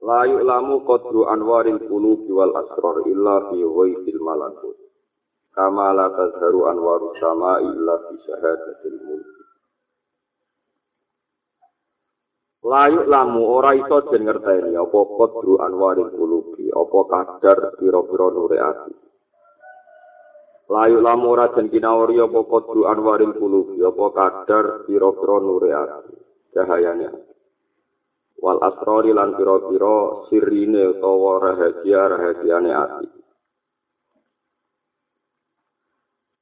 La 0.00 0.24
yu'lamu 0.24 0.80
qadru 0.88 1.28
anwaril 1.28 1.76
qulubi 1.84 2.32
wal 2.32 2.56
asrar 2.56 3.04
illa 3.04 3.52
fi 3.52 3.60
ghaibil 3.60 4.20
malakut. 4.24 4.76
Kama 5.52 5.92
la 5.92 6.08
tazharu 6.16 6.72
anwaru 6.72 7.12
sama 7.20 7.60
illa 7.60 8.00
fi 8.08 8.14
syahadatil 8.24 8.98
mulk. 9.04 9.28
La 12.64 12.88
yu'lamu 12.88 13.44
ora 13.44 13.76
iso 13.76 14.00
den 14.08 14.24
ngerteni 14.24 14.72
apa 14.72 15.00
qadru 15.20 15.60
anwaril 15.60 16.12
qulubi, 16.16 16.72
apa 16.72 17.00
kadar 17.12 17.58
pira-pira 17.76 18.26
nure 18.32 18.56
ati. 18.56 18.92
La 20.72 20.88
yu'lamu 20.88 21.28
ora 21.28 21.52
den 21.52 21.68
kinawari 21.68 22.16
apa 22.24 22.40
qadru 22.48 22.88
anwaril 22.88 23.36
qulubi, 23.36 23.84
apa 23.84 24.06
kadar 24.16 24.64
pira-pira 24.88 25.36
nure 25.44 25.70
ati. 25.76 26.14
Cahayane 26.56 27.04
ati. 27.04 27.29
Wal 28.40 28.58
asrori 28.64 29.12
lan 29.12 29.36
pira-pira 29.36 30.26
sirine 30.32 30.96
utawa 30.96 31.32
rahasia-rahasiane 31.44 32.72
ati. 32.72 33.06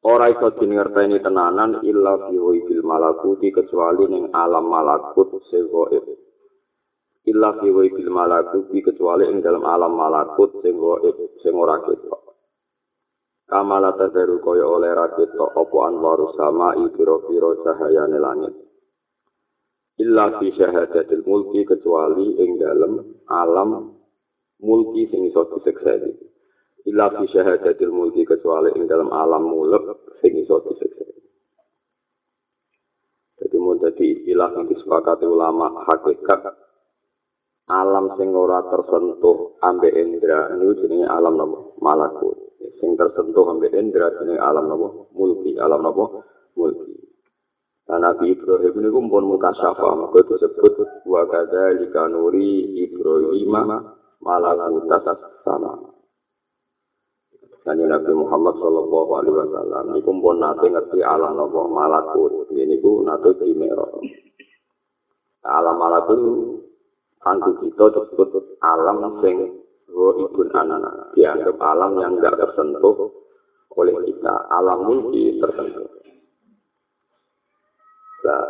Ora 0.06 0.30
iso 0.30 0.54
dingerteni 0.54 1.19
tenanan 1.19 1.82
illa 1.82 2.30
fi 2.30 2.38
bil 2.38 2.82
malakuti 2.86 3.50
kecuali 3.50 4.06
ning 4.06 4.30
alam 4.30 4.70
malakut 4.70 5.42
sing 5.50 5.66
gaib. 5.66 6.06
Illa 7.26 7.50
fi 7.58 7.69
bil 7.69 8.10
malakuti 8.14 8.78
kecuali 8.78 9.26
ing 9.26 9.42
dalam 9.42 9.66
alam 9.66 9.92
malakut 9.92 10.62
sing 10.62 10.78
gaib 10.78 11.19
sing 11.42 11.52
ora 11.52 11.82
ketok. 11.82 12.22
Kamala 13.48 13.96
tazaru 13.96 14.44
kaya 14.44 14.64
oleh 14.64 14.92
raketok 14.92 15.56
apa 15.56 15.76
anwaru 15.88 16.36
sama 16.36 16.76
pira-pira 16.92 17.56
cahayane 17.64 18.20
langit. 18.20 18.67
Illa 19.98 20.38
fi 20.38 20.46
syahadatil 20.54 21.27
mulki 21.27 21.66
kecuali 21.66 22.38
ing 22.38 22.62
dalem 22.62 23.02
alam 23.27 23.98
mulki 24.62 25.10
sing 25.10 25.27
iso 25.27 25.50
disekseni. 25.50 26.14
Illa 26.86 27.10
fi 27.18 27.27
syahadatil 27.27 27.91
mulki 27.91 28.22
kecuali 28.22 28.70
ing 28.78 28.86
dalem 28.86 29.10
alam 29.10 29.42
mulk 29.50 30.14
sing 30.22 30.38
iso 30.38 30.62
disekseni. 30.70 31.19
Jadi 33.38 33.56
mau 33.58 33.78
jadi 33.78 34.04
istilah 34.19 34.50
yang 34.54 34.66
disepakati 34.66 35.26
ulama 35.26 35.86
hakikat 35.86 36.42
alam 37.69 38.16
sing 38.16 38.32
ora 38.32 38.64
tersentuh 38.64 39.60
ambek 39.60 39.92
indra 39.92 40.56
ini 40.56 40.72
jenenge 40.78 41.06
alam 41.10 41.34
nopo 41.36 41.78
malakut. 41.82 42.56
Sing 42.80 42.94
tersentuh 42.94 43.44
ambek 43.50 43.74
indra 43.74 44.14
jenenge 44.14 44.41
alam 44.41 44.70
nopo 44.70 45.10
mulki. 45.14 45.58
Alam 45.58 45.84
nopo 45.84 46.22
mulki 46.56 47.07
Nah, 47.89 47.97
Nabi 47.97 48.36
Ibrahim 48.36 48.84
ini 48.84 48.89
pun 48.92 49.25
muka 49.25 49.48
syafa, 49.56 49.97
maka 49.97 50.20
disebut 50.20 50.77
wa 51.08 51.25
kada 51.25 51.72
lika 51.72 52.05
nuri 52.12 52.84
Ibrahim 52.84 53.56
malakutas 54.20 55.08
sama. 55.41 55.97
Dan 57.69 57.84
Nabi 57.84 58.12
Muhammad 58.16 58.56
Shallallahu 58.61 59.11
Alaihi 59.12 59.34
Wasallam 59.44 59.84
ini 59.92 60.00
pun 60.00 60.41
nanti 60.41 60.72
ngerti 60.72 61.05
alam 61.05 61.36
nopo 61.36 61.69
malakut. 61.69 62.48
Ini 62.48 62.81
pun 62.81 63.04
nanti 63.04 63.28
dimero. 63.44 64.00
Alam 65.44 65.77
malakut 65.77 66.21
angku 67.28 67.60
kita 67.60 67.93
disebut 67.93 68.56
alam 68.65 69.21
sing 69.21 69.37
ibun 69.84 70.48
anak 70.56 71.12
dianggap 71.12 71.60
alam 71.60 72.00
yang 72.00 72.16
tidak 72.16 72.41
tersentuh 72.41 73.12
oleh 73.77 73.97
kita. 74.00 74.34
Alam 74.48 74.78
mulki 74.88 75.37
tersentuh. 75.37 75.97
Nah, 78.28 78.44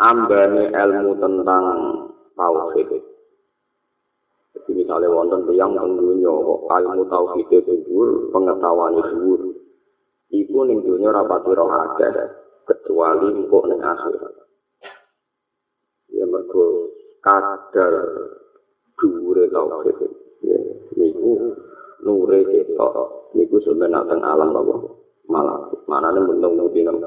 ambane 0.00 0.72
ilmu 0.72 1.12
tentang 1.20 1.64
tauhid. 2.32 2.88
Jadi 4.56 4.70
misalnya 4.72 5.12
wonten 5.12 5.44
tiang 5.44 5.76
tentunya 5.76 6.32
kok 6.32 6.60
ilmu 6.72 7.04
tauhid 7.04 7.48
itu 7.52 7.74
dhuwur, 7.84 8.32
pengetahuan 8.32 8.96
itu. 8.96 9.52
Iku 10.28 10.64
ning 10.64 10.80
dunya 10.84 11.12
rapati 11.12 11.52
roh 11.52 11.68
akeh 11.68 12.12
kecuali 12.64 13.28
engko 13.28 13.60
ning 13.68 13.80
akhirat. 13.80 14.34
Ya 16.08 16.24
mergo 16.24 16.88
kadar 17.20 17.92
dhuwure 18.96 19.52
tauhid. 19.52 19.98
Ya 20.48 20.56
niku 20.96 21.52
nure 22.00 22.40
ketok 22.40 22.96
niku 23.36 23.60
sebenarnya 23.60 24.00
teng 24.08 24.20
alam 24.24 24.56
apa 24.56 24.74
malah 25.28 25.60
manane 25.84 26.24
bentuk 26.24 26.56
mudi 26.56 26.80
nang 26.80 27.04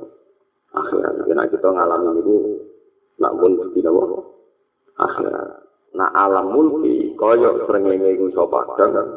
akhirat. 0.75 1.13
Karena 1.27 1.43
kita 1.47 1.67
ngalami 1.67 2.09
itu 2.19 2.35
nak 3.19 3.33
pun 3.37 3.51
tidak 3.75 3.93
apa 3.93 4.19
akhirat. 4.99 5.47
Nah 5.91 6.09
alam 6.15 6.55
mulki 6.55 7.13
kaya 7.19 7.67
srengenge 7.67 8.15
iku 8.15 8.31
iso 8.31 8.43
padang 8.47 8.91
kan 8.95 9.07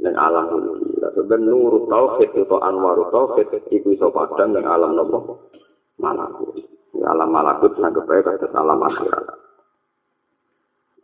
ning 0.00 0.14
alam 0.16 0.44
mulki. 0.48 0.96
Seben 1.12 1.44
nurut 1.44 1.88
tauhid 1.88 2.30
itu 2.32 2.56
anwaru 2.60 3.12
tauhid 3.12 3.48
iku 3.68 3.88
iso 3.92 4.08
padang 4.08 4.56
ning 4.56 4.64
alam 4.64 4.96
nopo? 4.96 5.52
Malakut. 5.98 6.56
Ya, 6.96 7.12
alam 7.12 7.28
malakut 7.30 7.76
sanggep 7.76 8.08
ae 8.08 8.24
kados 8.24 8.54
alam 8.56 8.80
akhirat. 8.80 9.26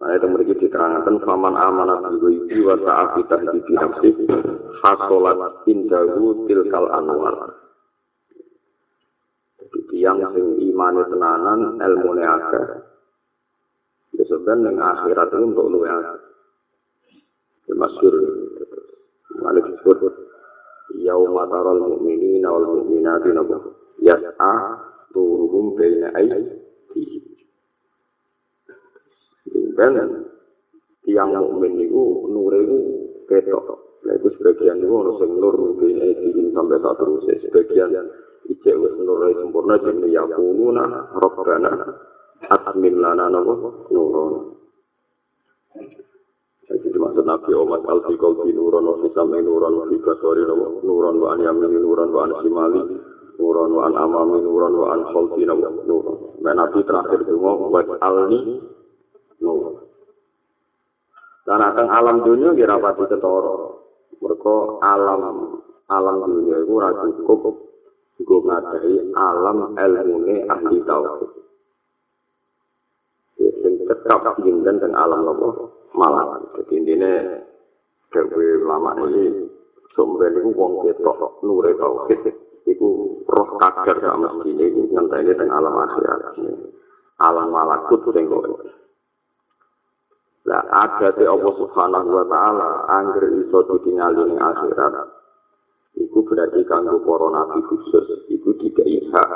Nah, 0.05 0.11
itu 0.11 0.27
mereka 0.27 0.53
diterangkan 0.61 1.17
faman 1.25 1.57
amanat 1.57 2.05
bihi 2.21 2.61
wa 2.61 2.77
ta'afi 2.77 3.25
tahdi 3.25 3.73
nafsi 3.73 4.11
hasolat 4.85 5.65
indahu 5.65 6.45
tilkal 6.45 6.93
anwar. 6.93 7.64
Yang 10.05 10.21
sing 10.37 10.61
imane 10.61 11.01
tenanan 11.09 11.81
ilmu 11.81 12.11
ne 12.13 12.25
akeh. 12.29 12.67
Sebenarnya 14.21 14.69
yang 14.69 14.77
akhirat 14.79 15.29
itu 15.33 15.45
untuk 15.49 15.67
luwe 15.73 15.89
akeh. 15.89 16.21
Ya 17.65 17.75
masyur 17.81 18.15
malik 19.41 19.65
disebut 19.73 20.13
yauma 21.01 21.49
taral 21.49 21.81
mu'minina 21.81 22.53
wal 22.53 22.85
mu'minati 22.85 23.33
nabu 23.33 23.57
yas'a 24.05 24.53
turuhum 25.17 25.73
baina 25.73 26.13
aidi 26.21 26.53
dan 29.75 30.29
tiang 31.03 31.35
mukmin 31.35 31.83
itu 31.83 32.29
nure 32.31 32.59
itu 32.63 32.79
ketok 33.27 33.85
Nah 34.05 34.13
itu 34.21 34.29
sebagian 34.37 34.85
itu 34.85 34.93
harus 34.93 35.17
ngelur 35.17 35.57
mungkin 35.57 36.53
sampai 36.53 36.77
tak 36.77 36.95
terus 37.01 37.25
sebagian 37.49 37.89
wis 38.53 38.93
nurul 39.01 39.33
sempurna 39.41 39.81
jenenge 39.81 40.13
yaquluna 40.13 40.85
rabbana 41.17 41.73
atmim 42.53 43.01
lana 43.01 43.33
napa 43.33 43.55
nurun 43.89 44.53
Jadi 46.65 46.97
dimaksud 46.97 47.29
Nabi 47.29 47.53
Muhammad 47.53 47.85
al 47.93 48.01
fi 48.09 48.15
qalbi 48.17 48.57
nurun 48.57 48.89
wa 48.89 48.97
fi 49.05 49.09
sam'i 49.13 49.45
nurun 49.45 49.75
wa 49.77 49.85
fi 49.85 49.97
basari 50.01 50.49
nurun 50.81 51.17
wa 51.21 51.37
an 51.37 51.45
yamini 51.45 51.77
nurun 51.77 52.09
wa 52.09 52.25
an 52.25 52.33
shimali 52.41 52.81
nurun 53.37 53.71
wa 53.77 53.83
an 53.85 53.95
amami 54.01 54.41
nurun 54.41 54.73
wa 54.73 54.87
an 54.97 55.01
khalfi 55.13 55.45
nurun. 55.45 56.41
Nah, 56.41 56.55
Nabi 56.57 56.81
terakhir 56.89 57.21
mau 57.37 57.69
wa 57.69 57.85
alni 58.01 58.65
nurun. 59.45 59.77
Dan 61.45 61.61
akan 61.61 61.87
alam 61.93 62.17
dunia 62.25 62.57
kira 62.57 62.81
pati 62.81 63.05
ketoro. 63.13 63.57
Mereka 64.25 64.57
alam 64.81 65.23
alam 65.93 66.17
dunia 66.25 66.65
itu 66.65 66.73
ora 66.73 66.97
cukup 67.29 67.64
Gue 68.23 68.39
ngadai 68.47 69.11
alam 69.19 69.75
ilmune 69.75 70.47
ahli 70.47 70.79
tauhid. 70.87 71.33
Sing 73.35 73.75
tetap 73.91 74.39
jindan 74.39 74.79
dan 74.79 74.95
alam 74.95 75.27
apa 75.27 75.49
malam. 75.99 76.47
Jadi 76.55 76.79
ini 76.79 77.11
dewe 78.15 78.63
lama 78.63 78.95
ini 79.11 79.51
sumber 79.99 80.31
ini 80.31 80.55
wong 80.55 80.87
ketok 80.95 81.43
nure 81.43 81.75
tauhid. 81.75 82.23
Iku 82.71 82.89
roh 83.27 83.49
kadar 83.59 83.99
sama 83.99 84.31
mesti 84.31 84.55
ini 84.55 84.95
ngenteni 84.95 85.35
teng 85.35 85.51
alam 85.51 85.75
akhirat. 85.75 86.39
Alam 87.19 87.51
malakut 87.51 87.99
sing 88.15 88.31
kok. 88.31 88.47
Lah 90.45 90.63
ada 90.71 91.09
te 91.19 91.25
Allah 91.27 91.55
Subhanahu 91.57 92.09
wa 92.15 92.25
taala 92.31 92.69
angger 92.95 93.27
iso 93.43 93.59
ditingali 93.65 94.23
ning 94.23 94.39
akhirat. 94.39 95.24
Iku 95.95 96.27
berarti 96.27 96.67
kanggo 96.67 96.99
para 97.07 97.27
nabi 97.31 97.63
khusus. 97.71 98.27
Iku 98.27 98.59
dikai 98.59 98.99
hak 99.15 99.31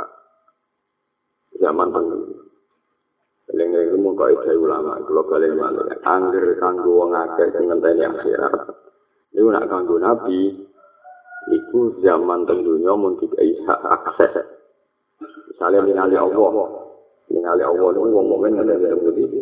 zaman 1.63 1.95
pengen. 1.95 2.21
Eling 3.49 3.73
itu 3.81 3.97
mau 3.97 4.13
kau 4.13 4.29
ulama, 4.29 5.01
kalau 5.09 5.25
balik 5.25 5.57
mana? 5.57 5.81
Angger 6.05 6.53
kanggo 6.61 7.01
wong 7.01 7.17
akeh 7.17 7.49
sing 7.57 7.65
ngenteni 7.65 8.05
akhirat. 8.05 8.77
Iku 9.33 9.49
nak 9.49 9.73
kanggo 9.73 9.97
nabi, 9.97 10.53
iku 11.49 11.97
zaman 12.05 12.45
tentunya 12.45 12.93
mun 12.93 13.17
dikai 13.17 13.57
hak 13.65 13.81
akses. 13.89 14.45
Misalnya 15.49 15.81
ningali 15.81 16.17
Allah, 16.21 16.53
ningali 17.33 17.65
Allah 17.65 17.89
itu 17.89 18.01
wong 18.05 18.27
mukmin 18.29 18.53
ngenteni 18.61 18.85
tentu 18.85 19.41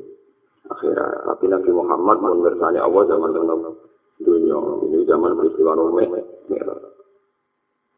akhirat. 0.71 1.27
Tapi 1.27 1.45
Nabi 1.51 1.71
Muhammad 1.75 2.17
mun 2.23 2.47
bersani 2.47 2.79
Allah 2.79 3.03
zaman 3.11 3.35
tentunya 3.35 3.71
dunia. 4.23 4.59
Ini 4.87 4.99
zaman 5.05 5.35
peristiwa 5.35 5.75
Nuh 5.75 5.91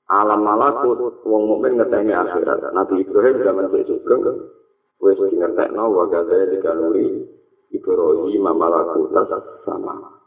Alam 0.09 0.41
malakut 0.41 1.21
wong 1.29 1.43
mukmin 1.45 1.77
ngenteni 1.77 2.17
akhirat. 2.17 2.73
Nabi 2.73 3.05
Ibrahim 3.05 3.45
zaman 3.45 3.69
besok 3.69 4.01
wis 5.05 5.21
ngertekno 5.21 5.85
wa 5.93 6.09
gaza 6.09 6.49
dikanuri 6.49 7.29
Ibrahim 7.77 8.41
mamalaku 8.41 9.13
tas 9.13 9.29
sama. 9.69 10.19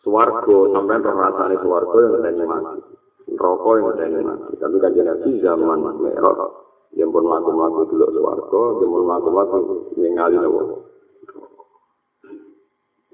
Suwargo 0.00 0.72
sampai 0.72 1.02
rasanya 1.02 1.60
suwargo 1.60 1.96
yang 2.00 2.12
ngedani 2.16 2.44
mati. 2.48 2.94
Rokok 3.36 3.72
yang 3.76 3.84
ngedani 3.92 4.20
mati. 4.24 4.52
Tapi 4.56 4.76
kan 4.80 4.96
zaman 5.42 5.78
Dia 6.90 7.06
pun 7.06 7.22
laku-laku 7.22 7.80
dulu 7.92 8.06
suwargo 8.14 8.62
pun 8.80 9.02
laku-laku 9.04 9.58
ningali 9.98 10.38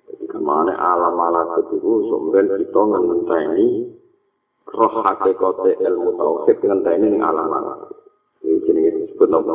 Jadi 0.07 0.25
kemana 0.31 0.73
alam-alam 0.77 1.67
itu? 1.75 1.93
Sumben 2.07 2.47
kita 2.55 2.83
ngenteni 2.85 3.97
Roh 4.67 4.95
hakikote 5.03 5.79
ilmu 5.79 6.11
tauhid 6.19 6.59
Ngenteni 6.59 7.23
alam-alam 7.23 7.87
Ini 8.43 8.63
jenis 8.67 8.95
disebut 8.99 9.31
nama. 9.31 9.55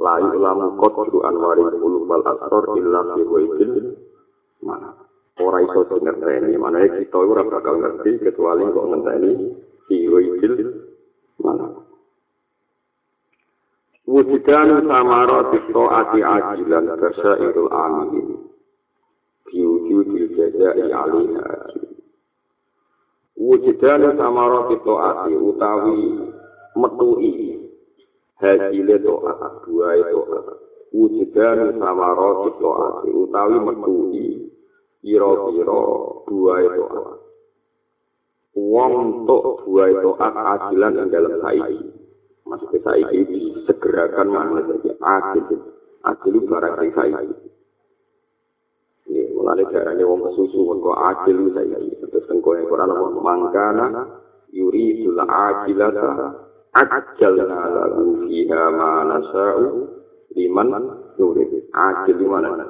Lai 0.00 0.24
ulama 0.24 0.80
kodru 0.80 1.20
anwari 1.28 1.60
ulu 1.60 2.08
wal 2.08 2.24
asor 2.24 2.72
illa 2.80 3.00
fi 3.16 3.20
wajil. 3.28 3.72
Mana? 4.64 4.96
Orang 5.40 5.68
iso 5.68 5.84
ngerti 5.88 6.56
Mana 6.56 6.84
kita 6.88 7.16
ora 7.16 7.44
bakal 7.44 7.80
ngerti 7.80 8.20
kecuali 8.24 8.64
kok 8.64 8.86
ngenteni 8.88 9.30
fi 9.88 9.96
wajil. 10.08 10.54
Mana? 11.44 11.90
Wujudan 14.10 14.90
samara 14.90 15.54
tisto 15.54 15.86
ati 15.86 16.18
ajilan 16.18 16.98
kersa 16.98 17.30
idul 17.46 17.70
amin. 17.70 18.50
Biwujudil 19.46 20.34
jazai 20.34 20.90
alihah. 20.90 21.89
Wujudan 23.40 24.20
samara 24.20 24.68
tisto 24.68 25.00
ati 25.00 25.32
utawi 25.32 26.28
metui 26.76 27.56
hajile 28.36 29.00
doa 29.00 29.64
dua 29.64 29.96
itu 29.96 30.20
wujudan 30.92 31.72
sama 31.80 32.12
roti 32.12 32.60
doa 32.60 33.00
utawi 33.08 33.56
metui 33.64 34.44
iro 35.08 35.56
iro 35.56 35.82
dua 36.28 36.54
itu 36.68 36.84
uang 38.60 39.24
tok 39.24 39.64
dua 39.64 39.88
itu 39.88 40.10
ajilan 40.20 41.00
yang 41.00 41.08
dalam 41.08 41.40
saiki. 41.40 41.88
Maksudnya 42.44 42.78
saiki 42.84 43.24
disegerakan 43.24 44.28
mana 44.28 44.68
saja 44.68 44.92
ajil 45.00 45.64
ajil 46.04 46.34
barang 46.44 46.76
yang 46.76 46.92
saiki. 46.92 47.36
Ini 49.08 49.32
mulai 49.32 49.64
darahnya 49.64 50.04
wong 50.04 50.28
kesusu 50.28 50.60
kok 50.60 50.98
ajil 51.08 51.56
saiki 51.56 51.99
terus 52.10 52.28
kau 52.42 52.58
yang 52.58 52.66
kurang 52.66 52.90
mangkana 53.22 54.06
yuri 54.50 55.06
sulah 55.06 55.26
ajilata 55.26 56.10
ajalna 56.74 57.60
lahu 57.70 58.26
fiha 58.26 58.62
ma 58.74 58.90
nasa'u 59.06 60.00
liman 60.34 60.70
nurid. 61.18 61.70
Ajil 61.70 62.16
di 62.18 62.26
mana? 62.26 62.66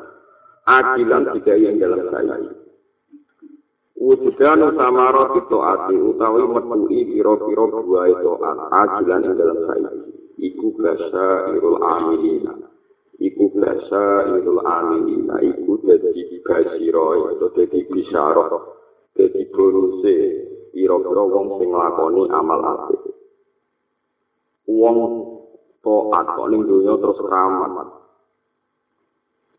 Ajilan 0.69 1.32
tiga 1.40 1.54
yang 1.56 1.76
dalam 1.81 2.08
saya. 2.12 2.37
Wujudan 4.00 4.64
sama 4.81 5.12
roti 5.12 5.40
to'ati 5.52 5.93
utawi 5.93 6.44
metui 6.48 7.04
piro-piro 7.04 7.69
dua 7.69 8.08
itu 8.08 8.32
ajilan 8.72 9.20
yang 9.28 9.34
dalam 9.36 9.58
saya. 9.69 9.90
Iku 10.40 10.72
basa 10.81 11.52
irul 11.52 11.76
amilina. 11.84 12.54
Iku 13.20 13.44
basa 13.52 14.04
irul 14.40 14.64
amilina. 14.64 15.36
Iku 15.44 15.84
jadi 15.84 16.40
basiro 16.40 17.36
itu 17.36 17.46
jadi 17.52 17.78
bisaro 17.93 18.80
jadi 19.20 19.40
bonuse 19.52 20.17
piro-piro 20.72 21.25
wong 21.28 21.46
sing 21.61 21.69
lakoni 21.69 22.25
amal 22.32 22.61
apik 22.64 23.05
wong 24.64 24.96
taat 25.84 26.26
kok 26.37 26.49
ning 26.52 26.62
donya 26.64 26.93
terus 27.00 27.20
keramat. 27.20 27.88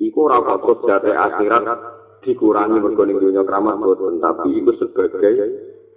Iku 0.02 0.18
ora 0.26 0.42
kok 0.42 0.82
jate 0.86 1.14
akhirat 1.14 1.66
dikurangi 2.26 2.78
mergo 2.82 3.04
ning 3.06 3.18
donya 3.22 3.42
keramat 3.46 3.78
boten, 3.82 4.18
tapi 4.18 4.50
iku 4.62 4.72
sebagai 4.82 5.36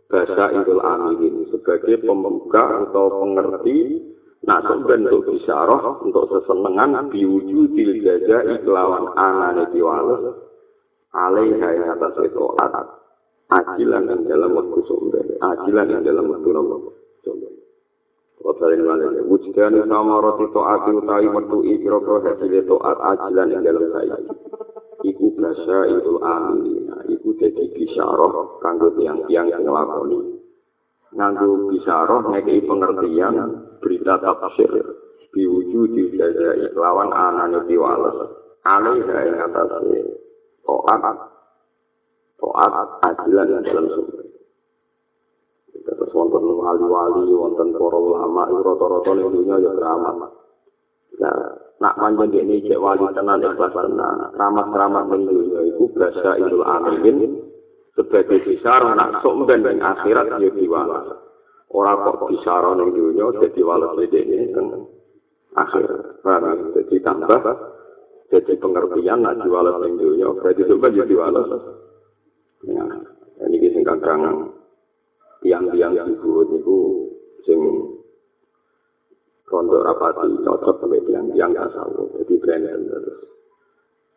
bahasa 0.09 0.45
Idul 0.61 0.81
Amin 0.85 1.49
sebagai 1.49 2.05
pembuka 2.05 2.89
atau 2.89 3.25
pengerti 3.25 4.13
Nah, 4.45 4.61
bentuk 4.61 5.25
bisyarah 5.25 6.05
untuk 6.05 6.29
sesenengan 6.29 7.09
diwujud 7.09 7.73
di 7.73 8.05
jaja 8.05 8.45
iklawan 8.45 9.17
anane 9.17 9.73
diwales 9.73 10.37
alaiha 11.17 11.69
yang 11.73 11.97
atas 11.97 12.13
itu 12.29 12.45
adat 12.61 13.04
ajilan 13.53 14.03
yang 14.09 14.21
dalam 14.25 14.51
waktu 14.57 14.81
sumber 14.89 15.25
ajilan 15.41 15.87
yang 15.91 16.03
dalam 16.07 16.25
waktu 16.33 16.49
sumber 16.49 17.55
Wasalin 18.45 18.85
malih 18.85 19.25
wujudan 19.25 19.73
sama 19.89 20.21
roti 20.21 20.53
to'at 20.53 20.85
utawi 20.85 21.33
metu 21.33 21.65
ikro 21.65 22.05
pro 22.05 22.21
hasil 22.21 22.53
to'at 22.69 22.99
ajilan 23.01 23.57
yang 23.57 23.65
dalam 23.65 23.89
saya. 23.89 24.21
Iku 25.01 25.33
basa 25.41 25.79
itu 25.89 26.21
amin. 26.21 26.93
Iku 27.09 27.33
jadi 27.41 27.65
bisaroh 27.73 28.61
kanggo 28.61 28.93
tiang-tiang 29.01 29.49
yang 29.49 29.65
ngelakoni. 29.65 30.45
Nganggo 31.17 31.73
bisaroh 31.73 32.21
ngekei 32.37 32.69
pengertian 32.69 33.35
berita 33.81 34.21
tafsir. 34.21 34.93
Biwujud 35.33 35.97
di 35.97 36.13
jaja 36.13 36.69
iklawan 36.69 37.17
anane 37.17 37.65
diwales. 37.65 38.29
Alih 38.61 39.09
yang 39.09 39.41
atasnya 39.41 40.05
to'at 40.69 41.34
to'at 42.45 42.73
ajilan 43.09 43.47
yang 43.49 43.63
dalam 43.65 43.87
sumber. 43.89 44.25
Terus 45.85 46.13
wonten 46.13 46.45
wali-wali, 46.45 47.33
wonten 47.33 47.73
para 47.73 47.99
ulama, 47.99 48.49
rata-rata 48.49 49.11
ning 49.17 49.29
dunya 49.33 49.57
ya 49.65 49.73
keramat. 49.73 50.17
Nah, 51.21 51.37
nak 51.81 51.95
panjang 52.01 52.33
ini 52.33 52.65
cek 52.65 52.81
wali 52.81 53.05
tenan 53.17 53.41
ikhlas 53.41 53.73
tenan, 53.73 54.33
keramat-keramat 54.37 55.05
ning 55.13 55.23
dunya 55.29 55.61
iku 55.73 55.85
basa 55.97 56.37
idul 56.41 56.65
amin 56.65 57.17
sebagai 57.97 58.45
bisaroh 58.45 58.93
nak 58.97 59.25
sok 59.25 59.45
ben 59.49 59.65
ning 59.65 59.81
akhirat 59.81 60.41
ya 60.41 60.49
diwala. 60.53 61.01
Ora 61.73 61.93
kok 62.01 62.29
bisaroh 62.33 62.77
ning 62.77 62.89
dunya 62.93 63.25
dadi 63.41 63.61
wala 63.65 63.93
bedene 63.97 64.53
teng 64.53 64.67
akhir. 65.57 65.89
Paham? 66.25 66.77
Jadi 66.77 66.97
tambah 67.05 67.41
jadi 68.33 68.53
pengertian 68.57 69.21
nak 69.21 69.37
diwala 69.45 69.85
dunya, 69.85 70.33
berarti 70.33 70.65
sampeyan 70.65 71.13
ya 71.13 71.29
Ya, 72.65 72.85
ini 73.45 73.69
sing 73.73 73.85
kadang 73.85 74.53
tiang-tiang 75.45 75.93
disebut 75.93 76.49
itu 76.57 76.79
sing 77.45 77.61
rondo 79.45 79.85
rapati 79.85 80.41
cocok 80.41 80.81
sampai 80.81 81.05
tiang-tiang 81.05 81.53
tasawuf 81.53 82.09
jadi 82.17 82.35
brand 82.41 82.65
terus 82.65 83.21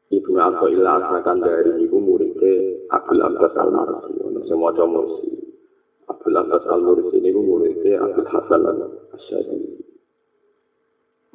Ibnu 0.07 0.39
Abdullah 0.39 1.19
akan 1.19 1.37
dari 1.43 1.83
ibu 1.83 1.99
muridnya 1.99 2.79
Abdul 2.95 3.27
Abbas 3.27 3.53
Al 3.59 3.75
Marsi 3.75 4.15
untuk 4.23 4.47
semua 4.47 4.71
mursi. 4.87 5.35
Abdul 6.07 6.39
Abbas 6.39 6.63
Al 6.71 6.79
Mursi 6.79 7.19
ini 7.19 7.35
muridnya 7.35 8.07
Abdul 8.07 8.27
Hasan 8.31 8.61
Al 8.71 8.79
Asyadi 9.11 9.83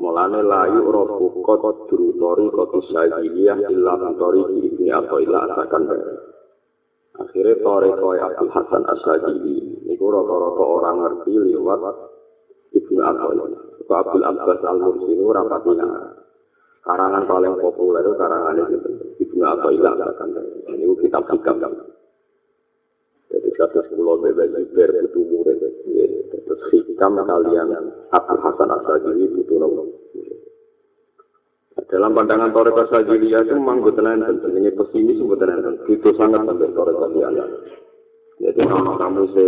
Mulane 0.01 0.41
layu 0.41 0.89
rofu 0.89 1.45
kot 1.45 1.85
durutori 1.93 2.49
kot 2.49 2.73
usailiyah 2.73 3.61
illa 3.69 3.93
tori 4.17 4.41
ibni 4.65 4.89
Abdullah 4.89 5.53
akan 5.53 5.83
dari 5.85 6.32
Akhirnya 7.13 7.61
Toreko 7.61 8.17
Abdul 8.17 8.49
Hasan 8.49 8.83
Asyadi 8.89 9.85
Niku 9.85 10.07
rata-rata 10.09 10.65
orang 10.65 10.97
ngerti 11.05 11.33
lewat 11.37 11.81
Ibnu 12.73 13.01
Abdul 13.05 13.53
Kok 13.85 13.99
Abdul 14.01 14.25
Abbas 14.25 14.61
Al-Mursi 14.65 15.13
ini 15.13 15.21
rapatina 15.21 15.89
Karangan 16.83 17.29
paling 17.29 17.55
populer 17.61 18.01
itu 18.01 18.13
karangan 18.17 18.57
ini 18.65 18.77
Ibnu 19.29 19.43
Abdul 19.45 19.77
Ini 20.73 20.85
kitab 21.05 21.25
hikam. 21.29 21.57
Jadi 23.29 23.49
kasus 23.61 23.87
pulau 23.93 24.17
bebas 24.17 24.49
Iber 24.57 24.91
itu 25.05 25.21
murid 25.29 25.61
Terus 26.33 26.63
hikam 26.73 27.21
kalian 27.21 27.69
Abdul 28.09 28.41
Hasan 28.41 28.69
Asyadi 28.73 29.37
itu 29.37 29.55
nolong 29.61 30.02
Dalam 31.73 32.13
pandangan 32.13 32.53
Toreka 32.53 32.85
Sajiliya 32.89 33.49
itu 33.49 33.57
memang 33.57 33.81
buatan 33.81 34.21
enten. 34.21 34.53
Ini 34.53 34.77
pesimis 34.77 35.21
buatan 35.25 35.57
enten. 35.57 35.75
Itu 35.89 36.13
sangat 36.17 36.45
sampai 36.45 36.73
Toreka 36.73 37.07
Sajiliya. 37.09 37.45
Jadi 38.43 38.61
nama 38.65 38.93
kamu 38.99 39.23
se, 39.33 39.47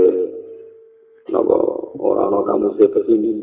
nama 1.29 1.59
orang 2.01 2.45
kamu 2.49 2.69
se 2.81 2.85
pesimis. 2.89 3.39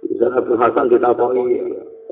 Bisa 0.00 0.32
Abu 0.32 0.56
Hasan 0.56 0.88
ditakoni, 0.92 1.60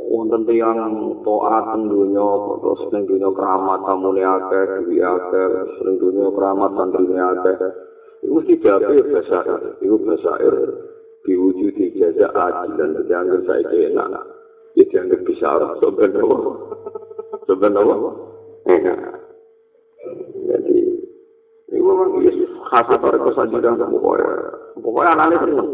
wonten 0.08 0.48
tiyang 0.48 0.78
taat 1.20 1.64
teng 1.76 1.82
donya 1.92 2.26
terus 2.64 2.80
ning 2.96 3.02
donya 3.04 3.28
keramat 3.36 3.80
tamune 3.84 4.24
akeh 4.24 4.64
duwe 4.88 5.04
akeh 5.04 5.48
ning 5.84 5.94
donya 6.00 6.26
keramat 6.32 6.70
santrine 6.74 7.20
akeh 7.20 7.56
iku 8.24 8.32
mesti 8.40 8.54
jabe 8.64 8.96
bahasa 9.04 9.40
iku 9.84 9.96
air 10.40 10.56
diwujudi 11.28 11.84
jaza 12.00 12.28
adil 12.32 12.72
dan 12.80 12.90
dianggap 13.04 13.40
saiki 13.44 13.92
enak 13.92 14.37
ya 14.78 14.84
dianggap 14.86 15.20
bisa 15.26 15.46
orang 15.50 15.74
sebenarnya 15.82 16.38
sebenarnya 17.50 17.96
enak 18.70 18.98
jadi 20.48 20.78
ini 21.68 21.84
memang 21.84 22.16
khas 22.68 22.86
atau 22.88 23.12
kesajidan 23.28 23.76
pokoknya. 23.76 24.32
Pokoknya 24.80 25.10
anaknya 25.16 25.36
seneng. 25.44 25.68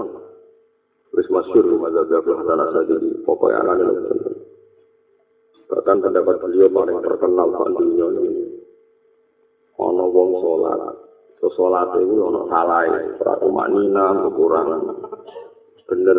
Wis 1.14 1.28
masyhur 1.30 1.78
mazhab 1.78 2.10
Abu 2.10 2.34
Hasan 2.34 2.58
Asy'ari 2.58 3.10
pokoknya 3.22 3.58
anaknya 3.62 3.86
seneng. 4.10 4.36
Bahkan 5.70 5.96
pendapat 6.02 6.36
beliau 6.42 6.68
paling 6.70 6.98
terkenal 7.02 7.46
di 7.50 7.72
dunia 7.78 8.06
ini. 8.26 8.44
Ono 9.78 10.04
wong 10.10 10.30
sholat. 10.42 10.80
Sholat 11.44 11.88
itu 12.00 12.14
ono 12.18 12.48
salah 12.50 12.88
peratu 13.20 13.48
manina 13.52 14.26
kekurangan. 14.26 14.82
Bener 15.84 16.18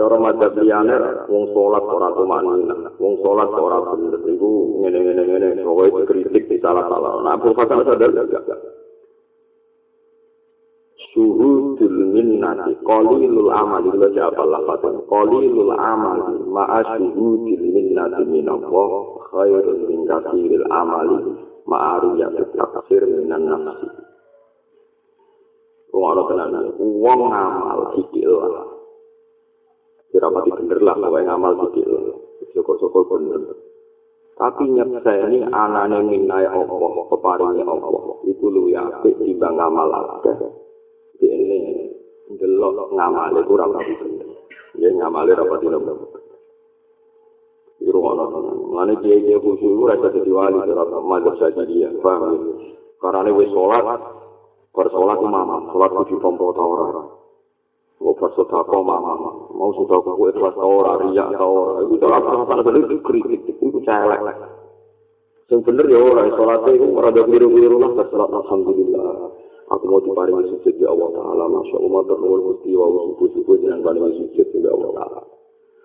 cara 0.00 0.16
mazhab 0.16 0.56
liyane 0.56 0.96
wong 1.28 1.52
salat 1.52 1.84
ora 1.84 2.08
tumanina, 2.16 2.88
wong 2.96 3.14
salat 3.20 3.52
ora 3.52 3.84
bener 3.84 4.16
iku 4.24 4.80
ngene-ngene 4.80 5.22
ngene, 5.28 5.48
pokoke 5.60 6.08
kritik 6.08 6.48
di 6.48 6.56
salah-salah. 6.56 7.20
Nah, 7.20 7.36
Abu 7.36 7.52
Hasan 7.52 7.84
sadar 7.84 8.08
gak? 8.08 8.48
Suhudul 11.12 12.16
minnati 12.16 12.80
qalilul 12.80 13.52
amali 13.52 13.92
wa 13.92 14.08
ja'al 14.08 14.48
lafatan 14.48 15.04
qalilul 15.04 15.74
amali 15.76 16.48
ma'a 16.48 16.96
suhudil 16.96 17.64
minnati 17.68 18.24
minallah 18.24 19.20
khairun 19.28 19.84
min 19.84 20.00
kathiril 20.08 20.64
amali 20.70 21.18
ma'a 21.68 22.00
ruyatit 22.00 22.48
taksir 22.56 23.04
minan 23.04 23.42
nafsi. 23.42 23.90
Wong 25.90 26.30
ana 26.30 26.62
wong 26.78 27.20
ngamal 27.26 27.80
sikil 27.98 28.38
kira 28.38 28.69
mati 30.18 30.50
bener 30.50 30.78
lah 30.82 30.96
kalau 30.98 31.22
ngamal 31.22 31.52
gitu 31.70 31.94
syukur-syukur 32.50 33.06
bener. 33.06 33.54
Tapi 34.34 34.72
nyep 34.72 35.04
ini 35.04 35.44
anaknya 35.46 36.00
minai 36.00 36.48
Allah 36.48 37.04
keparingnya 37.12 37.64
Allah. 37.68 38.18
Itu 38.24 38.48
lu 38.48 38.72
ya. 38.72 38.82
timbang 39.04 39.54
ngamal 39.54 39.88
akeh. 40.18 40.36
Ini 41.20 41.60
delok 42.40 42.90
ngamal 42.96 43.36
itu 43.36 43.40
kurang 43.46 43.70
rapi 43.76 43.94
bener. 44.00 44.28
Ya 44.80 44.88
ngamal 44.96 45.28
itu 45.28 45.36
rapi 45.38 45.66
bener. 45.68 45.96
Di 47.80 47.88
rumah 47.88 48.12
nonton 48.12 48.60
mana 48.70 48.92
dia 49.00 49.16
dia 49.24 49.36
khusyuk 49.40 49.72
itu 49.72 49.84
rasa 49.88 50.08
jadi 50.14 50.30
wali 50.30 50.60
dalam 50.68 51.04
mazhab 51.04 51.34
saja 51.40 51.64
dia 51.64 51.88
paham 52.04 52.60
karena 53.00 53.28
ini 53.28 53.48
sholat 53.50 53.84
bersolat 54.76 55.18
mama 55.24 55.68
sholat 55.72 55.90
kudu 55.96 56.16
tompo 56.20 56.52
tawar 56.52 56.80
Mau 56.92 57.19
pasut 58.00 58.48
apa 58.48 58.76
mama, 58.80 59.16
mau 59.52 59.76
sudah 59.76 60.00
aku 60.00 60.32
ikhlas 60.32 60.56
tau 60.56 60.80
ora 60.80 60.96
riak 61.04 61.36
tau 61.36 61.52
ora. 61.52 61.84
Iku 61.84 62.00
ora 62.00 62.16
apa 62.16 62.30
apa 62.48 62.64
bener 62.64 62.88
itu 62.88 62.96
kritik 63.04 63.44
itu 63.44 63.78
celek. 63.84 64.20
Sing 65.52 65.60
bener 65.60 65.84
ya 65.84 66.00
ora 66.00 66.24
salat 66.32 66.64
iku 66.72 66.96
ora 66.96 67.12
ada 67.12 67.28
biru-biru 67.28 67.76
lah 67.76 67.92
salat 68.08 68.32
alhamdulillah. 68.32 69.36
Aku 69.70 69.84
mau 69.86 70.02
diparingi 70.02 70.50
sujud 70.50 70.74
di 70.82 70.82
Allah 70.82 71.14
Ta'ala 71.14 71.46
Masya 71.46 71.78
Allah 71.78 72.02
terlalu 72.10 72.42
mesti 72.42 72.74
wa 72.74 72.90
subuh-subuh 72.90 73.54
Jangan 73.62 73.86
paling 73.86 74.02
sujud 74.18 74.46
di 74.50 74.66
Allah 74.66 74.90
Ta'ala 74.98 75.20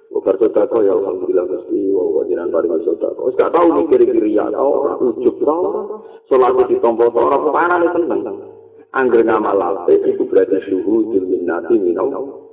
Bukan 0.09 0.35
sodako 0.41 0.77
ya 0.81 0.93
Alhamdulillah 0.97 1.45
mesti 1.45 1.93
wa 1.93 2.25
jangan 2.25 2.49
paling 2.49 2.81
sodako 2.81 3.29
Gak 3.37 3.53
tau 3.53 3.67
mikir-kiri 3.77 4.33
ya 4.33 4.49
tau 4.49 4.89
Ujuk 5.05 5.37
tau 5.37 6.01
Sholat 6.25 6.65
di 6.65 6.81
tombol 6.81 7.13
Orang 7.13 7.53
panas 7.53 7.93
ini 7.93 8.09
tenang 8.09 8.54
Angger 8.95 9.27
ngamal 9.27 9.59
apik 9.59 10.07
iku 10.07 10.23
berarti 10.31 10.71
suhu 10.71 11.11
diminati 11.11 11.75
minau. 11.75 12.47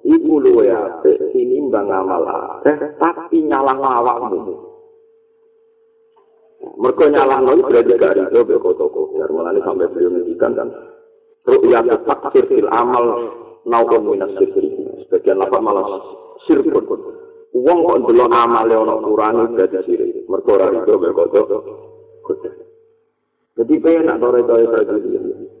Iku 0.00 0.40
luwe 0.40 0.72
apik 0.72 1.28
sini 1.36 1.60
mbang 1.68 1.92
ngamal 1.92 2.24
apik 2.24 2.96
tapi 2.96 3.44
nyalang 3.44 3.84
awakmu. 3.84 4.56
Mereka 6.80 7.04
nyalang 7.12 7.44
lagi 7.44 7.62
berarti 7.68 7.92
gak 8.00 8.16
ada 8.16 8.40
be 8.48 8.56
toko. 8.56 9.12
Biar 9.12 9.28
mulanya 9.28 9.60
sampai 9.60 9.92
beliau 9.92 10.16
ngendikan 10.16 10.56
kan. 10.56 10.68
Ru'yat 11.44 11.92
taksir 12.08 12.48
fil 12.48 12.68
amal 12.72 13.04
naukun 13.68 14.08
minas 14.08 14.32
sirri. 14.40 14.72
Sebagian 15.04 15.36
lapak 15.36 15.60
malah 15.60 16.00
sirpun. 16.48 17.00
Uang 17.52 17.78
kok 17.84 17.98
ndelok 18.08 18.32
amale 18.32 18.72
ana 18.72 18.96
kurangi 19.04 19.52
berarti 19.52 19.78
sirri. 19.84 20.24
Mereka 20.24 20.48
ora 20.48 20.72
itu 20.72 20.96
be 20.96 21.08
toko. 21.12 21.58
Jadi 23.54 23.74
penak 23.78 24.16
tore-tore 24.18 24.64
saja. 24.72 24.96
Jadi 24.96 25.53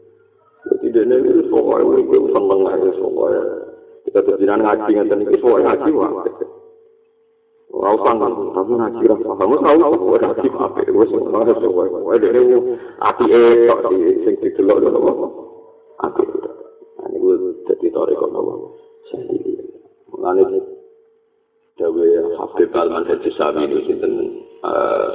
dene 0.94 1.16
iki 1.18 1.50
sokoe 1.50 1.82
kuwi 1.82 2.18
seneng 2.30 2.60
ae 2.70 2.90
sokoe. 2.94 3.38
Kita 4.06 4.20
berjalan 4.22 4.62
ngaji 4.62 4.90
ngeten 4.94 5.24
iki 5.26 5.36
sokoe 5.42 5.60
ngaji 5.66 5.90
wae. 5.90 6.30
Ora 7.74 7.90
usah 7.98 8.14
tapi 8.54 8.72
ngaji 8.78 9.02
ra 9.10 9.16
kamu 9.18 9.56
tahu 9.58 9.78
kok 9.82 10.22
ngaji 10.22 10.46
apa 10.54 10.80
wis 10.94 11.10
ora 11.10 11.54
sokoe. 11.58 11.86
Wae 11.90 12.22
dene 12.22 12.40
ati 13.02 13.24
e 13.26 13.42
tok 13.66 13.80
di 13.90 13.98
sing 14.22 14.34
didelok 14.38 14.78
lho. 14.86 15.00
Ati. 15.98 16.22
Ani 17.02 17.16
kuwi 17.18 17.34
dadi 17.66 17.90
tore 17.90 18.14
kok 18.14 18.30
apa. 18.30 18.54
Sendiri. 19.10 19.52
Mulane 20.14 20.44
Dawe 21.74 22.06
Habib 22.38 22.70
Alman 22.70 23.02
Haji 23.02 23.34
Sami 23.34 23.66
itu 23.66 23.82
sinten 23.90 24.14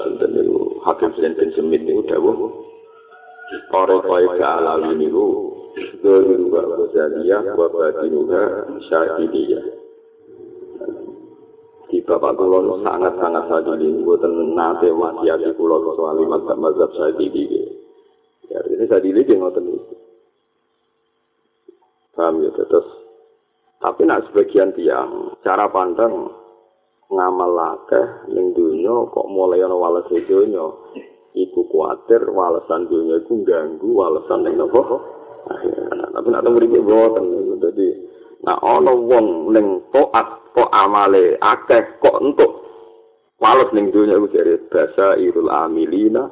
sinten 0.04 0.32
itu 0.36 0.76
Habib 0.84 1.16
Sinten 1.16 1.56
Semit 1.56 1.88
itu 1.88 2.04
dawe 2.04 2.36
Ore 3.50 3.96
koi 4.06 4.26
ke 4.38 4.46
niku 4.94 5.49
Zohiru 6.00 6.48
wa 6.48 6.64
wazaliyah 6.64 7.44
wa 7.60 7.68
batinuha 7.68 8.44
syahidiyah 8.88 9.66
Di 11.90 12.00
bapak 12.06 12.40
kulon 12.40 12.80
sangat-sangat 12.86 13.44
sadili 13.52 14.00
Buatan 14.06 14.56
nate 14.56 14.88
wasiati 14.96 15.52
kulon 15.60 15.84
soal 16.00 16.24
mazhab 16.24 16.56
mazhab 16.56 16.92
sadili 16.96 17.68
Ya 18.48 18.64
ini 18.72 18.86
sadili 18.88 19.28
dia 19.28 19.36
ngoten 19.36 19.76
itu 19.76 19.96
Paham 22.16 22.48
ya 22.48 22.52
terus 22.56 22.88
Tapi 23.84 24.08
nak 24.08 24.24
sebagian 24.32 24.72
tiang 24.78 25.36
Cara 25.44 25.68
pandang 25.68 26.32
Ngamal 27.12 27.52
lakeh 27.52 28.08
Ning 28.32 28.56
dunia 28.56 29.10
kok 29.12 29.28
mulai 29.28 29.66
ana 29.66 29.76
wales 29.76 30.08
dunia 30.08 30.66
iku 31.38 31.62
kuatir 31.70 32.26
walesan 32.34 32.90
dunia 32.90 33.22
iku 33.22 33.46
ganggu 33.46 33.90
walesan 33.94 34.50
yang 34.50 34.66
nopo 34.66 34.82
tapi 36.20 36.36
nak 36.36 36.44
tunggu 36.44 36.68
ini 36.68 36.84
boten. 36.84 37.26
Jadi 37.64 37.88
nah 38.44 38.60
ono 38.60 38.92
wong 39.08 39.56
neng 39.56 39.88
toat 39.96 40.52
kok 40.52 40.68
amale 40.76 41.40
akeh 41.40 42.04
kok 42.04 42.20
untuk 42.20 42.52
wales 43.40 43.72
neng 43.72 43.88
dunia 43.96 44.20
iku 44.20 44.28
jadi 44.28 44.60
bahasa 44.68 45.16
irul 45.16 45.48
amilina 45.48 46.28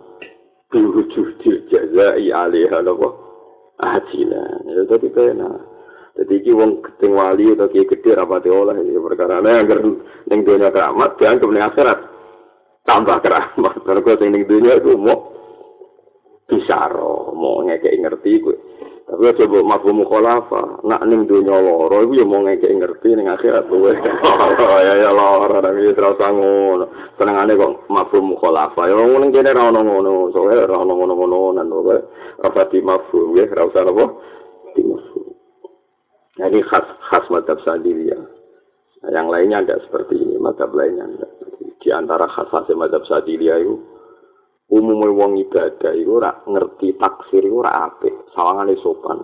dil 0.68 0.92
jazai 1.72 2.28
alihah 2.36 2.84
nopo 2.84 3.08
ajina. 3.80 4.60
Ya 4.68 4.84
jadi 4.84 5.08
pena 5.08 5.56
jadi 6.20 6.34
iki 6.44 6.52
wong 6.52 6.84
keting 6.84 7.14
wali 7.16 7.56
atau 7.56 7.72
kiai 7.72 7.88
gede 7.88 8.12
rapati 8.12 8.52
oleh 8.52 8.76
ya 8.84 9.00
perkara. 9.00 9.40
Ini 9.40 9.52
agar 9.64 9.80
neng 10.28 10.40
dunia 10.44 10.74
keramat 10.76 11.16
dianggap 11.16 11.48
neng 11.48 11.66
akhirat. 11.72 12.00
Tambah 12.84 13.18
keramat. 13.24 13.74
Mereka 13.88 14.20
sing 14.20 14.36
ning 14.36 14.44
dunia 14.50 14.84
itu 14.84 15.00
mau 15.00 15.32
bisa 16.52 16.92
mau 17.32 17.64
ngekek 17.64 18.04
ngerti 18.04 18.44
gue. 18.44 18.67
Tapi 19.08 19.24
aja 19.24 19.40
coba 19.40 19.64
mampu 19.64 19.96
mukhalafa, 19.96 20.84
nak 20.84 21.08
ning 21.08 21.32
dunia 21.32 21.56
loro, 21.56 22.04
itu 22.04 22.20
ya 22.20 22.26
mau 22.28 22.44
ngekek 22.44 22.76
ngerti 22.76 23.16
ning 23.16 23.32
akhirat 23.32 23.72
gue. 23.72 23.96
Oh 24.68 24.80
ya 24.84 25.00
ya 25.00 25.16
loro, 25.16 25.64
tapi 25.64 25.88
ya 25.88 25.96
terus 25.96 26.20
ngono. 26.20 26.92
Seneng 27.16 27.40
kok 27.56 27.88
mampu 27.88 28.20
mukhalafa. 28.20 28.84
Ya 28.84 29.00
ngomong 29.00 29.24
ning 29.24 29.32
kene 29.32 29.56
ra 29.56 29.72
ono 29.72 29.80
ngono, 29.80 30.28
soalnya 30.36 30.68
ra 30.68 30.84
ono 30.84 30.92
ngono-ngono 30.92 31.56
nan 31.56 31.72
gue. 31.72 31.98
Apa 32.44 32.68
di 32.68 32.84
mampu 32.84 33.32
gue, 33.32 33.48
ra 33.48 33.64
usah 33.64 33.88
apa. 33.88 34.06
Di 34.76 34.84
mampu. 34.84 35.20
Jadi 36.36 36.60
khas 36.68 36.86
khas 37.08 37.26
madhab 37.32 37.64
sendiri 37.64 38.12
ya. 38.12 38.20
Yang 39.08 39.28
lainnya 39.32 39.64
ada 39.64 39.80
seperti 39.88 40.20
ini, 40.20 40.36
madhab 40.36 40.76
lainnya 40.76 41.08
enggak. 41.08 41.32
Di 41.80 41.96
antara 41.96 42.28
khas 42.28 42.52
khas 42.52 42.68
madhab 42.76 43.08
sadilia 43.08 43.56
itu, 43.56 43.80
umumnya 44.68 45.12
wong 45.16 45.40
ibadah 45.48 45.92
itu 45.96 46.12
ora 46.12 46.44
ngerti 46.44 47.00
taksir 47.00 47.44
itu 47.44 47.56
ora 47.56 47.88
apik, 47.88 48.32
sawangane 48.36 48.76
sopan. 48.84 49.24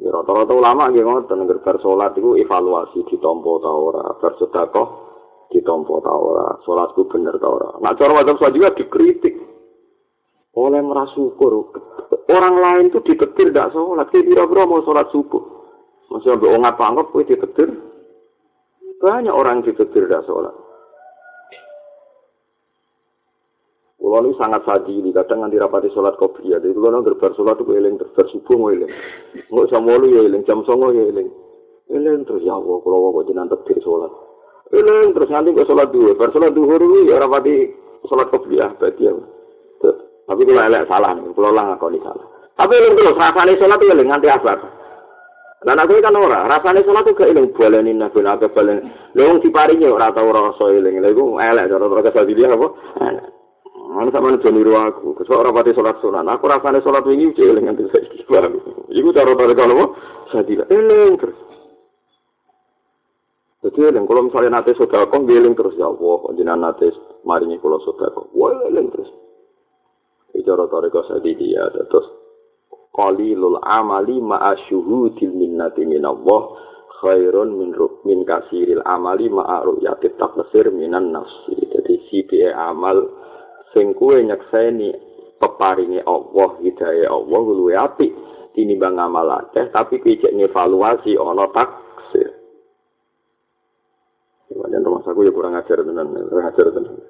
Ya 0.00 0.10
rata-rata 0.12 0.52
ulama 0.52 0.90
nggih 0.90 1.04
ngoten 1.04 1.46
ngger 1.46 1.62
salat 1.80 2.16
iku 2.16 2.36
evaluasi 2.36 3.06
ditampa 3.08 3.52
ta 3.62 3.70
ora, 3.70 4.04
bar 4.18 4.32
sedekah 4.36 4.88
ditampa 5.52 5.94
ta 6.04 6.12
ora, 6.12 6.46
salatku 6.64 7.08
bener 7.08 7.36
ta 7.40 7.48
ora. 7.48 7.68
Nah 7.80 7.92
cara 7.96 8.12
madhab 8.16 8.36
sadilia 8.40 8.74
dikritik. 8.76 9.52
Oleh 10.52 10.84
merasukur, 10.84 11.72
orang 12.28 12.56
lain 12.60 12.84
tuh 12.92 13.00
ditetir 13.00 13.56
tidak 13.56 13.72
sholat, 13.72 14.04
kayak 14.12 14.28
bira-bira 14.28 14.68
mau 14.68 14.84
sholat 14.84 15.08
subuh. 15.08 15.40
Masih 16.12 16.36
ambil 16.36 16.60
ongat 16.60 16.76
pangkot, 16.76 17.08
kue 17.08 17.24
ditetir, 17.24 17.72
Banyak 19.00 19.34
orang 19.34 19.64
yang 19.64 19.72
ditetir 19.72 20.06
dah 20.06 20.22
sholat. 20.28 20.54
Kulo 24.02 24.18
ini 24.18 24.34
sangat 24.34 24.66
sadili, 24.66 25.14
kadang 25.14 25.46
nganti 25.46 25.62
rapati 25.62 25.86
sholat 25.94 26.18
kopiah. 26.18 26.58
Jadi 26.58 26.74
kulo 26.74 26.90
nang 26.90 27.06
gerbar 27.06 27.38
sholat 27.38 27.54
itu 27.62 27.70
eling 27.70 28.02
terus 28.02 28.34
subuh 28.34 28.58
mau 28.58 28.74
eling. 28.74 28.90
Nggak 29.46 29.70
jam 29.70 29.86
walu 29.86 30.10
ya 30.10 30.26
eling, 30.26 30.42
jam 30.42 30.66
songo 30.66 30.90
ya 30.90 31.06
eling. 31.06 31.30
Eling 31.86 32.26
terus 32.26 32.42
ya 32.42 32.58
Allah, 32.58 32.82
kulo 32.82 33.14
kok 33.14 33.30
jenang 33.30 33.46
tektir 33.46 33.78
sholat. 33.78 34.10
Eling 34.74 35.14
terus 35.14 35.30
nganti 35.30 35.54
ke 35.54 35.62
sholat 35.70 35.94
dua. 35.94 36.18
Bar 36.18 36.34
sholat 36.34 36.50
duhur 36.50 36.82
ini 36.82 37.14
ya 37.14 37.22
rapati 37.22 37.70
sholat 38.10 38.26
kopiah. 38.34 38.74
Berarti 38.74 39.06
ya. 39.06 39.14
Tapi 40.26 40.40
kulo 40.50 40.60
elek 40.66 40.90
salah, 40.90 41.14
kulo 41.14 41.48
lah 41.54 41.64
ngakoni 41.70 42.02
salah. 42.02 42.26
Tapi 42.58 42.74
eling 42.74 42.98
terus, 42.98 43.14
rasanya 43.14 43.54
sholat 43.54 43.78
itu 43.78 43.86
eling 43.86 44.08
nganti 44.10 44.28
asar. 44.34 44.58
Lah 45.62 45.78
aku 45.78 46.02
kan 46.02 46.18
ora, 46.18 46.50
rasane 46.50 46.82
salat 46.82 47.06
kok 47.06 47.22
eling 47.22 47.54
baleni 47.54 47.94
nabi 47.94 48.18
nabi 48.18 48.50
balen. 48.50 48.82
Lha 49.14 49.30
wong 49.30 49.38
diparingi 49.46 49.86
ora 49.86 50.10
tau 50.10 50.26
rasa 50.34 50.74
eling. 50.74 50.98
Lha 50.98 51.14
iku 51.14 51.38
elek 51.38 51.70
cara 51.70 51.86
cara 51.86 52.02
kesal 52.02 52.26
dia 52.26 52.50
apa? 53.92 54.08
Ana 54.08 54.10
sama 54.10 54.32
nek 54.32 54.44
niru 54.48 54.72
aku, 54.72 55.12
kesok 55.20 55.36
ora 55.36 55.52
pati 55.52 55.76
salat 55.76 56.00
sunan. 56.00 56.24
Aku 56.32 56.48
rasane 56.48 56.80
salat 56.80 57.04
wingi 57.04 57.36
cek 57.36 57.44
eling 57.44 57.68
nganti 57.68 57.84
saiki. 57.92 58.24
Iku 58.24 59.08
cara 59.12 59.36
cara 59.36 59.52
kalau 59.52 59.76
apa? 59.76 59.86
Sadila 60.32 60.64
eling 60.72 61.12
terus. 61.20 61.38
Jadi 63.62 63.78
eling 63.92 64.04
kalau 64.08 64.26
misalnya 64.26 64.58
nate 64.58 64.72
sedekah 64.74 65.06
eling 65.12 65.54
terus 65.54 65.76
ya 65.76 65.86
Allah, 65.86 66.18
jenengan 66.34 66.72
nate 66.72 66.88
maringi 67.28 67.60
kula 67.60 67.78
sedekah. 67.84 68.32
Wah 68.32 68.56
eling 68.72 68.88
terus. 68.88 69.10
Iki 70.32 70.48
cara 70.48 70.64
cara 70.72 70.88
kesal 70.88 71.20
dia 71.20 71.68
terus 71.68 72.08
qalilul 72.92 73.60
amali 73.60 74.20
ma'a 74.20 74.56
syuhudil 74.68 75.32
minnati 75.32 75.84
minallah 75.84 76.42
khairun 77.00 77.56
min 77.56 77.70
min 78.04 78.18
kasiril 78.22 78.84
amali 78.84 79.32
ma'a 79.32 79.64
ru'yati 79.64 80.12
taqsir 80.16 80.72
minan 80.72 81.12
nafsi. 81.12 81.56
Jadi 81.56 81.94
si 82.08 82.20
amal 82.52 83.00
sing 83.72 83.96
kuwe 83.96 84.24
nyekseni 84.24 84.92
peparinge 85.40 86.00
Allah 86.06 86.50
hidayah 86.62 87.08
Allah 87.10 87.42
luwe 87.42 87.74
apik 87.74 88.12
tinimbang 88.52 89.00
amal 89.00 89.26
akeh 89.28 89.72
tapi 89.72 89.98
kuwi 89.98 90.20
cek 90.20 90.36
ngevaluasi 90.36 91.16
ana 91.16 91.48
taksir. 91.50 92.30
Wajan 94.52 94.84
rumah 94.84 95.00
saku 95.00 95.24
ya 95.24 95.32
kurang 95.32 95.56
ajar 95.56 95.80
tenan, 95.80 96.12
kurang 96.28 96.52
ajar 96.52 96.68
tenan. 96.68 97.00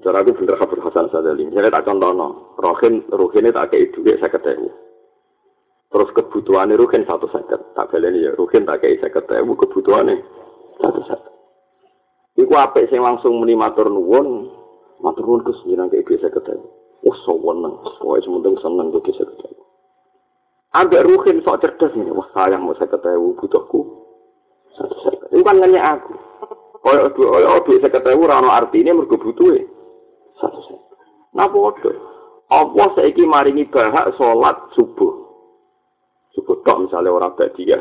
Cara 0.00 0.22
aku 0.22 0.36
bener 0.38 0.54
kabur 0.54 0.80
Hasan 0.86 1.10
Sadali. 1.10 1.50
Misalnya 1.50 1.80
tak 1.80 1.88
contoh 1.88 2.14
no, 2.14 2.28
Rohin, 2.60 3.04
Rohin 3.10 3.48
ini 3.48 3.52
tak 3.52 3.74
kayak 3.74 3.90
duit 3.96 4.16
saya 4.22 4.30
ketemu. 4.30 4.70
Terus 5.90 6.14
kebutuhannya 6.14 6.78
Rohin 6.78 7.02
satu 7.04 7.26
seket. 7.26 7.74
Tak 7.74 7.90
beli 7.90 8.22
ya, 8.22 8.30
Rohin 8.38 8.68
tak 8.68 8.86
kayak 8.86 9.02
saya 9.02 9.10
ketemu 9.10 9.52
kebutuhannya 9.58 10.16
satu 10.78 11.00
seket. 11.04 11.32
Iku 12.38 12.54
apa 12.54 12.86
sih 12.86 13.02
langsung 13.02 13.42
meni 13.42 13.58
matur 13.58 13.90
nuwun, 13.90 14.48
matur 15.00 15.24
nuwun 15.26 15.44
ke 15.44 15.52
sini 15.60 15.80
kayak 15.88 16.06
biasa 16.06 16.28
ketemu. 16.32 16.68
Oh, 17.00 17.16
so 17.24 17.32
weneng, 17.32 17.80
pokoknya 17.80 18.28
sementing 18.28 18.56
seneng 18.60 18.92
gue 18.92 19.00
bisa 19.00 19.24
ketemu. 19.24 19.62
Ambek 20.76 21.04
Rohin 21.08 21.40
sok 21.40 21.64
cerdas 21.64 21.96
nih, 21.96 22.12
wah 22.12 22.28
sayang 22.36 22.62
mau 22.62 22.76
saya 22.76 22.92
ketemu 22.92 23.34
butuhku. 23.40 23.80
Ini 25.30 25.42
kan 25.42 25.62
aku. 25.64 26.14
Kaya 26.80 27.12
kaya 27.12 27.60
duit 27.68 27.80
saya 27.84 27.92
ketemu 27.92 28.24
rano 28.24 28.48
artinya 28.48 28.96
mergo 28.96 29.20
butuh 29.20 29.52
satu 30.40 30.60
set. 30.64 30.80
Nah 31.36 31.46
bodoh. 31.52 31.92
Allah 32.50 32.88
saiki 32.98 33.22
maringi 33.22 33.68
bahak 33.70 34.16
sholat 34.18 34.56
subuh. 34.74 35.12
Subuh 36.34 36.58
tok 36.66 36.88
misalnya 36.88 37.14
orang 37.14 37.36
dia, 37.54 37.78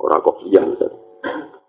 orang 0.00 0.24
kopiah 0.24 0.64
misalnya. 0.66 0.98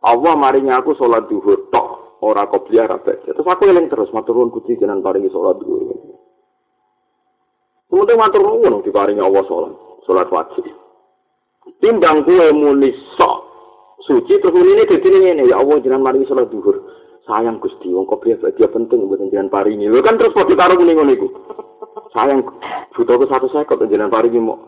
Allah 0.02 0.34
maringi 0.34 0.74
aku 0.74 0.98
sholat 0.98 1.28
duhur 1.30 1.70
tok, 1.70 1.95
orang 2.26 2.50
kopiah 2.50 2.90
rapat. 2.90 3.22
Terus 3.22 3.46
aku 3.46 3.70
eling 3.70 3.86
terus 3.94 4.10
maturun 4.10 4.50
kuti 4.50 4.74
jenengan 4.82 5.06
paringi 5.06 5.30
sholat 5.30 5.62
duhur. 5.62 5.94
Kemudian 7.86 8.18
matur 8.18 8.42
nuwun 8.42 8.82
diparingi 8.82 9.22
Allah 9.22 9.46
sholat, 9.46 9.74
sholat 10.10 10.28
wajib. 10.34 10.66
Timbang 11.78 12.26
gue 12.26 12.50
muni 12.52 12.90
sok 13.16 13.38
suci 14.06 14.42
terus 14.42 14.54
ini 14.54 14.90
dadi 14.90 15.08
ngene 15.08 15.50
ya 15.50 15.62
Allah 15.62 15.78
jenengan 15.82 16.06
maringi 16.06 16.26
sholat 16.26 16.50
duhur. 16.50 17.06
sayang 17.26 17.58
Gusti 17.58 17.90
wong 17.90 18.06
kok 18.06 18.22
dia 18.22 18.70
penting 18.70 19.10
buat 19.10 19.18
jenengan 19.18 19.50
paringi 19.50 19.90
lho 19.90 19.98
kan 20.06 20.14
terus 20.14 20.34
padha 20.38 20.54
karo 20.54 20.78
ngene 20.78 20.94
ngono 20.94 21.12
iku 21.18 21.28
sayang 22.14 22.46
butuh 22.94 23.18
ke 23.18 23.26
satu 23.26 23.50
sekot 23.50 23.82
jenengan 23.90 24.14
paringi 24.14 24.38
mau 24.38 24.62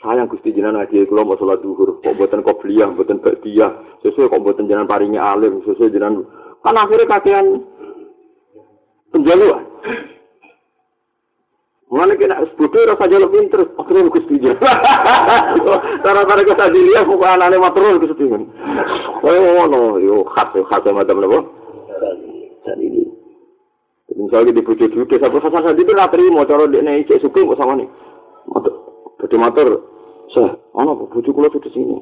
sayang 0.00 0.28
Gusti 0.32 0.56
jenengan 0.56 0.80
lagi 0.80 1.04
kula 1.04 1.24
mau 1.24 1.36
salat 1.36 1.60
duhur 1.60 2.00
kok 2.00 2.16
mboten 2.16 2.40
qobliyah 2.40 2.88
mboten 2.92 3.20
ba'diyah 3.20 4.00
sesuai 4.00 4.32
kok 4.32 4.40
mboten 4.40 4.64
jenengan 4.64 4.88
paringi 4.88 5.20
alim 5.20 5.60
sesuai 5.64 5.92
jenengan 5.92 6.24
kan 6.64 6.76
akhirnya 6.76 7.08
kakean 7.08 7.46
penjaluan 9.12 9.64
Mulane 11.90 12.14
kena 12.14 12.38
seputu 12.46 12.78
rasa 12.86 13.10
jalan 13.10 13.34
pinter, 13.34 13.66
patrol 13.74 14.14
Gusti 14.14 14.38
dia. 14.38 14.54
Cara-cara 16.06 16.46
kita 16.46 16.70
dilihat 16.70 17.02
kok 17.02 17.18
anane 17.18 17.58
patrol 17.58 17.98
Gusti. 17.98 18.30
Oh 18.30 19.66
no, 19.66 19.98
yo 19.98 20.22
khas 20.30 20.54
khas 20.54 20.86
macam 20.86 21.18
apa? 21.18 21.38
Jadi 22.62 22.86
ini. 22.86 23.02
Misalnya 24.14 24.54
di 24.54 24.62
pucuk 24.62 24.86
juga, 24.94 25.18
saya 25.18 25.34
profesor 25.34 25.66
saya 25.66 25.74
itu 25.74 25.90
nggak 25.90 26.14
terima 26.14 26.46
cara 26.46 26.70
dia 26.70 26.78
nih 26.78 27.06
cek 27.10 27.26
suku 27.26 27.42
kok 27.42 27.58
sama 27.58 27.74
nih. 27.74 27.90
Jadi 29.20 29.36
motor, 29.36 29.68
saya, 30.32 30.56
ono 30.72 30.96
pucuk 31.12 31.36
kulo 31.36 31.52
sudah 31.52 31.68
sini. 31.76 31.96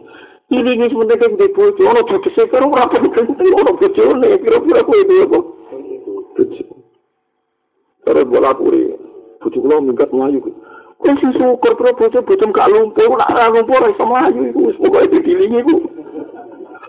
Ini 0.48 0.70
ini 0.78 0.86
sebenarnya 0.86 1.34
di 1.34 1.48
pucuk, 1.50 1.82
ono 1.82 2.06
pucuk 2.06 2.30
saya 2.32 2.46
kan 2.46 2.62
orang 2.62 2.88
penting, 2.94 3.50
ono 3.52 3.74
pucuk 3.74 4.06
nih, 4.22 4.38
kira-kira 4.38 4.86
aku 4.86 4.92
itu 4.94 5.14
apa? 5.26 5.38
Pucuk. 6.38 6.68
Terus 8.06 8.24
bola 8.30 8.56
kuri, 8.56 8.94
bojo 9.42 9.58
kula 9.60 9.84
minggat 9.84 10.08
kuwi. 10.08 10.40
Kuwi 10.98 11.14
sing 11.20 11.30
syukur 11.36 11.76
pro 11.78 11.92
bojo 11.94 12.18
bojo 12.24 12.44
gak 12.50 12.70
lumpuh, 12.72 13.06
ora 13.06 13.52
lumpuh 13.54 13.78
ora 13.78 13.92
iso 13.92 14.04
mlayu 14.06 14.50
iku 14.50 14.60
wis 14.66 14.78
pokoke 14.82 15.12
didilingi 15.14 15.62
iku. 15.62 15.74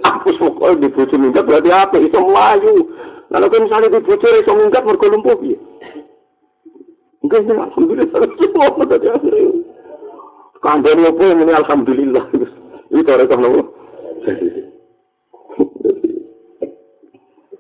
Aku 0.02 0.34
syukur 0.40 0.80
di 0.82 0.90
bojo 0.90 1.16
minggat 1.20 1.46
berarti 1.46 1.70
apa 1.70 1.98
iso 2.02 2.18
mlayu. 2.24 2.90
Lalu 3.30 3.46
kalau 3.52 3.64
misalnya 3.70 3.94
di 3.94 4.02
bojo 4.02 4.28
iso 4.34 4.52
minggat 4.58 4.82
mergo 4.82 5.06
lumpuh 5.12 5.36
piye? 5.38 5.58
Enggak, 7.20 7.44
enggak, 7.46 7.68
alhamdulillah, 7.70 8.24
apa 10.60 11.22
yang 11.24 11.40
ini? 11.44 11.54
Alhamdulillah. 11.56 12.26
Ini 12.92 13.06
cara 13.06 13.24
kau 13.30 13.38
nopo. 13.38 13.62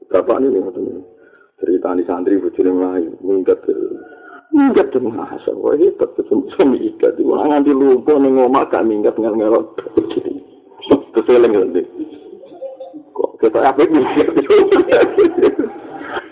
Bapak 0.09 0.41
ini 0.41 0.57
cerita 1.61 1.93
di 1.93 2.03
santri 2.09 2.41
bujurnya 2.41 2.73
melayu, 2.73 3.13
minggat 3.21 3.61
minggat 4.49 4.89
tuh 4.89 5.01
masa 5.05 5.53
wah 5.53 5.77
hebat 5.77 6.09
tuh 6.17 6.25
sama 6.25 6.73
minggat 6.73 7.13
orang 7.21 7.49
nanti 7.53 7.69
lupa 7.69 8.17
nih 8.17 8.33
ngomong 8.33 8.65
gak 8.65 8.85
minggat 8.85 9.13
terus 11.13 11.29
eling 11.29 11.53
nanti 11.53 11.81
kok 13.13 13.31
kita 13.37 13.59
apa 13.61 13.85
minggat 13.85 14.33
tuh 14.33 14.57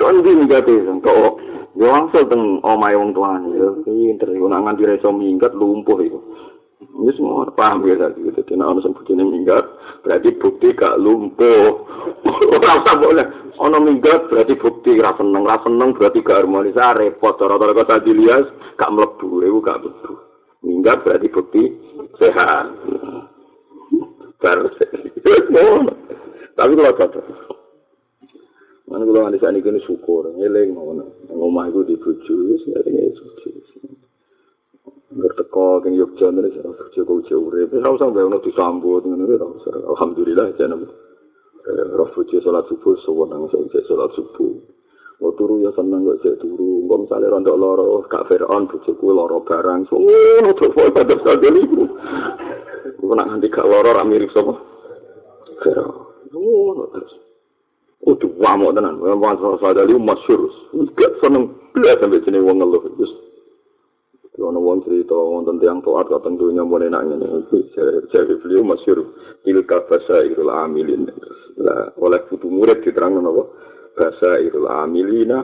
nanti 0.01 0.29
minggat 0.33 0.65
kok 0.65 1.31
gue 1.77 1.85
langsung 1.85 2.25
teng 2.25 2.57
omai 2.65 2.97
wong 2.97 3.13
tuan 3.13 3.53
ya 3.53 3.69
pinter 3.85 4.33
nangan 4.33 4.73
di 4.73 4.89
reso 4.89 5.13
minggat 5.13 5.53
lumpuh 5.53 6.01
itu 6.01 6.17
ini 6.97 7.11
semua 7.13 7.45
paham 7.53 7.85
ya 7.85 7.99
tadi 7.99 8.25
gitu 8.25 8.41
kena 8.47 8.71
orang 8.71 8.81
sebutnya 8.81 9.21
minggat 9.21 9.65
berarti 10.01 10.33
bukti 10.39 10.73
gak 10.73 10.97
lumpuh. 10.97 11.85
Orang 12.57 12.81
usah 12.81 12.95
boleh 12.97 13.25
ono 13.59 13.77
minggat 13.83 14.31
berarti 14.31 14.57
bukti 14.57 14.97
ra 14.97 15.13
seneng. 15.19 15.43
Ra 15.45 15.61
seneng 15.61 15.93
berarti 15.93 16.23
gak 16.25 16.41
harmonis. 16.41 16.79
Ah 16.79 16.97
repot 16.97 17.37
cara-cara 17.37 17.75
kata 17.75 18.01
dilias 18.01 18.49
gak 18.79 18.89
mlebu 18.89 19.45
iku 19.45 19.59
gak 19.61 19.79
mlebu. 19.83 20.13
Minggat 20.65 21.05
berarti 21.05 21.27
bukti 21.29 21.63
sehat. 22.17 22.65
Baru 24.41 24.69
tapi 26.57 26.73
kalau 26.73 26.97
cocok 26.97 27.25
Mana 28.87 29.03
kalau 29.03 29.27
saat 29.35 29.51
ini 29.51 29.83
syukur, 29.83 30.31
ngeleng 30.39 30.71
mau 30.71 30.95
ngomah 31.27 31.67
itu 31.67 31.83
dibujuk, 31.91 32.55
sebenarnya 32.63 33.11
suci. 33.19 33.66
Berteko 35.07 35.79
keng 35.79 35.95
Yogyakarta 35.95 36.51
saya 36.51 36.67
bujuk 36.75 37.03
kau 37.07 37.23
jauh 37.31 37.47
urip, 37.47 37.71
saya 37.71 37.95
usah 37.95 38.11
bayar 38.11 38.43
disambut, 38.43 39.07
alhamdulillah 39.87 40.51
jangan. 40.59 40.83
roh 41.67 42.07
bojo 42.15 42.39
salat 42.43 42.63
subuh 42.71 42.95
sewenang 43.03 43.47
sing 43.51 43.67
salat 43.87 44.11
subuh 44.15 44.55
Mau 45.17 45.33
turu 45.33 45.65
ya 45.65 45.73
seneng 45.73 46.05
kok 46.05 46.21
cek 46.21 46.45
turu. 46.45 46.85
Mau 46.85 47.01
misalnya 47.01 47.33
rontok 47.33 47.57
loro, 47.57 48.05
kak 48.05 48.29
Fir'aun 48.29 48.69
bujuku 48.69 49.07
loro 49.09 49.41
barang. 49.41 49.89
Ngono 49.89 50.53
tuh, 50.53 50.69
pokoknya 50.69 50.93
pada 50.93 51.15
saja 51.25 51.49
ibu. 51.49 51.89
Gue 53.01 53.13
nak 53.17 53.25
nanti 53.25 53.49
kak 53.49 53.65
loro, 53.65 53.97
rak 53.97 54.05
mirip 54.05 54.29
sama. 54.29 54.53
Fir'aun. 55.65 56.29
Ngono 56.29 56.85
terus. 56.93 57.13
Udah 58.05 58.29
wamuk 58.37 58.77
tenan. 58.77 59.01
Saja 59.57 59.89
ibu 59.89 59.97
masyur. 59.97 60.53
Gak 60.93 61.17
seneng. 61.17 61.49
Bila 61.73 61.97
sampai 61.97 62.21
sini 62.21 62.37
wong 62.37 62.61
ngeluh. 62.61 62.85
Terus. 62.85 63.26
Ono 64.37 64.61
wong 64.61 64.85
cerita 64.85 65.17
wonten 65.17 65.57
tiyang 65.57 65.81
taat 65.81 66.13
kateng 66.13 66.37
donya 66.37 66.61
mulai 66.61 66.93
ngene 66.93 67.49
iki 67.49 67.73
jare 68.13 68.33
beliau 68.37 68.61
masyhur 68.61 69.01
ilka 69.41 69.81
basairul 69.89 70.53
amilin. 70.53 71.09
Lah 71.57 71.89
oleh 71.97 72.21
putu 72.29 72.45
murid 72.45 72.85
diterang 72.85 73.17
napa? 73.17 73.49
Basairul 73.97 74.69
amilina 74.69 75.41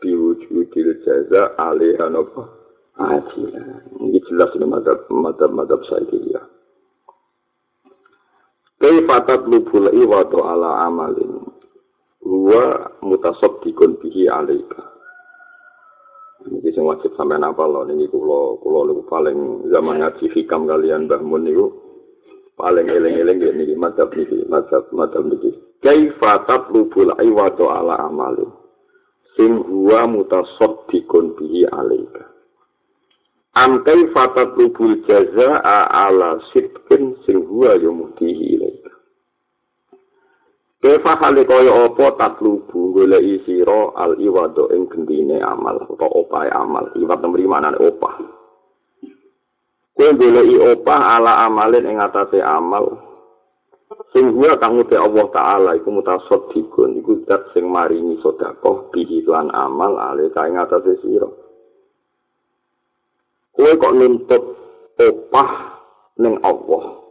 biwujudil 0.00 1.04
jaza 1.04 1.52
alaiha 1.60 2.08
napa? 2.08 2.48
Ajila. 2.96 3.60
Ini 4.00 4.20
jelas 4.28 4.52
ini 4.56 4.64
madhab, 4.68 5.08
madhab, 5.12 5.52
madhab 5.52 5.80
saya 5.88 6.16
ya. 6.28 6.42
Kaifatat 8.80 9.44
lubul 9.44 9.92
iwadu 9.92 10.40
ala 10.40 10.88
amalin. 10.88 11.52
Huwa 12.24 12.96
mutasobdikun 13.04 14.00
bihi 14.00 14.28
alaika. 14.28 14.91
Ini 16.46 16.70
sing 16.74 16.84
wajib 16.86 17.14
sampai 17.18 17.38
napa 17.42 17.66
loh. 17.66 17.82
Ini 17.86 18.06
kulo 18.10 18.60
niku 18.62 19.02
paling 19.10 19.66
zaman 19.70 19.98
ngaji 20.02 20.26
hikam 20.34 20.70
kalian 20.70 21.10
Mbah 21.10 21.22
Mun 21.22 21.42
niku 21.46 21.66
paling 22.54 22.86
eling-eling 22.86 23.38
ya 23.42 23.50
niki 23.50 23.74
madzhab 23.74 24.14
niki 24.14 24.46
madzhab 24.46 24.86
madzhab 24.94 25.26
niki. 25.26 25.50
Kaifa 25.82 26.46
tatlubul 26.46 27.10
iwadu 27.18 27.66
ala 27.66 28.06
amalin. 28.06 28.52
Sing 29.34 29.50
huwa 29.66 30.06
mutasaddiqun 30.06 31.34
bihi 31.40 31.66
alaika. 31.66 32.28
Am 33.58 33.82
kaifa 33.82 34.30
tatlubul 34.36 35.02
jazaa 35.08 35.90
ala 35.90 36.38
sidqin 36.52 37.18
sing 37.26 37.42
huwa 37.50 37.74
yumtihi 37.80 38.60
ilaika. 38.60 38.91
Kefa 40.82 41.14
hale 41.14 41.46
kaya 41.46 41.86
apa 41.86 42.18
tatlubu 42.18 42.90
goleki 42.90 43.38
sira 43.46 43.94
al 43.94 44.18
iwado 44.18 44.66
ing 44.74 44.90
gendine 44.90 45.38
amal 45.38 45.78
utawa 45.86 46.10
opahe 46.10 46.50
amal. 46.50 46.90
Iwat 46.98 47.22
nemri 47.22 47.46
manane 47.46 47.78
opah. 47.78 48.18
Kowe 49.94 50.10
goleki 50.18 50.58
opah 50.58 51.22
ala 51.22 51.46
amalin 51.46 51.86
ing 51.86 52.02
atase 52.02 52.42
amal. 52.42 52.98
Sing 54.10 54.34
gua 54.34 54.58
kang 54.58 54.74
uti 54.74 54.98
Allah 54.98 55.30
taala 55.30 55.70
iku 55.78 55.94
mutasod 55.94 56.50
dikun 56.50 56.98
iku 56.98 57.22
zat 57.30 57.54
sing 57.54 57.70
maringi 57.70 58.18
sedekah 58.18 58.90
bihi 58.90 59.22
lan 59.30 59.54
amal 59.54 59.94
ale 60.02 60.34
kae 60.34 60.50
ing 60.50 60.58
atase 60.58 60.98
sira. 60.98 61.30
Kowe 63.54 63.70
kok 63.78 63.94
nuntut 63.94 64.44
opah 64.98 65.50
ning 66.18 66.42
Allah. 66.42 67.01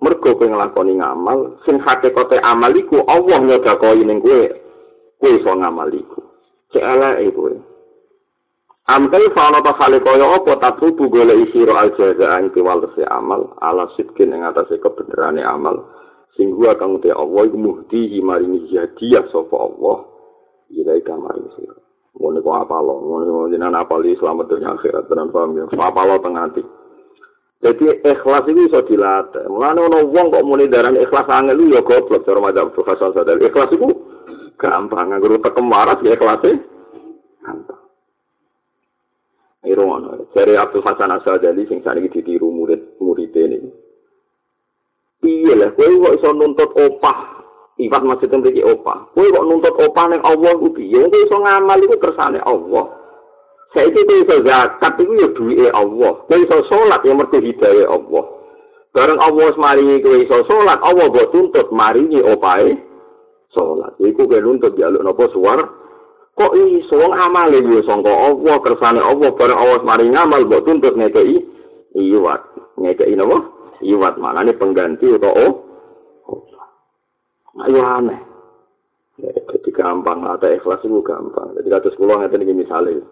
Mergo 0.00 0.32
kowe 0.34 0.48
nglakoni 0.48 0.96
ngamal 0.96 1.60
sing 1.68 1.76
hakikate 1.80 2.40
amal 2.40 2.72
iku 2.72 3.04
Allah 3.04 3.38
nyedakoi 3.44 4.02
ning 4.04 4.24
kowe 4.24 4.48
kowe 5.20 5.30
iso 5.36 5.52
ngamal 5.52 5.92
iku. 5.92 6.20
Cek 6.72 6.80
eleke 6.80 7.28
kowe. 7.36 7.54
Amkai 8.90 9.30
fauna 9.36 9.62
ta 9.62 9.76
khali 9.76 10.00
kaya 10.02 10.26
apa? 10.26 10.56
Tatubu 10.58 11.12
gole 11.12 11.46
isiro 11.46 11.76
al 11.76 11.92
jaza 11.94 12.40
ing 12.40 12.50
piwalese 12.50 13.04
amal 13.06 13.54
ala 13.60 13.86
sitkin 13.94 14.32
ing 14.32 14.42
atase 14.42 14.80
kebenerane 14.80 15.44
amal. 15.44 15.84
Sing 16.34 16.56
gua 16.56 16.74
kang 16.80 16.96
te 17.04 17.12
Allah 17.12 17.46
iku 17.46 17.58
muhdi 17.60 18.18
maringi 18.24 18.72
hadiah 18.72 19.28
sapa 19.28 19.56
Allah. 19.56 20.08
Ilai 20.72 21.04
kamaring 21.04 21.50
sira. 21.54 21.76
Ngono 22.18 22.42
kok 22.42 22.56
apa 22.66 22.76
lo 22.82 23.46
jenengan 23.46 23.86
apa 23.86 23.94
li 24.02 24.18
selamat 24.18 24.50
dunia 24.50 24.74
akhirat 24.74 25.06
tenan 25.06 25.30
paham 25.30 25.54
ya? 25.54 25.64
Apa 25.70 26.00
lo 26.08 26.18
tengah 26.18 26.50
Jadi 27.60 27.84
ikhlas 28.08 28.48
itu 28.48 28.60
bisa 28.72 28.80
dilatih. 28.88 29.44
Mulanya 29.52 29.84
ada 29.84 30.00
orang 30.00 30.32
kok 30.32 30.46
mulai 30.48 30.72
darah 30.72 30.96
ikhlas 30.96 31.28
angin 31.28 31.60
itu 31.60 31.76
ya 31.76 31.84
goblok. 31.84 32.24
Cara 32.24 32.40
macam 32.40 32.72
itu 32.72 32.80
khasal 32.80 33.12
sadar. 33.12 33.36
Ikhlas 33.36 33.68
itu 33.76 33.84
gampang. 34.56 35.12
Nggak 35.12 35.44
tekem 35.44 35.68
waras 35.68 36.00
ya 36.00 36.16
ikhlasnya 36.16 36.56
gampang. 37.44 37.80
Ini 39.60 39.76
rumah. 39.76 40.16
Jadi 40.32 40.56
Abdul 40.56 40.80
Hasan 40.80 41.12
Asadali 41.12 41.68
sing 41.68 41.84
sana 41.84 42.00
ditiru 42.00 42.48
murid 42.48 42.96
murid 42.96 43.36
ini. 43.36 43.68
Iya 45.20 45.52
lah, 45.52 45.70
kowe 45.76 45.84
kok 45.84 46.16
iso 46.16 46.32
nuntut 46.32 46.72
opah. 46.80 47.44
Iwat 47.76 48.02
maksudnya 48.08 48.40
memiliki 48.40 48.64
opah. 48.64 49.12
Kowe 49.12 49.28
kok 49.28 49.44
nuntut 49.44 49.76
opah 49.76 50.08
yang 50.08 50.24
Allah 50.24 50.56
piye? 50.72 50.96
Kowe 50.96 51.18
iso 51.28 51.36
ngamal 51.36 51.76
iku 51.84 52.00
kersane 52.00 52.40
Allah. 52.40 52.99
Saiki 53.70 54.02
kowe 54.02 54.18
iso 54.26 54.36
zakat 54.42 54.98
iku 54.98 55.14
ya 55.14 55.28
duwike 55.30 55.70
Allah. 55.70 56.12
Kowe 56.26 56.38
iso 56.42 56.58
salat 56.66 57.06
ya 57.06 57.14
mergo 57.14 57.38
hidayah 57.38 57.86
Allah. 57.86 58.24
Bareng 58.90 59.22
Allah 59.22 59.44
wis 59.46 59.58
maringi 59.62 60.02
kowe 60.02 60.18
iso 60.18 60.42
salat, 60.50 60.82
Allah 60.82 61.06
mbok 61.06 61.30
tuntut 61.30 61.70
maringi 61.70 62.18
opae 62.18 62.74
salat. 63.54 63.94
Iku 64.02 64.26
kowe 64.26 64.42
nuntut 64.42 64.74
jaluk 64.74 65.06
napa 65.06 65.30
suwar? 65.30 65.70
Kok 66.34 66.52
iso 66.58 66.98
wong 66.98 67.14
amale 67.14 67.62
yo 67.62 67.78
sangka 67.86 68.10
Allah 68.10 68.56
kersane 68.58 68.98
Allah 68.98 69.30
bareng 69.38 69.58
Allah 69.58 69.76
wis 69.78 69.86
maringi 69.86 70.18
amal 70.18 70.42
mbok 70.50 70.66
tuntut 70.66 70.98
ngekeki 70.98 71.38
iwat. 71.94 72.42
Ngekeki 72.74 73.14
napa? 73.14 73.38
Iwat 73.86 74.18
manane 74.18 74.50
pengganti 74.58 75.14
utawa. 75.14 75.46
Ayo 77.70 77.82
aneh. 77.86 78.18
Jadi 79.20 79.70
gampang, 79.76 80.24
ada 80.24 80.48
ikhlas 80.48 80.80
itu 80.80 80.98
gampang. 81.04 81.52
Jadi 81.54 81.68
kata 81.68 81.88
sekolah 81.92 82.24
ngerti 82.24 82.40
ini 82.40 82.64
misalnya. 82.64 83.04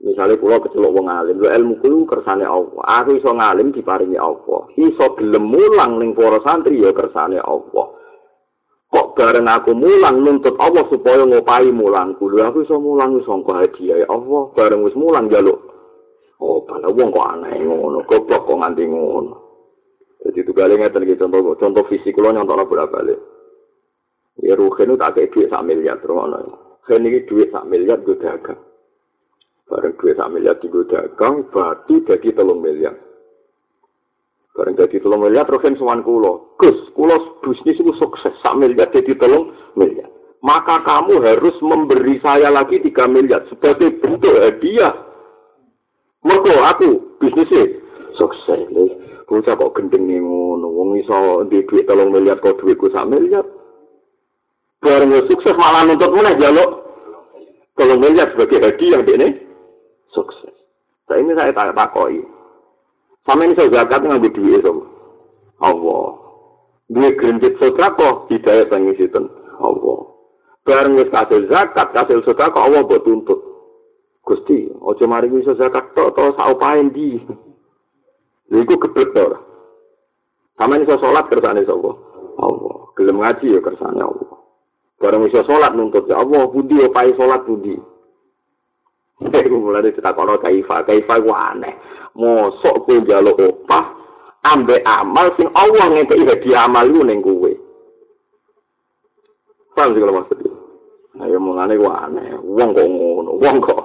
Misalnya 0.00 0.40
pulau 0.40 0.64
kecelok 0.64 0.96
wong 0.96 1.12
alim, 1.12 1.36
lu 1.36 1.52
ilmu 1.52 1.74
kulo 1.84 2.08
kersane 2.08 2.48
Allah. 2.48 3.04
Aku 3.04 3.20
iso 3.20 3.36
ngalim 3.36 3.68
diparingi 3.68 4.16
Allah. 4.16 4.72
Iso 4.80 5.12
gelem 5.20 5.44
mulang 5.44 6.00
ning 6.00 6.16
para 6.16 6.40
santri 6.40 6.80
ya 6.80 6.88
kersane 6.96 7.36
Allah. 7.36 7.86
Kok 8.88 9.12
bareng 9.12 9.44
aku 9.44 9.76
mulang 9.76 10.24
nuntut 10.24 10.56
Allah 10.56 10.88
supaya 10.88 11.20
ngopai 11.20 11.68
mulang 11.68 12.16
kulo. 12.16 12.40
Aku 12.48 12.64
iso 12.64 12.80
mulang 12.80 13.20
sangka 13.28 13.60
hadiah 13.60 14.08
Allah. 14.08 14.48
Bareng 14.56 14.88
wis 14.88 14.96
mulang 14.96 15.28
jaluk. 15.28 15.60
Oh, 16.40 16.64
pada 16.64 16.88
wong 16.88 17.12
kok 17.12 17.28
aneh 17.36 17.60
ngono. 17.60 18.00
Goblok 18.08 18.48
kok 18.48 18.56
nganti 18.56 18.88
ngono. 18.88 19.36
Jadi 20.24 20.40
itu 20.40 20.52
ngeten 20.56 21.04
iki 21.04 21.20
contoh 21.20 21.52
contoh 21.60 21.84
fisik 21.92 22.16
kulo 22.16 22.32
nyontokno 22.32 22.64
bolak-balik. 22.64 23.20
Ya 24.40 24.56
ruhen 24.56 24.96
tak 24.96 25.20
kayak 25.20 25.36
duit 25.36 25.52
sak 25.52 25.60
miliar 25.68 26.00
terus 26.00 26.48
iki 26.88 27.28
duit 27.28 27.52
sak 27.52 27.68
miliar 27.68 28.00
gue 28.00 28.16
dagang. 28.16 28.69
Bareng 29.70 29.94
duit 30.02 30.18
sak 30.18 30.34
miliar 30.34 30.58
tinggal 30.58 30.82
dagang, 30.90 31.46
batu 31.54 32.02
jadi 32.02 32.34
telung 32.34 32.58
miliar. 32.58 32.98
Bareng 34.50 34.74
jadi 34.74 34.98
telung 34.98 35.22
miliar, 35.22 35.46
terus 35.46 35.62
yang 35.62 35.78
semuanya 35.78 36.02
kulo. 36.02 36.58
Gus, 36.58 36.90
kulo 36.90 37.38
bisnis 37.46 37.78
itu 37.78 37.94
sukses, 37.94 38.34
sak 38.42 38.58
miliar 38.58 38.90
jadi 38.90 39.14
telung 39.14 39.54
miliar. 39.78 40.10
Maka 40.42 40.82
kamu 40.82 41.22
harus 41.22 41.54
memberi 41.62 42.18
saya 42.18 42.50
lagi 42.50 42.82
tiga 42.82 43.06
miliar 43.06 43.46
sebagai 43.46 43.94
bentuk 44.02 44.34
hadiah. 44.42 45.06
Mergo 46.26 46.50
aku 46.66 47.22
bisnisnya 47.22 47.78
sukses. 48.18 48.66
Bocah 49.30 49.54
kok 49.54 49.78
gendeng 49.78 50.10
nih 50.10 50.18
ngono, 50.18 50.66
wong 50.66 50.98
iso 50.98 51.46
di 51.46 51.62
duit 51.70 51.86
telung 51.86 52.10
miliar 52.10 52.42
kok 52.42 52.58
duitku 52.58 52.90
sak 52.90 53.06
miliar. 53.06 53.46
Bareng 54.82 55.14
sukses 55.30 55.54
malah 55.54 55.86
nuntut 55.86 56.10
mulai 56.10 56.34
jaluk 56.42 56.90
telung 57.78 58.02
miliar 58.02 58.34
sebagai 58.34 58.58
hadiah 58.58 59.06
ini. 59.06 59.49
Sukses. 60.14 60.54
Saya 61.10 61.26
ini 61.26 61.34
saya 61.34 61.50
tak 61.50 61.74
takoi. 61.74 62.22
Sama 63.26 63.44
ini 63.46 63.58
saya 63.58 63.70
zakat 63.70 64.06
ngambil 64.06 64.30
duit 64.30 64.62
itu. 64.62 64.74
Allah. 65.60 66.06
Dua 66.90 67.10
gerinjit 67.14 67.54
sodako, 67.62 68.26
hidayah 68.30 68.66
sang 68.66 68.88
isitan. 68.90 69.30
Allah. 69.62 69.98
Barang 70.66 70.98
wis 70.98 71.12
kasil 71.12 71.46
zakat, 71.46 71.94
kasil 71.94 72.22
sodako, 72.26 72.58
Allah 72.58 72.82
buat 72.82 73.06
tuntut. 73.06 73.38
Gusti, 74.26 74.70
ojo 74.70 75.04
mari 75.06 75.30
bisa 75.30 75.54
zakat 75.58 75.90
to, 75.96 76.10
to 76.14 76.24
saupain 76.38 76.90
di. 76.94 77.18
Iku 78.50 78.74
gebet 78.78 79.10
to. 79.14 79.26
Sama 80.60 80.76
ini 80.76 80.84
saya 80.84 81.00
sholat 81.00 81.24
kersane 81.30 81.64
sapa? 81.64 81.90
Allah. 82.36 82.76
Gelem 82.98 83.18
ngaji 83.22 83.56
ya 83.56 83.60
kersane 83.64 84.00
Allah. 84.02 84.30
Barang 85.00 85.24
bisa 85.24 85.40
sholat 85.48 85.72
nuntut 85.72 86.04
ya 86.10 86.20
Allah, 86.20 86.44
budi 86.52 86.76
opai 86.84 87.16
sholat 87.16 87.48
budi. 87.48 87.80
Iku 89.20 89.56
mulane 89.60 89.92
ditakono 89.92 90.40
kaifa, 90.40 90.80
kaifa 90.88 91.20
ku 91.20 91.28
aneh. 91.28 91.76
Mosok 92.16 92.88
kowe 92.88 92.96
njaluk 93.04 93.36
opah 93.36 93.84
ambek 94.48 94.80
amal 94.88 95.36
sing 95.36 95.52
Allah 95.52 95.92
ngekeki 95.92 96.24
hadiah 96.24 96.64
amal 96.64 96.88
iku 96.88 97.04
ning 97.04 97.20
kowe. 97.20 97.52
Paham 99.76 99.92
sih 99.92 100.00
kalau 100.00 100.16
maksudnya? 100.16 100.52
Ayo 101.20 101.36
mulane 101.36 101.76
ku 101.76 101.84
aneh. 101.84 102.32
Wong 102.40 102.72
kok 102.72 102.88
ngono, 102.88 103.36
wong 103.36 103.56
kok. 103.60 103.82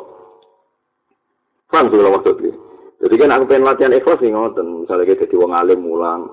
Paham 1.68 1.92
sih 1.92 2.00
kalau 2.00 2.16
maksudnya? 2.16 2.56
Jadi 3.04 3.16
kan 3.20 3.36
aku 3.36 3.44
pengen 3.52 3.68
latihan 3.68 3.92
ikhlas 3.92 4.24
sih 4.24 4.32
ngoten. 4.32 4.88
Misalnya 4.88 5.04
kita 5.04 5.28
jadi 5.28 5.36
wong 5.36 5.52
alim 5.52 5.84
mulang, 5.84 6.32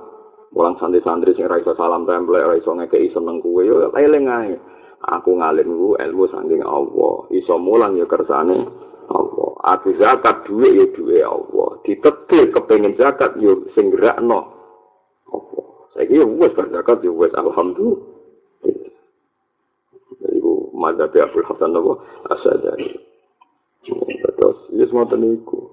mulang 0.54 0.78
santri-santri 0.78 1.34
sing 1.34 1.50
ra 1.50 1.58
iso 1.58 1.74
salam 1.74 2.06
tempel, 2.06 2.38
ra 2.38 2.54
iso 2.54 2.70
ngekeki 2.70 3.10
seneng 3.10 3.42
kowe, 3.42 3.66
yo 3.66 3.90
eling 3.98 4.30
ae. 4.30 4.54
Aku 5.02 5.34
ngalim 5.34 5.66
ku 5.66 5.98
ilmu 5.98 6.30
saking 6.30 6.62
Allah. 6.62 7.26
Iso 7.34 7.58
mulang 7.58 7.98
ya 7.98 8.06
kersane 8.06 8.91
Allah. 9.08 9.50
Aku 9.78 9.94
zakat 9.98 10.46
duwe 10.46 10.68
ya 10.70 10.86
duwe 10.94 11.18
Allah. 11.22 11.70
Ditetir 11.86 12.52
kepengen 12.54 12.94
zakat 12.94 13.34
ya 13.40 13.52
sing 13.74 13.90
gerakno 13.90 14.52
Allah. 15.30 15.66
Saiki 15.96 16.20
ya 16.20 16.26
wis 16.26 16.52
zakat 16.54 16.98
ya 17.02 17.10
wis 17.10 17.32
alhamdulillah. 17.34 18.00
Iku 20.22 20.52
madzhab 20.76 21.10
Abdul 21.10 21.46
Hasan 21.46 21.74
apa? 21.74 21.92
Asadari. 22.30 22.90
Terus, 24.38 24.58
ya 24.74 24.86
semua 24.86 25.10
iku. 25.10 25.72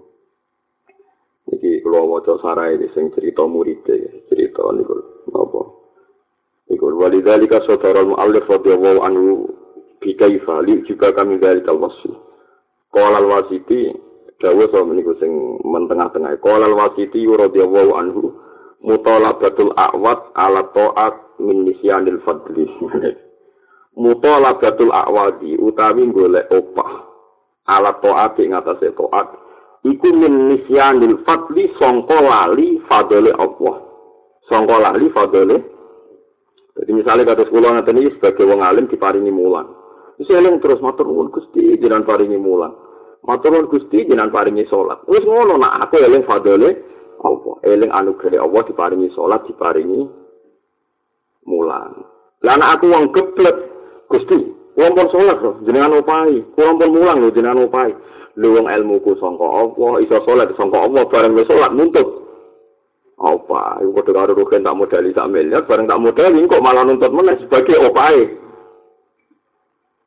kula 1.90 2.06
waca 2.06 2.38
sarai 2.46 2.78
sing 2.94 3.10
cerita 3.18 3.42
murid 3.50 3.82
cerita 4.30 4.62
niku 4.78 4.94
apa 5.34 5.62
iku 6.70 6.86
walidalika 6.94 7.66
satara 7.66 8.06
al-muallif 8.06 8.46
radhiyallahu 8.46 9.00
anhu 9.02 9.50
bi 9.98 10.14
kaifa 10.14 10.62
li 10.70 10.86
juga 10.86 11.10
kami 11.18 11.42
dari 11.42 11.66
kalwasi 11.66 12.14
qala 12.94 13.18
al-wasiti 13.22 13.94
dawa 14.40 14.66
so 14.72 14.86
niku 14.90 15.14
sing 15.20 15.60
mentengah-tengah 15.64 16.40
qala 16.40 16.70
al-wasiti 16.70 17.28
radhiyallahu 17.28 17.92
anhu 17.98 18.34
mutalabatul 18.80 19.76
a'wad 19.76 20.20
ala 20.36 20.68
ta'at 20.72 21.40
min 21.44 21.68
nisyanil 21.68 22.24
fadli 22.24 22.66
mutalabatul 24.04 24.94
a'wadi 24.96 25.60
utawi 25.60 26.08
golek 26.10 26.48
opah 26.50 27.04
ala 27.68 28.00
ta'at 28.00 28.40
ing 28.40 28.56
atase 28.56 28.96
ta'at 28.96 29.50
iku 29.86 30.08
min 30.12 30.52
nisyanil 30.52 31.24
fadli 31.24 31.72
sangka 31.80 32.20
lali 32.20 32.80
fadole 32.88 33.32
Allah. 33.36 33.76
Sangka 34.48 34.76
lali 34.76 35.08
fadole. 35.14 35.58
Jadi 36.80 36.92
misalnya 36.96 37.36
kata 37.36 37.52
sekolah 37.52 37.70
nanti 37.76 38.08
sebagai 38.16 38.48
wong 38.48 38.64
alim 38.64 38.88
diparingi 38.88 39.32
mulan. 39.32 39.68
Terus 40.20 40.36
eling 40.36 40.60
terus 40.60 40.84
matur 40.84 41.08
nuwun 41.08 41.32
Gusti 41.32 41.80
jenengan 41.80 42.04
paringi 42.04 42.36
mulan. 42.36 42.76
Matur 43.24 43.56
nuwun 43.56 43.72
Gusti 43.72 44.04
jenengan 44.04 44.36
paringi 44.36 44.68
salat. 44.68 45.00
Wis 45.08 45.24
ngono 45.24 45.56
nak 45.56 45.88
aku 45.88 45.96
eling 45.96 46.28
fadole 46.28 46.76
Allah. 47.24 47.56
Eling 47.64 47.88
anugerah 47.88 48.44
Allah 48.44 48.62
diparingi 48.68 49.08
salat, 49.16 49.48
diparingi 49.48 50.04
mulan. 51.48 52.04
Lah 52.44 52.56
aku 52.76 52.92
wong 52.92 53.16
geblek 53.16 53.56
Gusti, 54.12 54.44
wong 54.76 54.92
pun 54.92 55.08
salat 55.08 55.40
loh, 55.40 55.56
jenengan 55.64 56.04
opahi. 56.04 56.44
Wong 56.60 56.76
pun 56.76 56.90
mulang 56.92 57.24
lho 57.24 57.32
jenengan 57.32 57.64
opahi. 57.64 57.96
luwung 58.40 58.72
ilmuku 58.72 59.20
sangka 59.20 59.44
Allah, 59.44 60.00
iso 60.00 60.16
salat 60.24 60.52
sangka 60.56 60.80
Allah 60.80 61.04
bareng 61.08 61.36
wis 61.36 61.48
salat 61.48 61.76
nuntut. 61.76 62.08
Apa? 63.20 63.84
Iku 63.84 63.92
padha 64.00 64.12
karo 64.16 64.32
rugen 64.32 64.64
tak 64.64 64.80
modali 64.80 65.12
sak 65.12 65.28
miliar, 65.28 65.68
bareng 65.68 65.92
tak 65.92 66.00
modali 66.00 66.48
kok 66.48 66.64
malah 66.64 66.88
nuntut 66.88 67.12
meneh 67.12 67.36
sebagai 67.44 67.76
opae. 67.84 68.49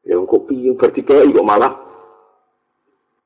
Ya 0.02 0.18
kok 0.18 0.44
piye 0.50 0.74
berarti 0.74 1.06
kok 1.06 1.46
malah 1.46 1.72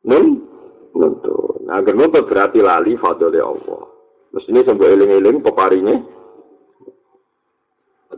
nun 0.04 0.44
nuntut. 0.92 1.64
Nah, 1.66 1.80
nuntut 1.82 2.28
berarti 2.28 2.60
lali 2.60 2.94
fadole 3.00 3.40
Allah. 3.40 3.82
Mestinya 4.32 4.62
sampai 4.66 4.92
eling-eling 4.92 5.40
peparingnya. 5.40 5.96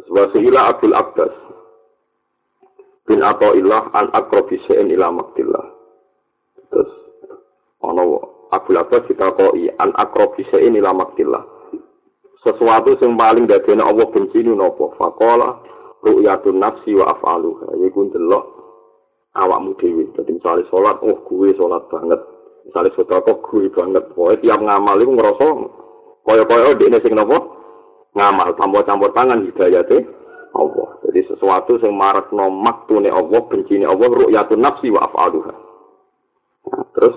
Wasilah 0.09 0.65
Abdul 0.75 0.95
Abbas 0.97 1.35
bin 3.09 3.25
Atta'illah 3.25 3.93
an 3.97 4.13
akrobi 4.13 4.61
se'en 4.69 4.93
ila 4.93 5.09
maktillah. 5.13 5.79
terus 6.69 6.93
ana 7.81 8.05
Abu 8.53 8.77
Abbas 8.77 9.09
ditakoi 9.09 9.73
an 9.81 9.97
akrobi 9.97 10.45
ini 10.45 10.81
lamaktillah 10.81 11.45
sesuatu 12.45 12.95
yang 13.01 13.19
paling 13.19 13.45
dadene 13.51 13.83
Allah 13.83 14.07
benci 14.09 14.41
ini 14.41 14.55
nopo 14.55 14.95
fakola 14.95 15.59
ru'yatun 16.05 16.59
nafsi 16.59 16.95
wa 16.95 17.15
af'aluha 17.17 17.75
iku 17.87 18.09
ndelok 18.09 18.45
awakmu 19.35 19.75
dhewe. 19.79 20.05
Dadi 20.15 20.37
misale 20.37 20.63
salat 20.71 20.99
oh 21.03 21.19
gue 21.27 21.55
salat 21.55 21.85
banget. 21.91 22.21
Misale 22.67 22.89
sedekah 22.95 23.39
gue 23.39 23.71
banget. 23.73 24.05
Pokoke 24.13 24.43
tiap 24.43 24.61
ngamal 24.63 24.99
iku 25.03 25.13
ngrasa 25.15 25.49
kaya-kaya 26.29 26.77
dekne 26.77 26.99
sing 27.01 27.17
nopo 27.17 27.37
ngamal 28.13 28.53
campur-campur 28.59 29.11
tangan 29.17 29.47
hidayate 29.49 30.05
Allah. 30.53 30.89
Jadi 31.09 31.21
sesuatu 31.25 31.81
yang 31.81 31.97
marakno 31.97 32.53
maktune 32.53 33.09
Allah 33.09 33.41
bencine 33.49 33.89
Allah 33.89 34.09
ru'yatun 34.13 34.61
nafsi 34.61 34.93
wa 34.93 35.09
af'aluha 35.09 35.69
terus 36.99 37.17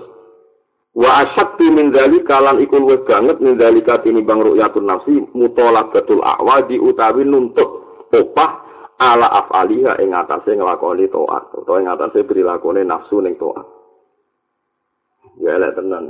wa 0.92 1.24
asyaddu 1.24 1.66
min 1.72 1.90
dzalika 1.90 2.38
lan 2.38 2.60
iku 2.62 2.78
luwih 2.78 3.02
banget 3.02 3.40
min 3.40 3.56
dzalika 3.56 4.04
tinimbang 4.04 4.44
ru'yatun 4.44 4.86
nafsi 4.86 5.24
mutalabatul 5.32 6.22
a'wadi 6.22 6.78
utawi 6.78 7.24
nuntut 7.24 7.66
opah 8.12 8.61
ala 9.02 9.26
afaliha 9.42 9.98
ing 9.98 10.14
atase 10.14 10.54
nglakoni 10.54 11.10
taat 11.10 11.44
utawa 11.58 11.82
ing 11.82 11.90
atase 11.90 12.22
prilakune 12.22 12.86
nafsu 12.86 13.18
ning 13.18 13.34
taat 13.34 13.66
ya 15.42 15.58
lek 15.58 15.74
tenan 15.74 16.06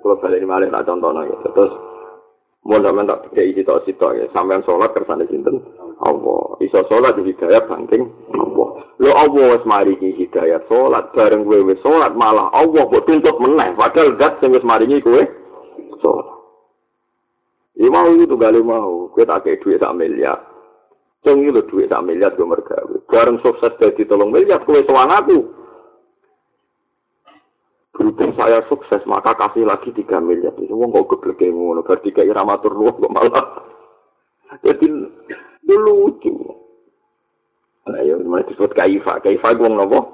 kalau 0.00 0.16
balik 0.16 0.40
malih 0.48 0.72
tak 0.72 0.88
contohno 0.88 1.20
terus 1.52 1.72
Mau 2.62 2.78
sampean 2.78 3.10
tak 3.10 3.26
dikei 3.26 3.58
cita 3.58 3.74
cita 3.82 4.14
ya, 4.14 4.30
sampean 4.30 4.62
sholat 4.62 4.94
kersane 4.94 5.26
sinten? 5.26 5.58
Allah. 5.98 6.54
Iso 6.62 6.78
sholat 6.86 7.18
di 7.18 7.34
hidayah 7.34 7.66
banting 7.66 8.06
Allah. 8.38 8.86
Lo 9.02 9.10
Allah 9.18 9.58
wis 9.58 9.66
maringi 9.66 10.14
hidayah 10.14 10.62
sholat 10.70 11.10
bareng 11.10 11.42
kowe 11.42 11.58
wis 11.66 11.82
sholat 11.82 12.14
malah 12.14 12.54
Allah 12.54 12.86
kok 12.86 13.02
tuntut 13.02 13.34
meneh 13.42 13.74
padahal 13.74 14.14
gat 14.14 14.38
sing 14.38 14.54
wis 14.54 14.62
maringi 14.62 15.02
kowe 15.02 15.26
sholat. 15.98 16.28
Ya 17.82 17.90
mau 17.90 18.14
itu 18.14 18.38
gale 18.38 18.62
mau, 18.62 19.10
kowe 19.10 19.26
tak 19.26 19.42
kei 19.42 19.58
duit 19.58 19.82
sak 19.82 19.98
miliar. 19.98 20.38
Cung 21.22 21.46
iki 21.46 21.54
lho 21.54 21.62
duit 21.70 21.86
sak 21.86 22.02
miliar 22.02 22.34
gue 22.34 22.42
mergawe. 22.42 22.96
Bareng 23.06 23.38
sukses 23.46 23.70
dadi 23.78 24.02
tolong 24.06 24.34
miliar 24.34 24.66
kowe 24.66 24.82
sowan 24.82 25.14
aku. 25.14 25.62
berhubung 27.92 28.32
saya 28.34 28.64
sukses 28.72 29.04
maka 29.04 29.36
kasih 29.36 29.68
lagi 29.68 29.92
tiga 29.92 30.16
miliar 30.16 30.56
itu 30.56 30.72
wong 30.72 30.96
kok 30.96 31.12
geblek 31.12 31.44
ngono 31.44 31.84
berarti 31.84 32.08
kayak 32.08 32.32
ramatur 32.32 32.72
lu 32.72 32.88
kok 32.88 33.12
malah. 33.12 33.46
Jadi 34.64 34.88
itu 35.62 35.74
lucu. 35.76 36.32
Nah 37.84 38.00
ya 38.00 38.16
mana 38.24 38.48
disebut 38.48 38.72
kaifa. 38.72 39.20
Kaifa 39.20 39.54
wong 39.60 39.76
nopo 39.76 40.08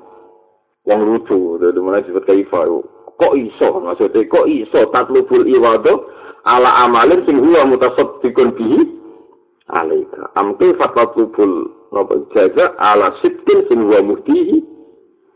wong 0.91 1.01
lucu. 1.07 1.63
Jadi 1.63 1.79
mana 1.79 2.03
disebut 2.03 2.27
kaifa 2.27 2.67
kok 3.15 3.35
iso? 3.39 3.69
Maksudnya 3.79 4.27
kok 4.27 4.47
iso 4.51 4.81
tatlubul 4.91 5.47
iwado 5.47 6.11
ala 6.43 6.83
amalin 6.83 7.23
sing 7.31 7.39
huwa 7.39 7.63
mutasaddiqun 7.63 8.59
bihi 8.59 8.98
alaika 9.69 10.33
amke 10.35 10.73
fatlubul 10.77 11.73
nopo 11.93 12.15
jaga 12.33 12.77
ala 12.81 13.13
sitkin 13.21 13.65
sing 13.69 13.85
huwa 13.85 14.01
muhtihi 14.05 14.57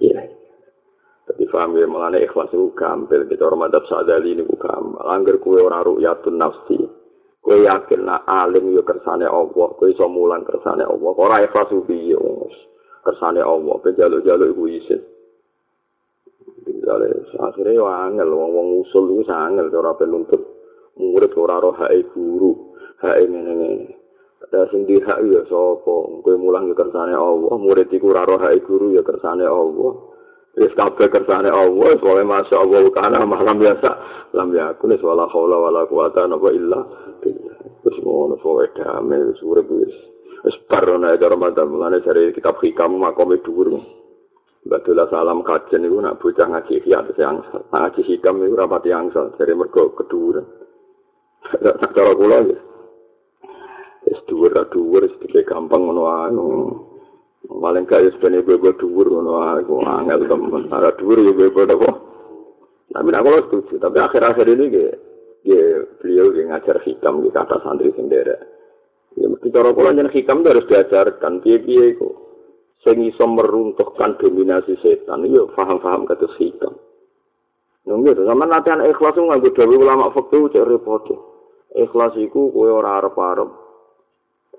iya 0.01 0.33
Jadi 1.23 1.47
paham 1.49 1.79
ya, 1.79 1.87
mengenai 1.87 2.27
ikhlas 2.27 2.51
itu 2.51 2.75
gampil. 2.75 3.31
Kita 3.31 3.47
orang 3.47 3.71
madhab 3.71 3.87
sadali 3.87 4.35
ini 4.35 4.43
bukan 4.43 4.69
gampil. 4.69 5.07
Angger 5.07 5.37
kue 5.39 5.63
orang 5.63 5.87
ru'yatun 5.87 6.35
nafsi. 6.35 6.77
Kue 7.39 7.63
yakin 7.63 8.07
nak 8.07 8.27
alim 8.27 8.75
ya 8.75 8.83
kersane 8.83 9.25
Allah. 9.25 9.69
Kue 9.79 9.95
iso 9.95 10.11
mulan 10.11 10.43
kersane 10.43 10.83
Allah. 10.83 11.13
Orang 11.15 11.47
ikhlas 11.47 11.71
itu 11.71 11.87
biyo. 11.87 12.51
Kersane 13.07 13.39
Allah. 13.39 13.75
Kue 13.79 13.95
jaluk-jaluk 13.95 14.51
itu 14.51 14.65
isin. 14.83 15.01
Akhirnya 17.39 17.71
ya 17.71 17.87
angel. 18.11 18.29
Wong-wong 18.29 18.83
usul 18.83 19.15
itu 19.15 19.23
sangel. 19.31 19.71
Orang 19.71 20.03
penuntut. 20.03 20.43
Murid 20.99 21.33
orang 21.39 21.71
roh 21.71 21.75
hai 21.79 22.03
guru. 22.13 22.75
Hai 22.99 23.25
ini-ini. 23.25 24.02
Ada 24.43 24.75
sendiri 24.75 25.05
hak 25.07 25.19
ya 25.23 25.43
sopo. 25.47 26.21
Kue 26.27 26.35
mulang 26.35 26.67
ya 26.71 26.75
kersane 26.75 27.15
Allah. 27.15 27.55
Murid 27.55 27.95
itu 27.95 28.11
orang 28.11 28.27
roh 28.27 28.43
guru 28.67 28.97
ya 28.99 29.03
kersane 29.07 29.47
Allah. 29.47 30.13
Wis 30.53 30.69
kabeh 30.77 31.09
kersane 31.09 31.49
Allah, 31.49 31.97
soalnya 31.97 32.29
masya 32.29 32.61
Allah 32.61 32.85
kana 32.93 33.25
malam 33.25 33.57
biasa. 33.57 33.91
Lam 34.37 34.53
yakun 34.53 34.93
wala 35.01 35.25
haula 35.33 35.57
wala 35.57 35.89
quwata 35.89 36.29
illa 36.29 36.37
billah. 36.37 36.85
Wis 37.89 37.97
ngono 38.05 38.37
soalnya 38.45 38.77
damai 39.01 39.33
wis 39.33 39.41
urip 39.41 39.65
wis. 39.73 39.95
Wis 40.45 40.57
parona 40.69 41.17
ada 41.17 41.33
Ramadan 41.33 41.73
mulane 41.73 42.05
dari 42.05 42.37
kitab 42.37 42.61
hikam 42.61 43.01
makome 43.01 43.41
dhuwur. 43.41 43.81
Betul 44.63 45.01
salam 45.11 45.43
kajen 45.43 45.89
iku 45.89 45.99
nak 45.99 46.23
bocah 46.23 46.47
ngaji 46.47 46.87
ya 46.87 47.03
yang 47.19 47.43
ngaji 47.73 48.01
hikam 48.07 48.39
iku 48.45 48.55
rapati 48.55 48.93
angsal 48.93 49.33
dari 49.41 49.57
mergo 49.57 49.91
keduren. 49.97 50.47
Cara 51.97 52.13
kula 52.13 52.39
ya. 52.47 52.72
Wis 54.13 54.21
dhuwur 54.29 54.53
dhuwur 54.53 55.09
sedikit 55.17 55.49
gampang 55.49 55.89
ngono 55.89 56.05
ae. 56.05 56.37
paling 57.49 57.89
gak 57.89 58.05
wis 58.05 58.17
ben 58.21 58.37
ibu 58.37 58.61
dhuwur 58.61 59.09
ngono 59.09 59.41
aku 59.57 59.81
angel 59.89 60.29
temen. 60.29 60.69
Ara 60.69 60.93
dhuwur 61.01 61.17
yo 61.17 61.33
ibu 61.33 61.65
apa? 61.65 61.91
Tapi 62.93 63.09
aku 63.09 63.29
lo 63.33 63.41
setuju 63.49 63.75
tapi 63.81 64.05
akhir-akhir 64.05 64.53
ini 64.53 64.65
ge 64.69 64.87
ge 65.49 65.61
beliau 65.97 66.29
ge 66.29 66.45
ngajar 66.45 66.77
hikam 66.85 67.25
di 67.25 67.33
kata 67.33 67.57
santri 67.65 67.89
sendiri 67.97 68.37
ya 69.17 69.33
mesti 69.33 69.49
cara 69.49 69.73
kula 69.73 69.97
yen 69.97 70.13
hikam 70.13 70.45
itu 70.45 70.49
harus 70.53 70.69
diajarkan 70.69 71.41
piye-piye 71.41 71.97
iku. 71.97 72.13
Sing 72.85 73.01
iso 73.09 73.25
meruntuhkan 73.25 74.21
dominasi 74.21 74.77
setan 74.85 75.25
yo 75.25 75.49
paham-paham 75.57 76.05
kata 76.05 76.29
hikam. 76.37 76.77
Nunggu 77.89 78.13
itu, 78.13 78.29
sama 78.29 78.45
latihan 78.45 78.85
ikhlas 78.85 79.17
itu 79.17 79.25
nganggo 79.25 79.49
dawe 79.57 79.75
ulama 79.75 80.13
faktu 80.13 80.53
cek 80.53 80.69
repot. 80.69 81.09
Ikhlas 81.73 82.13
itu 82.21 82.53
kue 82.53 82.69
ora 82.69 83.01
arep-arep 83.01 83.62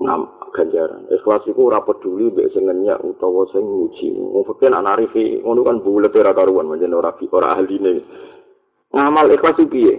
ngam 0.01 0.21
ganjaran. 0.53 1.05
Ikhlas 1.09 1.45
iku 1.45 1.69
ora 1.69 1.85
peduli 1.85 2.33
mbek 2.33 2.49
sing 2.53 2.65
ngenyak 2.65 3.01
utawa 3.05 3.45
sing 3.53 3.61
nguji. 3.61 4.13
Wong 4.17 4.45
fakir 4.49 4.73
anak 4.73 5.01
arifi 5.01 5.41
ngono 5.41 5.61
kan 5.61 5.77
bulet 5.85 6.13
ora 6.17 6.33
karuan 6.33 6.69
menjen 6.69 6.93
ora 6.93 7.13
ora 7.13 7.57
ahline. 7.57 8.01
Ngamal 8.93 9.33
ikhlas 9.33 9.57
iki 9.61 9.69
piye? 9.69 9.95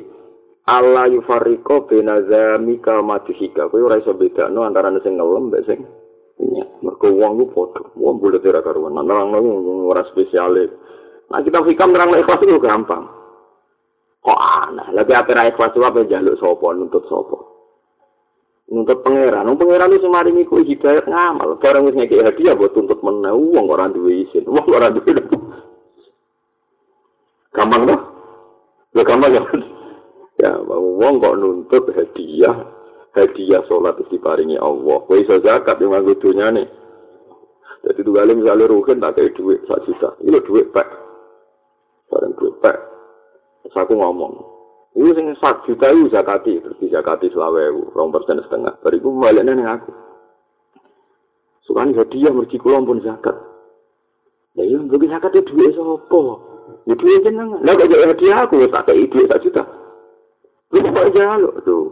Allah 0.64 1.11
yufarriqo 1.12 1.87
bena 1.87 2.24
zamika 2.24 3.02
madhika. 3.04 3.68
Kowe 3.68 3.83
ora 3.83 4.00
iso 4.00 4.14
bedakno 4.16 4.66
antara 4.66 4.90
sing 5.02 5.14
ngelem 5.14 5.50
mbek 5.50 5.62
sing 5.66 5.78
ngenyak. 6.42 6.68
Mergo 6.83 7.09
wong 7.14 7.33
ku 7.38 7.44
padha. 7.54 7.83
Wong 7.94 8.18
bulet 8.18 8.42
ora 8.42 8.62
karuan. 8.66 8.98
Nang 8.98 9.35
ora 9.87 10.02
spesiale. 10.11 10.70
Nah 11.30 11.40
kita 11.42 11.62
hikam 11.62 11.94
terang 11.94 12.14
ikhlas 12.18 12.42
itu 12.42 12.59
gampang. 12.59 13.04
Kok 14.24 14.40
aneh. 14.40 14.88
Lagi 14.96 15.12
akhir 15.12 15.37
ikhlas 15.54 15.76
apa 15.76 16.02
jaluk 16.09 16.40
sopo, 16.40 16.72
nuntut 16.72 17.04
sopo. 17.07 17.53
Nuntut 18.64 19.05
pangeran. 19.05 19.44
Nung 19.44 19.61
pangeran 19.61 19.92
itu 19.92 20.09
semarin 20.09 20.40
iku 20.40 20.64
hidayat 20.64 21.05
ngamal. 21.05 21.61
Barang 21.61 21.85
wis 21.85 21.96
ngekik 22.00 22.24
hadiah 22.24 22.57
buat 22.57 22.72
tuntut 22.72 23.05
meneh. 23.05 23.33
Uang 23.37 23.68
orang 23.68 23.92
duwe 23.92 24.24
izin. 24.24 24.48
Uang 24.48 24.64
orang 24.72 24.96
duwe 24.96 25.12
Gampang 27.55 27.83
dah. 27.87 28.00
Ya 28.96 29.03
gampang 29.05 29.33
ya. 29.37 29.42
Ya, 30.35 30.50
uang 30.64 31.20
kok 31.20 31.37
nuntut 31.37 31.85
hadiah. 31.92 32.57
Hadiah 33.14 33.62
sholat 33.70 34.00
itu 34.00 34.18
diparingi 34.18 34.59
Allah. 34.59 34.98
Kau 35.07 35.14
iso 35.14 35.38
zakat 35.38 35.79
yang 35.79 35.94
nganggo 35.94 36.18
dunia 36.18 36.50
nih. 36.50 36.66
Jadi 37.85 38.00
dua 38.00 38.24
kali 38.24 38.40
misalnya 38.40 38.64
rugen 38.66 38.96
tak 38.98 39.20
kayak 39.20 39.37
duit 39.37 39.61
satu 39.68 39.92
juta. 39.92 40.16
Ini 40.24 40.40
duit 40.48 40.72
pak. 40.72 40.88
Barang 42.09 42.33
duit 42.40 42.57
pak. 42.64 42.81
Terus 43.62 43.77
aku 43.77 43.92
ngomong. 43.92 44.53
Ini 44.94 45.11
sing 45.11 45.26
satu 45.42 45.74
juta 45.74 45.90
itu 45.90 46.07
zakati. 46.14 46.54
Di 46.78 46.87
zakati 46.87 47.26
selawe 47.35 47.74
rong 47.94 48.14
persen 48.14 48.38
setengah. 48.46 48.78
Bariku 48.78 49.11
baliknya 49.18 49.59
nih 49.59 49.66
aku. 49.66 49.90
Sukani 51.66 51.98
hadiah 51.98 52.30
mergi 52.30 52.62
kulon 52.62 52.87
pun 52.87 53.02
zakat. 53.02 53.35
Ya 54.54 54.62
iya, 54.62 54.78
bagi 54.87 55.11
zakat 55.11 55.35
itu 55.35 55.50
duit 55.50 55.74
sopo. 55.74 56.38
Ya 56.87 56.94
duit 56.94 57.26
jeneng. 57.26 57.59
Lah 57.59 57.74
kok 57.74 57.90
jadi 57.90 58.07
hadiah 58.14 58.46
aku, 58.46 58.62
tak 58.70 58.87
kayak 58.87 59.11
duit 59.11 59.26
satu 59.26 59.42
juta. 59.42 59.62
Lu 60.70 60.78
kok 60.78 61.11
jaluk 61.11 61.54
tuh. 61.66 61.90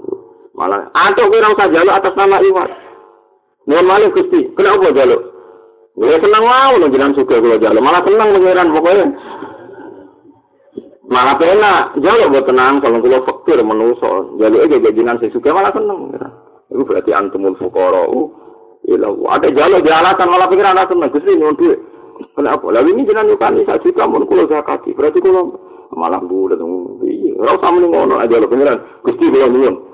Malah, 0.53 0.93
atau 0.93 1.33
kira 1.33 1.49
usah 1.49 1.69
jaluk 1.73 1.97
atas 1.97 2.15
nama 2.15 2.38
iwat. 2.45 2.71
Mohon 3.67 3.87
malah 3.88 4.11
Gusti, 4.11 4.41
kenapa 4.53 4.91
jaluk? 4.93 5.23
Gue 5.93 6.17
senang 6.19 6.45
mau 6.45 6.73
lo 6.81 6.88
jalan 6.88 7.12
suka 7.12 7.37
gue 7.37 7.61
jalan, 7.61 7.85
malah 7.85 8.01
tenang 8.01 8.33
pengiran 8.33 8.73
pokoknya. 8.73 9.07
Malah 11.12 11.37
pena, 11.37 11.92
jalur 12.01 12.33
buat 12.33 12.48
tenang 12.48 12.81
kalau 12.81 13.05
gue 13.05 13.20
fakir 13.29 13.61
menuso, 13.61 14.33
jalur 14.40 14.64
aja 14.64 14.81
gajian 14.81 15.20
saya 15.20 15.29
suka 15.29 15.53
malah 15.53 15.68
tenang. 15.68 16.09
Itu 16.72 16.88
berarti 16.88 17.12
antumul 17.12 17.53
fukoro. 17.61 18.33
Ilah, 18.88 19.12
ada 19.37 19.53
jalur 19.53 19.85
di 19.85 19.92
alasan 19.92 20.33
malah 20.33 20.48
pikiran 20.48 20.72
ada 20.72 20.88
tenang, 20.88 21.12
gusti 21.12 21.37
nyuwun 21.37 21.61
duit. 21.61 21.77
Kenapa? 22.33 22.64
Lalu 22.64 22.96
ini 22.96 23.05
jangan 23.05 23.29
nyukani 23.29 23.68
saya 23.68 23.77
suka 23.85 24.09
kulo 24.09 24.48
zakati. 24.48 24.96
Berarti 24.96 25.20
kulo 25.20 25.61
malah 25.92 26.25
bulat. 26.25 26.57
Iya, 27.05 27.37
rasa 27.44 27.68
mending 27.68 27.92
ngono 27.92 28.16
aja 28.16 28.40
lo 28.40 28.48
pengiran. 28.48 28.81
Gusti 29.05 29.29
kulo 29.29 29.46
nyuwun. 29.53 29.92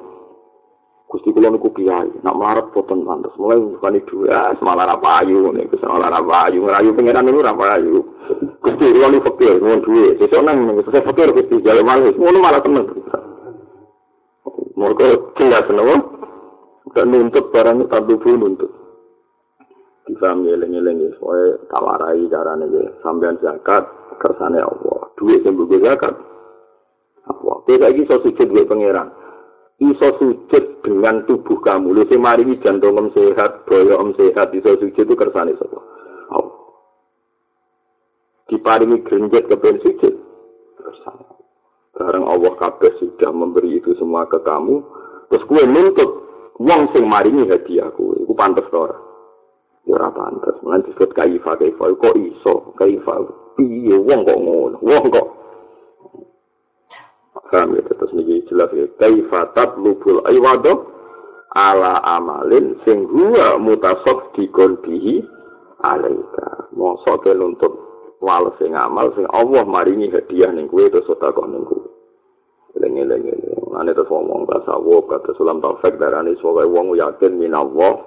Gusti 1.09 1.33
kula 1.33 1.49
niku 1.49 1.73
kiai, 1.73 2.12
nak 2.21 2.37
melarat 2.37 2.68
boten 2.77 3.01
pantes. 3.09 3.33
Mulai 3.40 3.57
bukan 3.57 3.97
itu 3.97 4.29
ya, 4.29 4.53
semalar 4.61 4.92
apa 4.92 5.25
ayu 5.25 5.49
nih, 5.57 5.64
semalar 5.81 6.12
apa 6.12 6.53
ayu, 6.53 6.61
ngerayu 6.68 6.92
pengiran 6.92 7.25
dulu 7.25 7.40
apa 7.49 7.81
ayu. 7.81 8.05
Gusti 8.61 8.92
kula 8.92 9.09
niku 9.09 9.33
fakir, 9.33 9.57
nuwun 9.57 9.81
duwe. 9.81 10.21
Sesuk 10.21 10.44
nang 10.44 10.68
saya 10.85 11.01
fakir 11.01 11.33
Gusti 11.33 11.64
jalan 11.64 11.88
malah, 11.88 12.12
ngono 12.12 12.38
malah 12.44 12.61
temen. 12.61 12.85
Mereka 14.77 15.07
jelas 15.40 15.66
nopo, 15.73 15.97
dan 16.92 17.09
nuntut 17.09 17.44
barang 17.57 17.88
tak 17.88 18.05
pun 18.05 18.37
nuntut. 18.37 18.71
Difaham 20.09 20.44
ngeleng-ngeleng 20.44 21.05
ya, 21.05 21.11
soalnya 21.21 21.57
tawarai 21.73 22.25
caranya 22.29 22.64
ya, 22.68 22.92
sampean 23.01 23.40
zakat, 23.40 23.85
kersane 24.21 24.61
Allah. 24.61 25.09
Duit 25.16 25.40
yang 25.44 25.57
zakat. 25.57 26.14
Apa? 27.29 27.53
Tidak 27.68 27.85
lagi 27.85 28.09
so 28.09 28.16
sujud 28.25 28.49
duit 28.49 28.68
pengiran. 28.68 29.12
Iso 29.79 30.09
sujud 30.19 30.64
dengan 30.83 31.23
tubuh 31.31 31.62
kamu. 31.62 31.95
Lu 31.95 32.03
sing 32.11 32.19
maringi 32.19 32.59
jantung 32.59 32.99
om 32.99 33.09
sehat, 33.14 33.62
boyo 33.64 33.95
om 34.03 34.11
sehat, 34.19 34.51
iso 34.51 34.75
sujud 34.75 35.07
itu 35.07 35.14
kersane 35.14 35.55
sapa? 35.55 35.79
Allah. 36.35 36.59
Diparingi 38.51 39.07
grenjet 39.07 39.47
ke 39.47 39.55
ben 39.55 39.79
sujud. 39.79 40.14
Kersane. 40.83 41.25
Bareng 41.95 42.27
Allah 42.27 42.55
kabeh 42.59 42.95
sudah 42.99 43.31
memberi 43.31 43.79
itu 43.79 43.95
semua 43.99 44.27
ke 44.27 44.38
kamu, 44.43 44.83
terus 45.31 45.47
kue 45.51 45.62
nuntut 45.67 46.11
wong 46.59 46.91
sing 46.95 47.07
maringi 47.07 47.47
hadiah 47.51 47.91
kue, 47.95 48.19
iku 48.23 48.35
pantes 48.38 48.67
to 48.71 48.79
ora? 48.79 48.99
Ya 49.87 49.99
ora 49.99 50.11
pantes. 50.14 50.59
Mulane 50.62 50.87
disebut 50.87 51.11
kaifa 51.14 51.59
kaifa 51.59 51.85
kok 51.99 52.14
iso 52.19 52.75
kaifa 52.79 53.14
piye 53.59 53.95
wong 53.95 54.27
kok 54.27 54.38
ngono? 54.38 54.77
Wong 54.79 55.05
kok 55.11 55.28
Paham 57.38 57.79
ya, 57.79 57.83
terus 57.87 58.11
ini 58.18 58.42
jelas 58.51 58.70
ya. 58.74 58.90
Kaifa 58.98 59.55
tatlubul 59.55 60.20
aywado 60.27 60.90
ala 61.55 62.03
amalin 62.18 62.77
sing 62.85 63.09
huwa 63.09 63.57
mutasok 63.57 64.35
dikon 64.37 64.83
bihi 64.85 65.22
alaika. 65.81 66.68
Mosok 66.74 67.24
ke 67.24 67.33
nuntut 67.33 67.72
wales 68.18 68.53
sing 68.59 68.74
amal 68.74 69.14
sing 69.14 69.24
Allah 69.31 69.62
maringi 69.64 70.11
hadiah 70.11 70.51
ning 70.51 70.66
kuwe 70.66 70.90
terus 70.90 71.07
sedekah 71.07 71.46
ning 71.48 71.64
kuwe. 71.64 71.88
Lengi-lengi. 72.79 73.33
Ane 73.79 73.94
terus 73.94 74.11
ngomong 74.11 74.44
tasawuf 74.51 75.07
kata 75.07 75.33
sulam 75.38 75.62
taufik 75.62 75.96
darani 75.96 76.35
sebagai 76.42 76.68
wong 76.68 76.98
yakin 76.98 77.38
minallah 77.38 78.03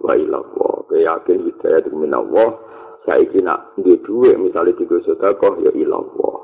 wa 0.00 0.12
ilallah. 0.16 0.88
Yakin 0.92 1.48
hidayah 1.48 1.92
minallah. 1.92 2.56
Saiki 3.02 3.42
nak 3.42 3.74
di 3.82 3.98
duwe 4.06 4.38
misalnya 4.38 4.78
tiga 4.78 4.98
sedekah 5.02 5.58
ya 5.58 5.74
ilallah. 5.74 6.41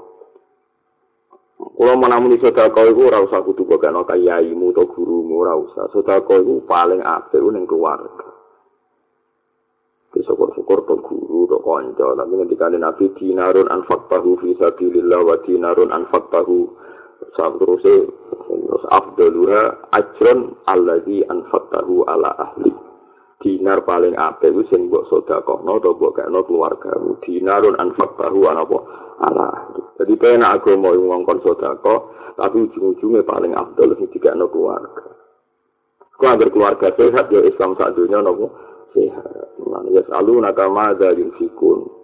Kulo 1.59 1.99
menamuni 1.99 2.39
sedekah 2.39 2.87
iku 2.87 3.11
ora 3.11 3.19
usah 3.19 3.43
kudu 3.43 3.67
kok 3.67 3.83
ana 3.83 4.07
kayayimu 4.07 4.71
utawa 4.71 4.95
gurumu 4.95 5.43
ora 5.43 5.59
usah. 5.59 5.91
Sedekah 5.91 6.39
iku 6.39 6.63
paling 6.71 7.03
apik 7.03 7.43
ning 7.51 7.67
keluarga. 7.67 8.31
Ki 10.15 10.23
syukur-syukur 10.23 10.87
to 10.87 10.95
guru 11.03 11.51
to 11.51 11.59
kanca, 11.61 12.17
tapi 12.17 12.33
ngendika 12.33 12.71
Nabi 12.71 13.13
dinarun 13.19 13.69
anfaqtahu 13.69 14.41
fi 14.41 14.55
sabilillah 14.57 15.21
wa 15.21 15.37
dinarun 15.45 15.91
anfaqtahu 15.93 16.57
sabruse 17.35 18.07
terus 18.49 18.85
afdaluha 18.95 19.91
ajrun 19.93 20.55
alladzi 20.65 21.27
anfaqtahu 21.27 22.07
ala 22.07 22.33
ahli. 22.39 22.71
Dinar 23.39 23.87
paling 23.87 24.19
apik 24.19 24.51
wis 24.51 24.67
sing 24.67 24.91
mbok 24.91 25.07
sedekahno 25.07 25.79
to 25.79 25.95
mbok 25.95 26.19
kene 26.19 26.43
keluargamu. 26.43 27.23
Dinarun 27.23 27.79
anfaqtahu 27.79 28.41
ana 28.51 28.67
apa? 28.67 28.79
ala. 29.19 29.49
Jadi 29.99 30.15
pengen 30.15 30.47
aku 30.47 30.79
mau 30.79 30.95
ngongkon 30.95 31.43
sodako 31.43 32.15
tapi 32.39 32.71
ujung-ujungnya 32.71 33.27
paling 33.27 33.51
abdul 33.55 33.99
ini 33.99 34.07
juga 34.15 34.35
no 34.35 34.47
keluarga. 34.47 35.11
Kalau 36.19 36.35
agar 36.35 36.49
keluarga 36.51 36.87
sehat 36.95 37.31
ya 37.31 37.43
Islam 37.47 37.75
saat 37.75 37.99
dunia 37.99 38.23
no 38.23 38.51
sehat. 38.95 39.55
Ya 39.91 40.03
selalu 40.07 40.43
nakama 40.43 40.95
ada 40.95 41.15
fikun 41.15 41.99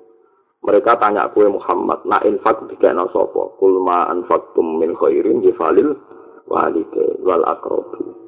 mereka 0.64 0.96
tanya 0.96 1.28
kue 1.28 1.44
Muhammad 1.44 2.02
na 2.08 2.24
infak 2.24 2.64
tiga 2.72 2.96
no 2.96 3.12
sopo 3.12 3.52
kulma 3.60 4.08
anfaktum 4.08 4.80
min 4.80 4.96
khairin 4.96 5.44
jifalil 5.44 5.92
walide 6.48 7.20
wal 7.20 7.44
akrobi 7.44 8.23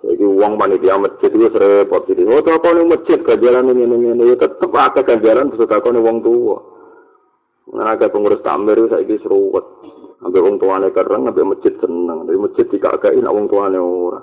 jadi 0.00 0.24
uang 0.24 0.56
panitia 0.56 0.96
masjid 0.96 1.28
itu 1.28 1.52
serempot 1.52 2.08
jadi 2.08 2.24
oh 2.24 2.40
apa 2.40 2.68
nih 2.72 2.86
masjid 2.88 3.18
kajaran 3.20 3.68
ini 3.76 3.84
ini 3.84 4.16
ini 4.16 4.34
tetap 4.40 4.72
ada 4.72 5.04
kajaran 5.04 5.52
aku 5.52 5.88
nih 5.92 6.00
uang 6.00 6.18
tua 6.24 6.58
Nggak 7.72 8.10
pengurus 8.10 8.42
tamir 8.42 8.76
saya 8.90 9.06
seruwet. 9.22 9.64
Sampai 10.18 10.38
orang 10.38 10.58
tuanya 10.58 10.88
keren, 10.90 11.26
sampai 11.26 11.46
masjid 11.46 11.74
seneng. 11.78 12.26
Dari 12.26 12.38
masjid 12.38 12.66
dikakain, 12.68 13.26
orang 13.26 13.46
tuanya 13.46 13.80
ora. 13.80 14.20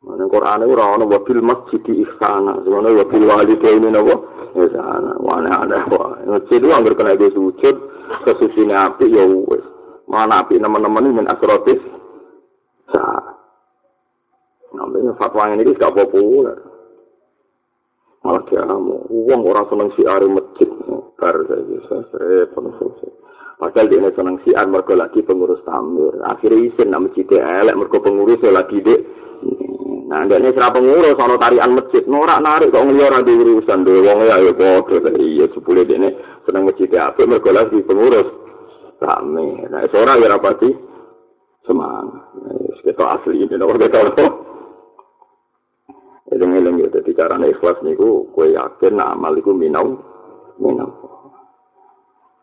Nah, 0.00 0.16
Quran 0.16 0.64
itu 0.64 0.72
orang 0.72 1.04
wabil 1.04 1.42
masjid 1.44 1.80
di 1.84 2.00
ikhsana. 2.00 2.64
Sebenarnya 2.64 3.04
wabil 3.04 3.24
wali 3.28 3.54
ke 3.60 3.68
ini 3.68 3.88
nabo. 3.92 4.14
Ikhsana. 4.56 5.20
Wana 5.20 5.68
ada. 5.68 5.84
Masjid 6.24 6.58
itu 6.58 6.72
anggar 6.72 6.96
kena 6.96 7.18
sujud. 7.18 7.76
Kesusinya 8.24 8.90
api 8.90 9.12
ya 9.12 9.22
wes. 9.22 9.62
Mana 10.08 10.42
api 10.42 10.58
teman-teman 10.58 11.06
ini 11.06 11.16
min 11.22 11.26
asrotis. 11.28 11.78
Sah. 12.90 13.39
Namanya 14.70 15.18
fatwa 15.18 15.50
ini 15.50 15.74
gak 15.74 15.94
populer. 15.94 16.58
malah 18.20 18.44
dia 18.52 18.60
mau 18.68 19.00
uang 19.08 19.40
orang 19.48 19.64
seneng 19.72 19.88
si 19.96 20.04
ari 20.04 20.28
masjid. 20.28 20.68
Bar 21.16 21.36
saya 21.48 22.00
saya 22.12 22.44
padahal 23.56 23.86
dia 23.88 24.10
seneng 24.12 24.36
si 24.44 24.52
ari 24.52 24.68
mereka 24.68 24.92
lagi 24.92 25.24
pengurus 25.24 25.64
tamir. 25.64 26.20
Akhirnya 26.28 26.68
isin 26.68 26.92
nama 26.92 27.08
masjid 27.08 27.24
elek 27.28 27.76
mereka 27.76 27.98
pengurus 28.04 28.44
lagi 28.44 28.78
dek 28.84 29.00
nah 30.10 30.26
dia 30.26 30.42
ini 30.42 30.52
pengurus 30.52 31.16
soal 31.16 31.40
tarian 31.40 31.72
masjid. 31.72 32.04
Norak 32.04 32.44
narik 32.44 32.72
kok 32.76 32.84
ngeliat 32.84 33.24
di 33.24 33.32
urusan 33.32 33.88
deh 33.88 33.96
uang 34.04 34.18
ya 34.28 34.36
ya 34.36 34.52
bodoh 34.52 35.00
iya 35.16 35.46
sepuluh 35.56 35.88
dia 35.88 36.12
seneng 36.44 36.68
masjid 36.68 36.92
apa 37.00 37.24
mereka 37.24 37.56
lagi 37.56 37.80
pengurus 37.88 38.28
tamir. 39.00 39.64
Nah 39.72 39.80
seorang 39.88 40.20
ya 40.20 40.28
rapati 40.28 40.70
semangat. 41.64 42.20
Kita 42.84 43.04
asli 43.16 43.44
ini 43.44 43.54
nomor 43.56 43.80
kita 43.80 44.40
Eling-eling 46.30 46.86
ya, 46.86 46.88
jadi 46.94 47.10
caranya 47.14 47.50
ikhlas 47.50 47.82
niku, 47.82 48.30
kue 48.30 48.54
yakin 48.54 49.02
amal 49.02 49.34
iku 49.34 49.50
minau, 49.50 49.98
minau. 50.62 50.90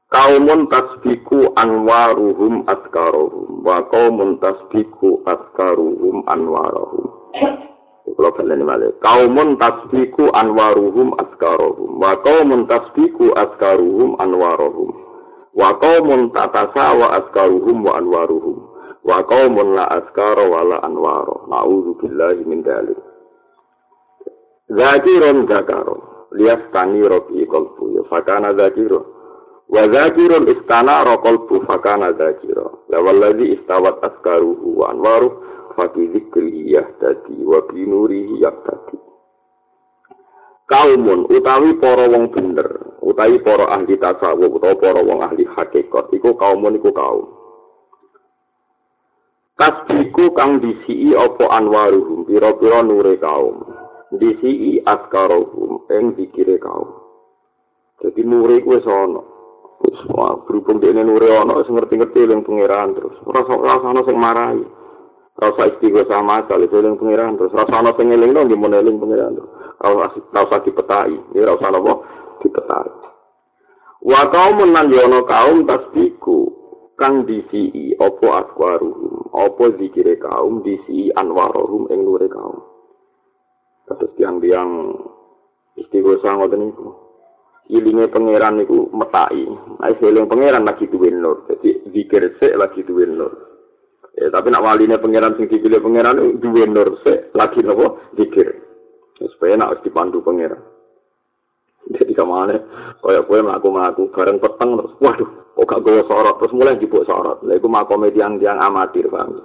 Kaumun 0.08 0.68
tasbiku 0.72 1.52
anwaruhum 1.56 2.68
askarohum, 2.68 3.64
wa 3.64 3.84
kaumun 3.92 4.40
tasbiku 4.44 5.24
askaruhum 5.28 6.24
anwarohum. 6.28 7.06
Kalau 8.08 8.32
kalian 8.40 8.64
ini 8.64 8.96
kaumun 9.04 9.60
tasbiku 9.60 10.32
anwaruhum 10.32 11.16
askarohum, 11.20 12.00
wa 12.00 12.16
kaumun 12.24 12.68
tasbiku 12.68 13.36
askaruhum 13.36 14.16
anwarohum. 14.20 15.08
Wa 15.58 15.74
qaumun 15.82 16.30
tatasa 16.38 16.94
wa 16.94 17.18
askaruhum 17.18 17.82
wa 17.82 17.98
anwaruhum. 17.98 18.58
Wa 19.02 19.26
qaumun 19.26 19.74
la 19.74 19.90
askara 19.90 20.46
wa 20.46 20.62
la 20.62 20.78
anwara. 20.86 21.50
Na'udzu 21.50 21.98
billahi 21.98 22.46
min 22.46 22.62
dzalik. 22.62 23.00
Zakirun 24.68 25.48
zakaro. 25.48 26.28
Lias 26.36 26.60
tani 26.76 27.02
robi 27.04 27.48
kolbu. 27.48 28.00
Ya 28.00 28.04
fakana 28.12 28.54
zakiro. 28.54 29.06
Wa 29.72 29.88
zakirun 29.88 30.48
istana 30.52 31.04
rokolbu 31.04 31.64
fakana 31.64 32.14
zakiro. 32.14 32.84
La 32.92 33.00
walladhi 33.00 33.56
istawat 33.56 34.04
askaruhu 34.04 34.80
wa 34.80 34.92
anwaruh. 34.92 35.34
Fati 35.78 36.10
zikrihi 36.10 36.74
yahtadi 36.74 37.46
wa 37.46 37.62
binurihi 37.70 38.42
yahtadi. 38.42 38.98
Kaumun 40.68 41.32
utawi 41.32 41.80
para 41.80 42.12
wong 42.12 42.28
bener, 42.36 43.00
utawi 43.00 43.40
para 43.40 43.72
ahli 43.72 43.96
tasawuf 43.96 44.52
utawa 44.52 44.76
para 44.76 45.00
wong 45.00 45.24
ahli 45.24 45.48
hakikat 45.48 46.12
iku 46.12 46.36
kaumun 46.36 46.76
iku 46.76 46.92
kaum. 46.92 47.24
Tasbiku 49.56 50.36
kang 50.36 50.60
disii 50.60 51.16
apa 51.16 51.46
anwaruhum 51.56 52.28
pira-pira 52.28 52.84
nure 52.84 53.16
kaum. 53.16 53.64
Disii 54.16 54.84
askarohum 54.88 55.84
ing 55.92 56.16
dikire 56.16 56.56
kaum. 56.64 56.96
Jadi 58.00 58.24
nure 58.24 58.64
kuwi 58.64 58.80
ana. 58.86 59.22
Wis 59.84 60.00
berhubung 60.48 60.80
dene 60.80 61.04
nure 61.04 61.28
ana 61.36 61.60
wis 61.60 61.68
ngerti-ngerti 61.68 62.24
ling 62.24 62.48
pangeran 62.48 62.96
terus. 62.96 63.16
Rasa 63.28 63.88
ana 63.92 64.02
sing 64.08 64.16
marahi. 64.16 64.64
rasa 65.38 65.70
istighfar 65.70 66.10
sama 66.10 66.42
kali 66.50 66.66
seling 66.74 66.98
pengiran 66.98 67.38
terus 67.38 67.54
rasa 67.54 67.78
ana 67.78 67.94
sing 67.94 68.10
eling 68.10 68.34
nang 68.34 68.50
dimene 68.50 68.82
eling 68.82 68.98
pengiran 68.98 69.38
terus 69.38 69.52
rasa 69.78 70.18
rasa 70.34 70.56
dipetai 70.66 71.14
ini 71.14 71.46
rasa 71.46 71.70
apa 71.70 71.94
dipetai 72.42 72.90
wa 74.02 74.22
kaum 74.34 74.58
nan 74.66 74.90
yono 74.90 75.22
kaum 75.30 75.70
tasbiku 75.70 76.50
kang 76.98 77.30
disi 77.30 77.94
opo 78.02 78.34
aswaruhum 78.34 79.30
opo 79.30 79.78
zikire 79.78 80.18
kaum 80.18 80.66
disi 80.66 81.14
anwaruhum 81.14 81.86
ing 81.94 82.02
nure 82.02 82.26
kaum 82.34 82.58
terus 83.88 84.12
tiang-tiang 84.20 84.94
istighfar 85.80 86.34
ngoten 86.36 86.60
niku 86.68 86.88
ilinge 87.72 88.12
pangeran 88.12 88.60
niku 88.60 88.92
metai 88.92 89.48
nek 89.80 90.00
eling 90.04 90.28
pangeran 90.28 90.68
lagi 90.68 90.88
duwe 90.92 91.12
nur 91.12 91.48
dadi 91.48 91.88
zikir 91.92 92.36
sik 92.40 92.56
lagi 92.56 92.84
duwe 92.84 93.08
nur 93.08 93.48
Ya, 94.18 94.34
tapi 94.34 94.50
nak 94.50 94.66
waline 94.66 94.98
pangeran 94.98 95.38
sing 95.38 95.46
dipilih 95.46 95.78
pangeran 95.78 96.42
duwe 96.42 96.66
nur 96.66 96.98
se 97.06 97.30
lagi 97.38 97.62
nopo 97.62 98.02
dikir. 98.18 98.50
Ya, 99.22 99.30
supaya 99.30 99.54
nak 99.54 99.86
dipandu 99.86 100.26
pangeran. 100.26 100.58
Jadi 101.94 102.18
kemana? 102.18 102.58
Kaya 103.00 103.22
kue 103.24 103.40
melaku 103.40 103.70
melaku 103.70 104.04
bareng 104.12 104.42
peteng 104.42 104.76
terus, 104.76 104.94
waduh, 105.00 105.30
kok 105.56 105.68
gak 105.70 105.82
gue 105.86 106.04
sorot 106.04 106.36
terus 106.42 106.52
mulai 106.58 106.82
jibuk 106.82 107.06
sorot. 107.08 107.40
Lalu 107.46 107.62
aku 107.62 107.68
makom 107.70 108.04
tiang 108.12 108.42
tiang 108.42 108.60
amatir 108.60 109.08
paham. 109.08 109.40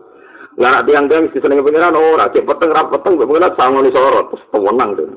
Lah 0.60 0.68
nak 0.68 0.84
tiang 0.84 1.08
tiang 1.08 1.32
di 1.32 1.38
sana 1.40 1.60
pangeran 1.64 1.96
oh 1.96 2.16
rakyat 2.20 2.44
peteng 2.44 2.70
rap 2.76 2.92
peteng, 2.92 3.16
pangeran 3.16 3.52
sama 3.56 3.78
nih 3.80 3.92
sorot 3.92 4.28
terus 4.28 4.44
pemenang 4.52 4.90
tuh. 4.98 5.08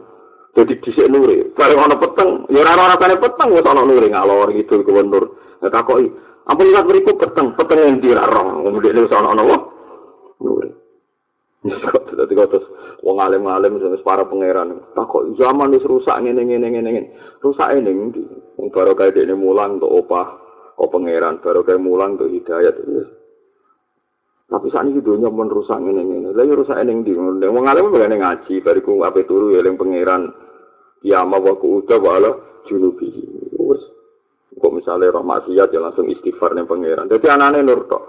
Jadi 0.55 0.79
di 0.79 0.89
sini 0.95 1.11
nuri, 1.11 1.51
bareng 1.51 1.75
ono 1.75 1.95
peteng, 1.99 2.47
ya 2.47 2.63
orang 2.63 2.95
orang 2.95 3.19
peteng, 3.19 3.51
gue 3.51 3.59
sana 3.59 3.83
nuri 3.83 4.07
ngalor 4.07 4.47
gitu 4.55 4.87
gubernur. 4.87 5.35
Nah 5.59 5.67
takoi, 5.67 6.07
Ampun 6.45 6.69
lihat 6.69 6.85
beriku 6.85 7.17
peteng, 7.17 7.57
peteng 7.57 7.79
yang 7.81 7.97
dirarong. 7.97 8.69
Kemudian 8.69 8.93
ini 8.93 9.09
sana 9.09 9.33
ana 9.33 9.41
wah. 9.41 9.61
Nuri. 10.45 10.69
Dadi 12.21 12.37
kok 12.37 12.49
terus 12.53 12.65
wong 13.01 13.17
alim-alim 13.17 13.81
sing 13.81 13.97
para 14.05 14.21
pangeran. 14.29 14.77
Tak 14.93 15.09
kok 15.09 15.25
zaman 15.41 15.73
wis 15.73 15.81
rusak 15.89 16.13
ngene 16.21 16.45
ngene 16.45 16.69
ngene 16.69 16.89
ngene. 16.93 17.09
Rusak 17.41 17.73
ini 17.73 17.89
ndi? 17.89 18.21
Wong 18.61 18.69
baru 18.69 18.93
kaya 18.93 19.09
dene 19.09 19.33
mulang 19.33 19.81
untuk 19.81 20.05
opah 20.05 20.37
kok 20.77 20.91
pangeran, 20.93 21.41
baru 21.41 21.65
kaya 21.65 21.81
mulang 21.81 22.13
untuk 22.21 22.29
hidayat. 22.29 22.77
Tapi 24.45 24.69
saat 24.69 24.85
ini 24.85 25.01
dunia 25.01 25.33
pun 25.33 25.49
rusak 25.49 25.81
ngene 25.81 26.05
ngene. 26.05 26.29
Lah 26.37 26.45
rusak 26.45 26.77
ini 26.85 27.01
ndi? 27.01 27.17
Wong 27.17 27.65
alim 27.65 27.89
begane 27.89 28.21
ngaji, 28.21 28.61
bariku 28.61 29.01
ape 29.01 29.25
turu 29.25 29.57
ya 29.57 29.65
eling 29.65 29.73
pangeran. 29.73 30.29
Kiamah 31.01 31.41
wa 31.41 31.53
ku 31.57 31.81
ucap 31.81 31.97
wala 31.97 32.61
junubi. 32.69 33.09
Kok 34.55 34.71
misalnya 34.71 35.11
roh 35.11 35.25
maksiat 35.25 35.73
ya 35.73 35.81
langsung 35.81 36.07
istighfar 36.07 36.53
ning 36.53 36.69
pangeran. 36.69 37.09
Jadi 37.09 37.25
anane 37.25 37.65
nur 37.65 37.89
tok. 37.89 38.03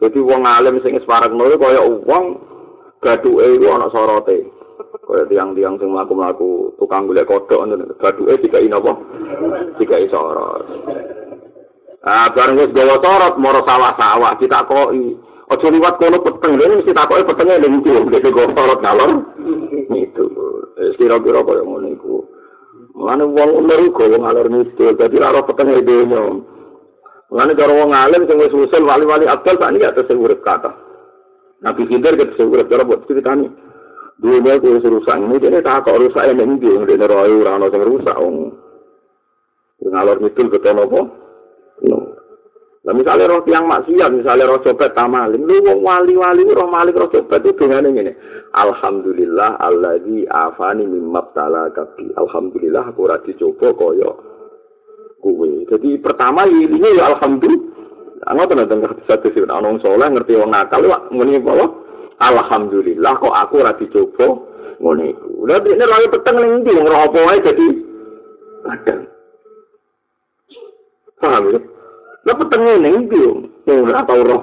Jadi 0.00 0.16
wong 0.16 0.48
alim 0.48 0.80
sing 0.80 0.96
parek 1.04 1.36
nur 1.36 1.52
kaya 1.60 1.84
wong 1.84 2.24
gaduke 3.04 3.44
iku 3.44 3.66
ana 3.68 3.92
sorote. 3.92 4.48
Kaya 4.80 5.28
tiang-tiang 5.28 5.76
sing 5.76 5.92
mlaku-mlaku 5.92 6.72
tukang 6.80 7.04
golek 7.04 7.28
kodhok 7.28 7.68
ngono. 7.68 7.84
Gaduke 8.00 8.40
dikai 8.40 8.64
napa? 8.64 8.96
Dikai 9.76 10.08
sorot. 10.08 10.64
Ah, 12.00 12.32
bareng 12.32 12.56
wis 12.56 12.72
gawa 12.72 12.96
sorot 13.04 13.36
moro 13.36 13.60
sawah-sawah 13.60 14.40
kita 14.40 14.64
koi. 14.64 15.29
Ojo 15.50 15.66
liwat 15.66 15.98
kono 15.98 16.22
peteng, 16.22 16.62
ini 16.62 16.78
mesti 16.78 16.94
takoke 16.94 17.26
petenge 17.26 17.58
ning 17.58 17.82
ndi, 17.82 17.90
nek 17.90 18.22
gawa 18.22 18.54
sorot 18.54 18.78
ngalor. 18.78 19.10
Itu. 19.98 20.24
Kira-kira 20.94 21.42
kaya 21.42 21.66
ngono 21.66 21.90
iku. 21.90 22.22
Mulane 22.94 23.26
wong 23.26 23.50
umur 23.58 23.82
iku 23.82 24.06
wong 24.14 24.22
alur 24.30 24.46
ngidul, 24.46 24.94
dadi 24.94 25.18
ora 25.18 25.42
peteng 25.42 25.74
e 25.74 25.82
donya. 25.82 26.22
Mulane 27.34 27.52
karo 27.58 27.82
wong 27.82 27.90
alim 27.90 28.30
sing 28.30 28.38
wis 28.38 28.54
usul 28.54 28.86
wali-wali 28.86 29.26
abdal 29.26 29.58
niki 29.74 29.90
atus 29.90 30.06
sing 30.06 30.22
urip 30.22 30.38
kata. 30.46 30.70
Nabi 31.66 31.82
ket 31.90 32.30
sing 32.38 32.46
urip 32.46 32.70
karo 32.70 32.86
buat 32.86 33.02
ceritane. 33.10 33.50
Dunia 34.22 34.62
ku 34.62 34.78
wis 34.78 34.86
rusak, 34.86 35.18
ini 35.18 35.40
dia 35.42 35.64
tak 35.66 35.82
kok 35.82 35.98
rusak 35.98 36.30
yang 36.30 36.44
ini 36.44 36.62
dia, 36.62 36.78
dia 36.86 36.94
neroy 36.94 37.42
orang 37.42 37.66
sing 37.74 37.82
rusak 37.82 38.14
wong. 38.14 38.54
Ngalor 39.82 40.22
ngidul 40.22 40.46
betul 40.46 40.78
apa? 40.78 41.00
No. 41.90 41.98
Lah 42.80 42.96
misalnya 42.96 43.28
roh 43.28 43.44
tiang 43.44 43.68
maksiat, 43.68 44.08
misalnya 44.08 44.48
roh 44.48 44.64
copet 44.64 44.96
tamaling, 44.96 45.44
lu 45.44 45.60
wong 45.60 45.84
wali-wali 45.84 46.48
roh 46.48 46.64
malik 46.64 46.96
roh 46.96 47.12
copet 47.12 47.44
itu 47.44 47.52
dengan 47.60 47.92
ini. 47.92 48.08
Alhamdulillah 48.56 49.60
alladzi 49.60 50.24
afani 50.24 50.88
mimma 50.88 51.28
tala 51.36 51.68
kabi. 51.76 52.08
Alhamdulillah 52.16 52.88
aku 52.88 53.04
ora 53.04 53.20
dicoba 53.20 53.76
kaya 53.76 54.10
kuwe. 55.20 55.68
Jadi 55.68 56.00
pertama 56.00 56.48
ini 56.48 56.80
ya 56.96 57.12
alhamdulillah. 57.12 57.68
Ngoten 58.20 58.64
to 58.68 58.76
ngerti 58.80 59.02
satu 59.04 59.28
sih 59.32 59.44
ana 59.44 59.64
wong 59.64 59.80
saleh 59.84 60.08
ngerti 60.16 60.40
wong 60.40 60.48
nakal 60.48 60.80
wak 60.88 61.12
muni 61.12 61.36
apa? 61.36 61.66
Alhamdulillah 62.20 63.12
kok 63.20 63.36
aku 63.44 63.54
ora 63.60 63.76
dicoba 63.76 64.26
ngene 64.80 65.12
iku. 65.12 65.44
Lah 65.44 65.60
nek 65.60 65.84
lagi 65.84 66.12
peteng 66.16 66.36
ning 66.40 66.50
ndi 66.64 66.70
wong 66.72 66.88
roh 66.88 67.00
apa 67.04 67.18
wae 67.28 67.44
dadi 67.44 67.66
padang. 68.64 69.00
Paham 71.20 71.44
ya? 71.52 71.60
Lah 72.28 72.36
peteng 72.36 72.62
ning 72.84 73.08
ndi 73.08 73.18
wong 73.64 73.88
ora 73.88 74.04
tau 74.04 74.20
roh. 74.20 74.42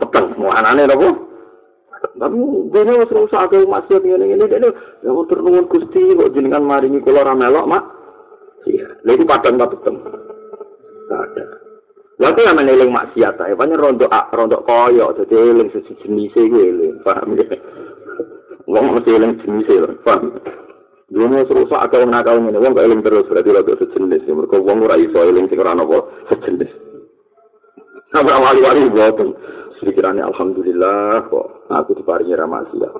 Peteng 0.00 0.32
anane 0.40 0.88
apa? 0.88 1.08
Tapi 2.14 2.36
dene 2.72 2.92
wis 3.00 3.12
rusak 3.12 3.48
ke 3.48 3.64
masjid 3.64 4.00
ngene 4.00 4.24
ngene 4.28 4.44
dene 4.48 4.68
ya 5.00 5.10
tur 5.28 5.40
nuwun 5.40 5.68
Gusti 5.68 6.16
kok 6.16 6.32
jenengan 6.36 6.64
maringi 6.64 7.00
kula 7.00 7.24
ra 7.24 7.32
melok, 7.32 7.68
Mak. 7.68 7.84
Iya, 8.64 8.88
lha 9.04 9.10
iku 9.12 9.24
padang 9.24 9.60
ta 9.60 9.68
peteng. 9.68 9.96
Lha 12.20 12.28
kok 12.32 12.44
yang 12.44 12.56
meneling 12.60 12.92
maksiat 12.92 13.40
ae, 13.40 13.56
pancen 13.56 13.80
rondo 13.80 14.08
rondo 14.08 14.60
koyo 14.64 15.16
dadi 15.16 15.34
eling 15.36 15.68
sejenis 15.72 16.36
iku 16.36 16.56
eling, 16.60 16.94
paham 17.00 17.36
ya? 17.40 17.56
Wong 18.68 18.84
mesti 18.96 19.10
eling 19.12 19.32
jenis 19.40 19.68
e, 19.68 19.76
paham. 20.04 20.32
Dene 21.12 21.44
wis 21.44 21.52
rusak 21.52 21.92
ke 21.92 21.96
wong 22.00 22.10
nakal 22.10 22.40
ngene, 22.40 22.58
wong 22.58 22.72
eling 22.80 23.04
terus 23.04 23.28
berarti 23.28 23.52
rondo 23.52 23.76
sejenis, 23.76 24.24
mergo 24.24 24.56
wong 24.64 24.88
ora 24.88 24.96
iso 24.96 25.20
eling 25.20 25.46
sing 25.52 25.60
ora 25.60 25.76
napa 25.76 26.00
sejenis. 26.32 26.72
Sampai 28.14 28.38
wali-wali 28.38 28.88
boten. 28.94 29.28
pikirannya 29.84 30.24
alhamdulillah 30.24 31.28
kok 31.28 31.68
aku 31.68 31.92
diparingi 32.00 32.32
maksiat. 32.32 32.92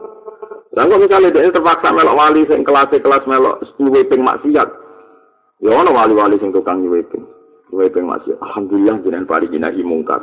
Lah 0.75 0.85
kok 0.85 1.01
misalnya 1.01 1.33
dia 1.33 1.49
terpaksa 1.49 1.89
melok 1.95 2.19
wali 2.19 2.45
sing 2.45 2.61
kelas 2.61 2.93
kelas 2.93 3.25
melok 3.25 3.65
nyuweping 3.81 4.21
maksiat. 4.21 4.69
Ya 5.65 5.71
ono 5.73 5.91
wali-wali 5.97 6.37
sing 6.37 6.53
tukang 6.53 6.85
nyuweping. 6.85 7.25
Nyuweping 7.73 8.05
maksiat. 8.05 8.39
Alhamdulillah 8.43 9.01
jenengan 9.01 9.25
paringi 9.25 9.59
nahi 9.59 9.81
mungkar. 9.81 10.21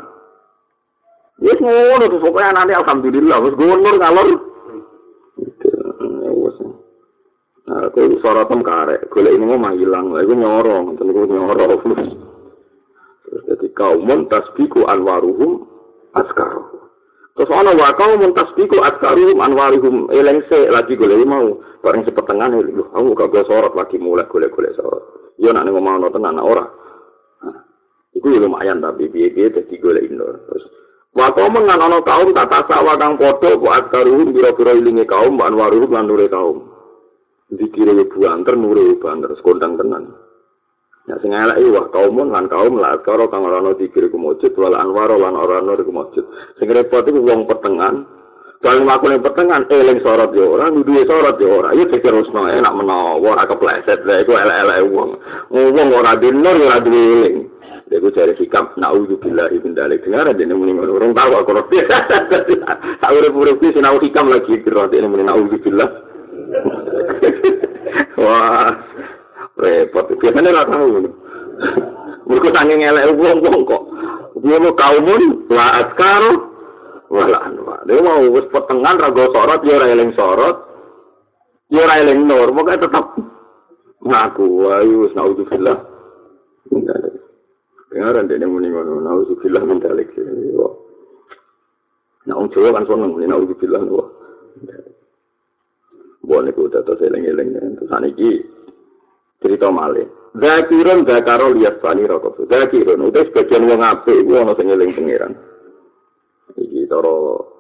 Wis 1.42 1.58
ngono 1.58 2.06
terus 2.06 2.22
pokoke 2.22 2.46
anane 2.46 2.78
alhamdulillah 2.78 3.38
wis 3.42 3.58
gunur 3.58 3.96
ngalor. 3.98 4.28
Aku 7.72 8.20
sorotem 8.20 8.68
karek, 8.68 9.08
golek 9.08 9.32
ini 9.32 9.48
mau 9.48 9.72
hilang, 9.72 10.12
aku 10.12 10.34
nyorong, 10.36 11.00
tentu 11.00 11.24
nyorong. 11.24 11.80
Terus 13.32 13.48
jadi 13.48 13.68
kaumun 13.72 14.28
tasbiku 14.28 14.84
anwaruhum 14.92 15.64
askar. 16.12 16.52
Terus 17.32 17.48
ana 17.48 17.72
wa 17.72 17.96
kaum 17.96 18.20
muntasbiku 18.20 18.76
askarum 18.84 19.40
anwarihum 19.40 20.12
eleng 20.12 20.44
se 20.52 20.68
lagi 20.68 21.00
golek 21.00 21.24
mau 21.24 21.64
bareng 21.80 22.04
sepetengan 22.04 22.60
lho 22.60 22.92
aku 22.92 23.16
gak 23.16 23.32
go 23.32 23.42
sorot 23.48 23.72
lagi 23.72 23.96
mulai 23.96 24.28
golek-golek 24.28 24.76
sorot. 24.76 25.32
Yo 25.40 25.56
nek 25.56 25.64
ngomong 25.64 26.04
ana 26.04 26.08
tenan 26.12 26.44
ora. 26.44 26.68
Iku 28.12 28.36
yo 28.36 28.44
lumayan 28.44 28.84
tapi 28.84 29.08
piye-piye 29.08 29.48
dadi 29.48 29.80
golek 29.80 30.12
indo. 30.12 30.28
Terus 30.28 30.64
wa 31.16 31.32
kaum 31.32 31.56
ngan 31.56 31.80
ana 31.80 32.04
kaum 32.04 32.36
tak 32.36 32.52
tasawa 32.52 33.00
kang 33.00 33.16
padha 33.16 33.56
ku 33.56 33.68
askarum 33.80 34.36
biro-biro 34.36 34.76
ilinge 34.76 35.08
kaum 35.08 35.40
anwaruhum 35.40 35.88
lan 35.88 36.12
kaum. 36.28 36.71
Dikire 37.52 37.92
yo 37.92 38.08
buanter 38.08 38.56
nure 38.56 38.96
banter 39.04 39.36
sekondang 39.36 39.76
tenan. 39.76 40.08
Nah, 41.02 41.18
sing 41.20 41.34
elek 41.34 41.60
iki 41.60 41.74
wah 41.74 41.90
kaumun 41.92 42.32
lan 42.32 42.48
kaum 42.48 42.80
la 42.80 42.96
karo 43.04 43.28
kang 43.28 43.44
ora 43.44 43.60
ana 43.60 43.76
dikir 43.76 44.08
iku 44.08 44.16
mujud 44.16 44.54
wal 44.56 44.78
anwar 44.78 45.12
lan 45.12 45.36
ora 45.36 45.60
ana 45.60 45.76
iku 45.76 45.92
mujud. 45.92 46.24
Sing 46.62 46.72
repot 46.72 47.04
iku 47.04 47.20
wong 47.20 47.50
pertengahan. 47.50 48.08
Kalau 48.62 48.86
aku 48.86 49.10
yang 49.10 49.26
pertengahan, 49.26 49.66
eling 49.74 50.06
sorot 50.06 50.38
ya 50.38 50.46
ora, 50.46 50.70
duwe 50.70 51.02
sorot 51.10 51.42
ya 51.42 51.50
ora. 51.50 51.74
Iya 51.74 51.90
pikir 51.90 52.14
usno 52.14 52.46
enak 52.46 52.78
menawa 52.78 53.18
ora 53.18 53.50
kepleset, 53.50 54.06
lha 54.06 54.22
iku 54.22 54.38
elek-elek 54.38 54.80
wong. 54.94 55.10
Wong 55.50 55.88
ora 55.90 56.14
dinur 56.22 56.56
ora 56.56 56.78
duwe 56.78 57.02
eling. 57.02 57.36
Iku 57.90 58.14
cari 58.14 58.38
sikap 58.38 58.78
naudzubillah 58.78 59.50
ibn 59.52 59.74
dalik. 59.74 60.06
Dengar 60.06 60.30
aja 60.30 60.40
ini 60.40 60.54
muni 60.54 60.78
orang 60.78 61.12
tahu 61.12 61.32
aku 61.42 61.52
ngerti. 61.52 61.78
Aku 63.04 63.16
pura 63.34 63.52
pura 63.58 63.72
sinau 63.74 64.00
hikam 64.00 64.30
lagi 64.30 64.62
kira 64.62 64.88
ini 64.94 65.10
muni 65.10 65.26
naudzubillah. 65.26 66.11
Wah, 68.22 68.72
repot. 69.58 70.06
Biasanya 70.20 70.50
nggak 70.52 70.70
tahu. 70.70 70.88
Mereka 72.32 72.50
tanggung 72.54 72.80
ngelak 72.80 73.18
wong-wong 73.18 73.62
kok. 73.68 73.84
Dia 74.42 74.58
mau 74.58 74.74
kaumun, 74.74 75.52
la 75.52 75.84
askar, 75.84 76.24
wala 77.12 77.38
anwa. 77.44 77.76
Dia 77.86 78.00
mau 78.00 78.24
wis 78.32 78.48
petengan 78.50 78.98
rago 78.98 79.30
sorot, 79.36 79.60
dia 79.62 79.78
eling 79.78 80.16
sorot, 80.16 80.58
dia 81.68 81.86
eling 82.02 82.26
nur. 82.26 82.50
Pokoknya 82.56 82.88
tetap 82.88 83.06
ngaku. 84.02 84.48
Ayo, 84.72 85.12
naudzubillah. 85.12 85.78
Dengaran 87.92 88.32
dia 88.32 88.48
muni 88.48 88.72
ngono, 88.72 89.04
naudzubillah 89.04 89.62
min 89.68 89.84
dalik. 89.84 90.10
Nah, 92.22 92.38
wong 92.38 92.48
Jawa 92.54 92.80
kan 92.80 92.88
seneng 92.88 93.20
naudzubillah. 93.20 93.82
Boleh 96.22 96.54
ku 96.54 96.70
dados 96.70 97.02
eling-eling. 97.02 97.58
Terus 97.58 97.90
saniki 97.90 98.46
cerita 99.42 99.74
malih. 99.74 100.06
Zakirun 100.38 101.04
zakaro 101.04 101.52
liat 101.58 101.82
bani 101.82 102.06
rokok. 102.08 102.46
Zakirun 102.48 103.10
udah 103.10 103.24
sebagian 103.28 103.68
wong 103.68 103.82
apik 103.84 104.16
iku 104.16 104.32
ana 104.40 104.54
sing 104.56 104.70
eling 104.72 104.96
pangeran. 104.96 105.34
Iki 106.56 106.88
cara 106.88 107.16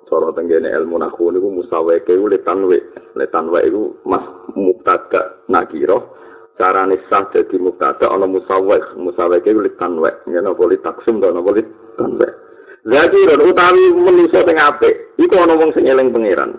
cara 0.07 0.30
tenggene 0.38 0.70
ilmu 0.72 1.01
nahu 1.01 1.36
niku 1.36 1.49
musaweke 1.51 2.16
iku 2.16 2.32
letanwe. 2.32 2.78
Letanwe 3.18 3.59
iku 3.68 3.84
mas 4.07 4.24
mubtada 4.55 5.43
nakiro. 5.49 6.16
Carane 6.55 7.01
sah 7.09 7.28
dadi 7.34 7.57
mubtada 7.59 8.07
ana 8.07 8.30
musawek. 8.30 8.95
Musaweke 8.95 9.51
iku 9.51 9.66
letanwe. 9.66 10.14
Yen 10.32 10.47
apa 10.47 10.64
li 10.70 10.78
taksum 10.80 11.20
to 11.20 11.28
ana 11.28 11.41
li 11.51 11.66
tanwe. 11.97 12.28
Zakirun 12.88 13.41
utawi 13.51 13.84
manusa 13.99 14.47
sing 14.47 14.55
apik 14.55 15.18
iku 15.20 15.36
ana 15.43 15.59
wong 15.59 15.76
sing 15.76 15.89
eling 15.89 16.14
pangeran. 16.14 16.55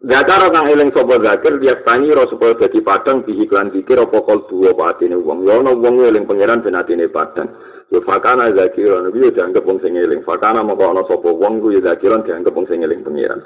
Zakar 0.00 0.48
kang 0.48 0.64
eling 0.72 0.96
sapa 0.96 1.20
zakir 1.20 1.60
dia 1.60 1.76
tani 1.84 2.08
ro 2.08 2.24
supaya 2.32 2.56
dadi 2.56 2.80
padang 2.80 3.20
di 3.20 3.36
iklan 3.44 3.68
zikir 3.68 4.00
apa 4.00 4.24
kol 4.24 4.48
duwa 4.48 4.72
apa 4.72 4.96
atine 4.96 5.12
wong. 5.20 5.44
Ya 5.44 5.60
ana 5.60 5.76
wong 5.76 6.00
eling 6.00 6.24
pangeran 6.24 6.64
ben 6.64 6.72
atine 6.72 7.04
padang. 7.12 7.52
Ya 7.92 8.00
fakana 8.00 8.48
zakir 8.56 8.88
ana 8.88 9.12
biyo 9.12 9.28
dianggap 9.28 9.60
wong 9.60 9.76
sing 9.84 9.92
eling. 10.00 10.24
Fakana 10.24 10.64
moko 10.64 10.88
ana 10.88 11.04
sapa 11.04 11.28
wong 11.28 11.60
ku 11.60 11.68
ya 11.68 11.84
zakir 11.84 12.16
dianggap 12.16 12.48
wong 12.48 12.64
sing 12.64 12.80
eling 12.80 13.04
pangeran. 13.04 13.44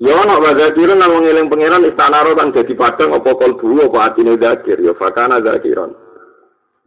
Ya 0.00 0.16
ana 0.16 0.40
wa 0.40 0.56
zakir 0.56 0.88
nang 0.88 1.20
wong 1.20 1.28
eling 1.28 1.52
pangeran 1.52 1.84
istana 1.84 2.24
ro 2.24 2.32
kan 2.32 2.56
dadi 2.56 2.72
padang 2.72 3.12
apa 3.12 3.30
kol 3.36 3.52
duwa 3.60 3.92
apa 3.92 3.98
atine 4.08 4.40
zakir. 4.40 4.80
Ya 4.80 4.96
fakana 4.96 5.44
zakir 5.44 5.76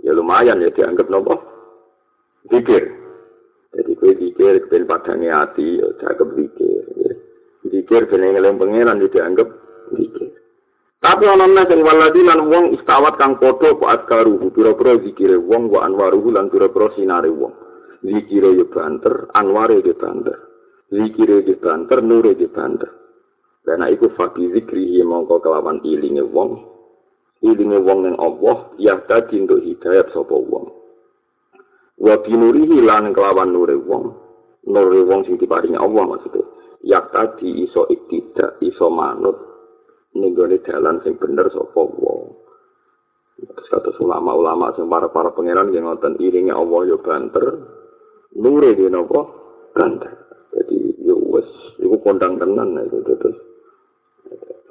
ya 0.02 0.10
lumayan 0.10 0.66
ya 0.66 0.74
dianggap 0.74 1.06
nopo? 1.14 1.38
Zikir. 2.50 2.82
Jadi 3.78 3.92
kue 3.94 4.12
zikir 4.18 4.58
ben 4.74 4.90
padangnya 4.90 5.46
hati 5.46 5.78
ya 5.78 5.86
dianggap 6.02 6.34
zikir. 6.34 6.82
ya. 6.98 7.14
Dikir 7.66 8.06
jenenge 8.14 8.38
ngeling 8.38 8.56
pangeran 8.62 9.02
dianggap 9.02 9.48
dikir. 9.98 10.26
Tapi 11.06 11.22
ana 11.30 11.46
nang 11.46 11.70
sing 11.70 11.86
waladi 11.86 12.26
lan 12.26 12.50
wong 12.50 12.66
istawat 12.82 13.22
kang 13.22 13.38
padha 13.38 13.78
kok 13.78 13.92
askaru 13.94 14.42
pira-pira 14.50 14.98
zikire 15.06 15.38
wong 15.38 15.70
wa 15.70 15.86
anwaru 15.86 16.34
lan 16.34 16.50
pira-pira 16.50 16.90
sinare 16.98 17.30
wong. 17.30 17.54
Zikire 18.02 18.58
yo 18.58 18.66
banter, 18.74 19.30
anware 19.38 19.86
yo 19.86 19.94
banter. 19.94 20.34
Zikire 20.90 21.46
yo 21.46 21.62
banter, 21.62 22.02
nure 22.02 22.34
yo 22.34 22.50
banter. 22.50 22.90
Dan 23.66 23.86
iku 23.86 24.14
fakir 24.18 24.50
zikri 24.54 24.98
mongko 25.06 25.46
kelawan 25.46 25.82
ilinge 25.86 26.26
wong. 26.26 26.74
Ilinge 27.46 27.82
wong 27.86 28.00
ning 28.10 28.16
Allah 28.18 28.74
ya 28.82 28.98
dadi 29.06 29.46
untuk 29.46 29.62
hidayat 29.62 30.10
sapa 30.10 30.34
wong. 30.34 30.74
Wa 32.02 32.18
binurihi 32.26 32.82
lan 32.82 33.14
kelawan 33.14 33.54
nure 33.54 33.78
wong. 33.78 34.10
Nure 34.66 35.06
wong 35.06 35.22
sing 35.30 35.38
diparingi 35.38 35.78
Allah 35.78 36.02
maksudnya. 36.02 36.55
Yak 36.86 37.10
tadi 37.10 37.66
iso 37.66 37.90
iktidak 37.90 38.62
iso 38.62 38.88
manut. 38.94 39.38
Nenggone 40.16 40.64
dalan 40.64 41.02
sing 41.04 41.18
bener 41.20 41.50
sapa 41.52 41.82
wong. 41.82 42.24
Kata 43.68 43.92
ulama-ulama 44.00 44.72
sing 44.78 44.88
para 44.88 45.12
para 45.12 45.36
pangeran 45.36 45.76
yang 45.76 45.92
ngoten 45.92 46.16
iringe 46.24 46.56
Allah 46.56 46.82
yo 46.88 47.04
banter 47.04 47.46
nure 48.40 48.72
di 48.78 48.88
nopo 48.88 49.20
banter. 49.76 50.14
Jadi 50.56 51.04
yo 51.04 51.20
wes 51.36 51.50
iku 51.84 52.00
kondang 52.00 52.40
tenan 52.40 52.80
itu 52.80 53.04
terus. 53.04 53.38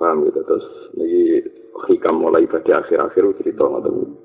Paham 0.01 0.25
gitu 0.25 0.41
terus. 0.49 0.65
Ini 0.97 1.45
hikam 1.93 2.25
mulai 2.25 2.49
pada 2.49 2.81
akhir-akhir 2.81 3.45
cerita 3.45 3.69
ngoten. 3.69 4.17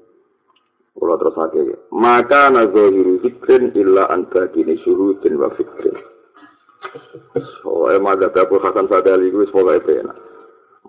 Kula 0.96 1.20
terus 1.20 1.36
akhir 1.36 1.66
maka 1.92 2.48
nazahiru 2.48 3.20
zikrin 3.28 3.76
illa 3.76 4.08
an 4.08 4.32
badini 4.32 4.80
syuhudin 4.84 5.36
wa 5.36 5.52
fikrin 5.56 5.96
Oh, 7.67 7.91
emang 7.91 8.17
ada 8.17 8.34
Abu 8.34 8.57
Hasan 8.57 8.88
Sadali 8.88 9.30
itu 9.30 9.45
semoga 9.51 9.77
itu 9.77 9.99
enak. 9.99 10.17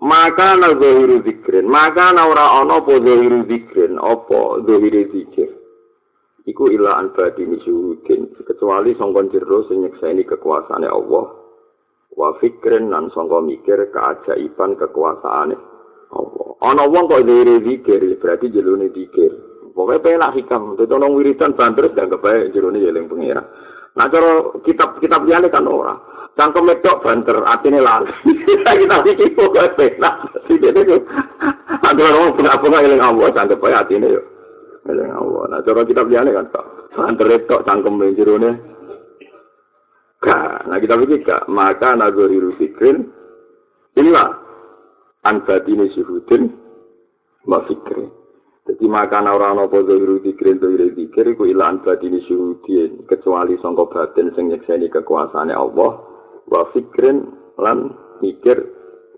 Maka 0.01 0.57
na 0.57 0.73
zahiru 0.73 1.21
zikrin, 1.21 1.69
maka 1.69 2.09
na 2.09 2.25
ora 2.25 2.57
ono 2.65 2.81
po 2.81 2.97
zahiru 2.97 3.45
zikrin, 3.45 4.01
opo 4.01 4.65
zahiru 4.65 5.13
zikir. 5.13 5.49
Iku 6.49 6.73
ila 6.73 6.97
anbadi 6.97 7.45
nisyuhudin, 7.45 8.33
kecuali 8.49 8.97
songkon 8.97 9.29
jero 9.29 9.61
sing 9.69 9.85
nyekseni 9.85 10.25
kekuasaane 10.25 10.89
Allah. 10.89 11.25
Wa 12.17 12.33
fikrin 12.41 12.89
nan 12.89 13.13
songko 13.13 13.45
mikir 13.45 13.93
keajaiban 13.93 14.73
kekuasaane 14.73 15.55
Allah. 16.17 16.47
Ono 16.65 16.83
wong 16.89 17.05
kok 17.05 17.21
zahiru 17.21 17.61
zikir, 17.61 18.01
berarti 18.17 18.49
jelune 18.49 18.89
zikir. 18.89 19.51
Pokoknya 19.71 20.03
penak 20.03 20.35
hikam, 20.35 20.75
itu 20.75 20.83
nong 20.83 21.15
wiridan 21.15 21.55
banter, 21.55 21.95
dan 21.95 22.11
kebaik 22.11 22.51
jelune 22.51 22.83
jeling 22.83 23.07
pengira. 23.07 23.39
Nah, 23.91 24.07
cara 24.07 24.55
kitab-kitab 24.63 25.27
liane 25.27 25.51
kan 25.51 25.67
ora. 25.67 25.95
Cangkem 26.31 26.63
medok 26.63 27.03
banter, 27.03 27.43
atine 27.43 27.83
lali. 27.83 28.07
Kita 28.23 29.03
iki 29.03 29.35
pokoke 29.35 29.75
penak. 29.75 30.31
Sing 30.47 30.63
dene 30.63 30.87
ku. 30.87 30.95
Ada 31.81 31.99
orang 31.99 32.39
bunga-bunga 32.39 32.85
eling 32.87 33.03
Allah, 33.03 33.27
cangkem 33.35 33.59
bae 33.59 33.75
atine 33.75 34.07
yo. 34.15 34.21
Eling 34.87 35.11
Allah. 35.11 35.43
Nah, 35.51 35.59
cara 35.59 35.83
kitab 35.83 36.07
liane 36.07 36.31
kan 36.31 36.47
kok. 36.47 36.65
Banter 36.95 37.27
tok 37.51 37.67
cangkem 37.67 37.99
jerone. 38.15 38.71
Ka, 40.21 40.69
nah 40.69 40.77
kita 40.77 41.01
pikir 41.01 41.25
kak, 41.25 41.49
maka 41.49 41.97
nagori 41.97 42.37
rusikrin, 42.37 43.09
inilah 43.97 44.37
anbadini 45.25 45.89
syuhudin, 45.97 46.53
mbak 47.49 47.65
fikrin. 47.65 48.20
Jadi 48.71 48.87
ora 48.87 49.51
ana 49.51 49.67
apa 49.67 49.83
zahiru 49.83 50.23
dikir 50.23 50.55
zahiru 50.55 50.95
dikir 50.95 51.25
iku 51.35 51.43
ilan 51.43 51.83
batini 51.83 52.23
syuhudin 52.23 53.03
kecuali 53.03 53.59
sangka 53.59 53.83
batin 53.91 54.31
sing 54.31 54.47
nyekseni 54.47 54.87
kekuasaane 54.87 55.51
Allah. 55.51 55.99
Wa 56.47 56.71
fikrin 56.71 57.27
lan 57.59 57.91
mikir 58.23 58.63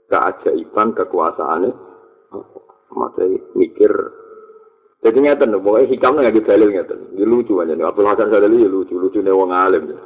keajaiban 0.10 0.98
kekuasaane 0.98 1.70
mate 2.98 3.26
mikir. 3.54 3.94
Jadi 5.06 5.18
ngeten 5.22 5.54
pokoknya 5.62 5.92
hikam 5.92 6.18
nggak 6.18 6.50
dalil 6.50 6.70
ngeten. 6.74 7.00
Ini 7.14 7.26
lucu 7.30 7.62
aja 7.62 7.78
nih 7.78 7.86
Abdul 7.86 8.10
Hasan 8.10 8.34
Sadali 8.34 8.66
ya 8.66 8.70
lucu 8.72 8.98
lucu 8.98 9.22
nih 9.22 9.36
wong 9.36 9.54
alim. 9.54 9.86
Ya 9.94 10.00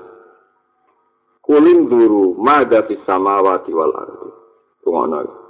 kuling 1.48 1.88
duru 1.88 2.36
maga 2.36 2.84
fis 2.84 3.00
samawati 3.08 3.72
wal 3.72 3.96
ardi. 3.96 4.30
Ngono 4.84 5.47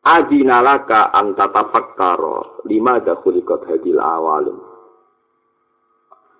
Adina 0.00 0.64
laka 0.64 1.12
antata 1.12 1.68
fakkaro 1.68 2.64
lima 2.64 3.04
ada 3.04 3.20
kulikot 3.20 3.68
hadil 3.68 4.00
awalim. 4.00 4.56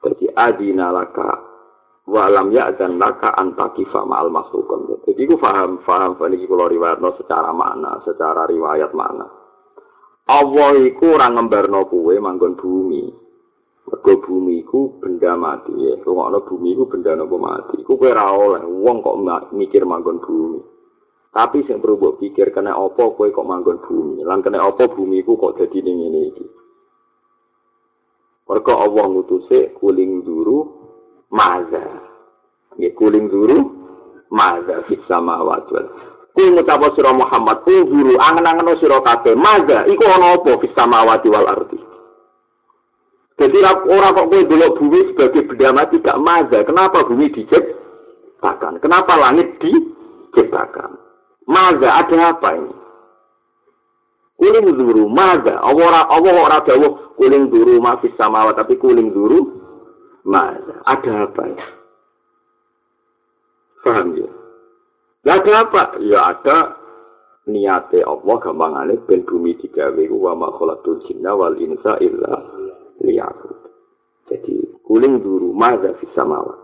Jadi 0.00 0.32
adina 0.32 0.88
laka 0.88 1.28
walam 2.08 2.48
ya 2.56 2.72
dan 2.72 2.96
laka 2.96 3.36
antakifa 3.36 4.08
ma'al 4.08 4.32
masukun. 4.32 5.04
Jadi 5.04 5.28
aku 5.28 5.36
faham, 5.36 5.84
faham, 5.84 6.16
ini 6.32 6.48
kalau 6.48 6.72
riwayat 6.72 7.04
secara 7.20 7.52
makna, 7.52 8.00
secara 8.08 8.48
riwayat 8.48 8.96
makna. 8.96 9.28
Allah 10.30 10.80
iku 10.80 11.20
ora 11.20 11.28
ngembarno 11.28 11.84
kuwe 11.90 12.16
manggon 12.16 12.56
bumi. 12.56 13.02
Mergo 13.90 14.12
bumi 14.22 14.62
iku 14.62 15.02
benda 15.02 15.34
mati 15.34 15.74
ya. 15.74 15.98
Rungokno 16.00 16.46
bumi 16.46 16.78
iku 16.78 16.86
benda 16.86 17.18
nopo 17.18 17.36
mati. 17.36 17.82
Iku 17.82 17.98
kowe 17.98 18.08
ora 18.08 18.30
oleh 18.30 18.62
wong 18.62 19.02
kok 19.02 19.18
mikir 19.50 19.82
manggon 19.82 20.22
bumi. 20.22 20.79
Tapi 21.30 21.62
sing 21.62 21.78
perlu 21.78 21.94
mbok 21.94 22.18
pikir 22.18 22.50
kena 22.50 22.74
apa 22.74 23.14
kowe 23.14 23.30
kok 23.30 23.46
manggon 23.46 23.78
bumi. 23.86 24.26
Lan 24.26 24.42
kena 24.42 24.66
apa 24.66 24.90
bumi 24.90 25.22
ku 25.22 25.38
kok 25.38 25.62
dadi 25.62 25.78
ning 25.78 26.02
ngene 26.02 26.20
iki. 26.34 26.46
Mergo 28.50 28.74
Allah 28.74 29.06
ngutuse 29.06 29.78
kuling 29.78 30.26
duru 30.26 30.66
maza. 31.30 31.86
Ya 32.82 32.90
kuling 32.98 33.30
duru 33.30 33.62
maza 34.34 34.82
fis 34.90 34.98
samawati 35.06 35.70
wal 35.70 35.88
Ku 36.30 36.46
ngucap 36.46 36.94
sira 36.94 37.10
Muhammad, 37.14 37.62
ku 37.66 37.74
duru 37.90 38.14
angen-angen 38.18 38.78
sira 38.78 39.02
kabeh, 39.02 39.34
maza 39.38 39.86
iku 39.86 40.02
ana 40.06 40.34
apa 40.34 40.58
fis 40.62 40.74
samawati 40.74 41.30
wal 41.30 41.46
ardi. 41.46 41.78
Jadi 43.38 43.56
orang 43.64 44.12
kok 44.18 44.28
kowe 44.28 44.48
delok 44.50 44.76
bumi 44.82 44.98
sebagai 45.14 45.46
benda 45.46 45.70
mati 45.72 45.96
gak 46.02 46.20
maza. 46.20 46.60
Kenapa 46.66 47.06
bumi 47.06 47.32
diciptakan? 47.32 48.82
Kenapa 48.82 49.16
langit 49.16 49.56
diciptakan? 49.62 51.09
Maza 51.51 51.88
ada 51.90 52.16
apa 52.30 52.48
ini? 52.55 52.74
Kuling 54.38 54.72
duru, 54.78 55.11
maza. 55.11 55.59
Allah 55.59 56.07
Allah 56.07 56.32
ora 56.32 56.59
dawuh 56.62 57.18
kuling 57.18 57.51
duru 57.51 57.82
masih 57.82 58.14
sama 58.14 58.55
tapi 58.55 58.78
kuling 58.78 59.11
duru 59.11 59.51
maza. 60.22 60.78
Ada 60.86 61.26
apa 61.26 61.42
ya? 61.51 61.66
Paham 63.82 64.14
ya? 64.14 64.30
Ya 65.26 65.32
ada 65.42 65.53
apa? 65.66 65.82
Ya 66.01 66.20
ada 66.22 66.57
niate 67.51 67.98
Allah 68.07 68.36
gampangane 68.38 69.03
ben 69.11 69.26
bumi 69.26 69.59
digawe 69.59 70.05
wa 70.14 70.32
ma 70.38 70.48
khalaqtul 70.55 71.03
jinna 71.11 71.34
wal 71.34 71.59
insa 71.59 71.98
illa 71.98 72.46
liya'bud. 73.03 73.59
Jadi 74.30 74.86
kuling 74.86 75.18
duru 75.20 75.51
maza 75.51 75.98
fis 75.98 76.14
samawat. 76.14 76.57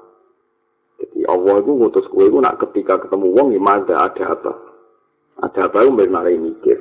Jadi 1.03 1.26
Allah 1.28 1.61
itu 1.61 1.74
ngutus 1.74 2.07
kue 2.09 2.30
itu 2.30 2.39
nak 2.41 2.57
ketika 2.62 3.03
ketemu 3.03 3.34
wong 3.34 3.49
ya 3.53 3.61
maza 3.61 3.95
ada 3.99 4.24
apa? 4.32 4.76
Ada 5.37 5.68
apa 5.68 5.84
yang 5.84 6.01
bermarai 6.01 6.41
mikir. 6.41 6.78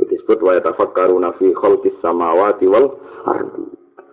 Itu 0.00 0.08
disebut 0.08 0.40
wa 0.40 0.56
yatafakkaru 0.56 1.20
nafi 1.20 1.52
khalqis 1.52 1.96
samawati 2.00 2.64
wal 2.64 2.96
ardi. 3.28 3.64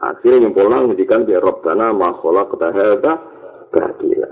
Akhirnya 0.04 0.52
pola 0.52 0.84
ngendikan 0.84 1.24
biar 1.24 1.42
Rabbana 1.42 1.96
ma 1.96 2.12
khalaqta 2.20 2.68
hadza 2.76 3.14
batila. 3.72 4.32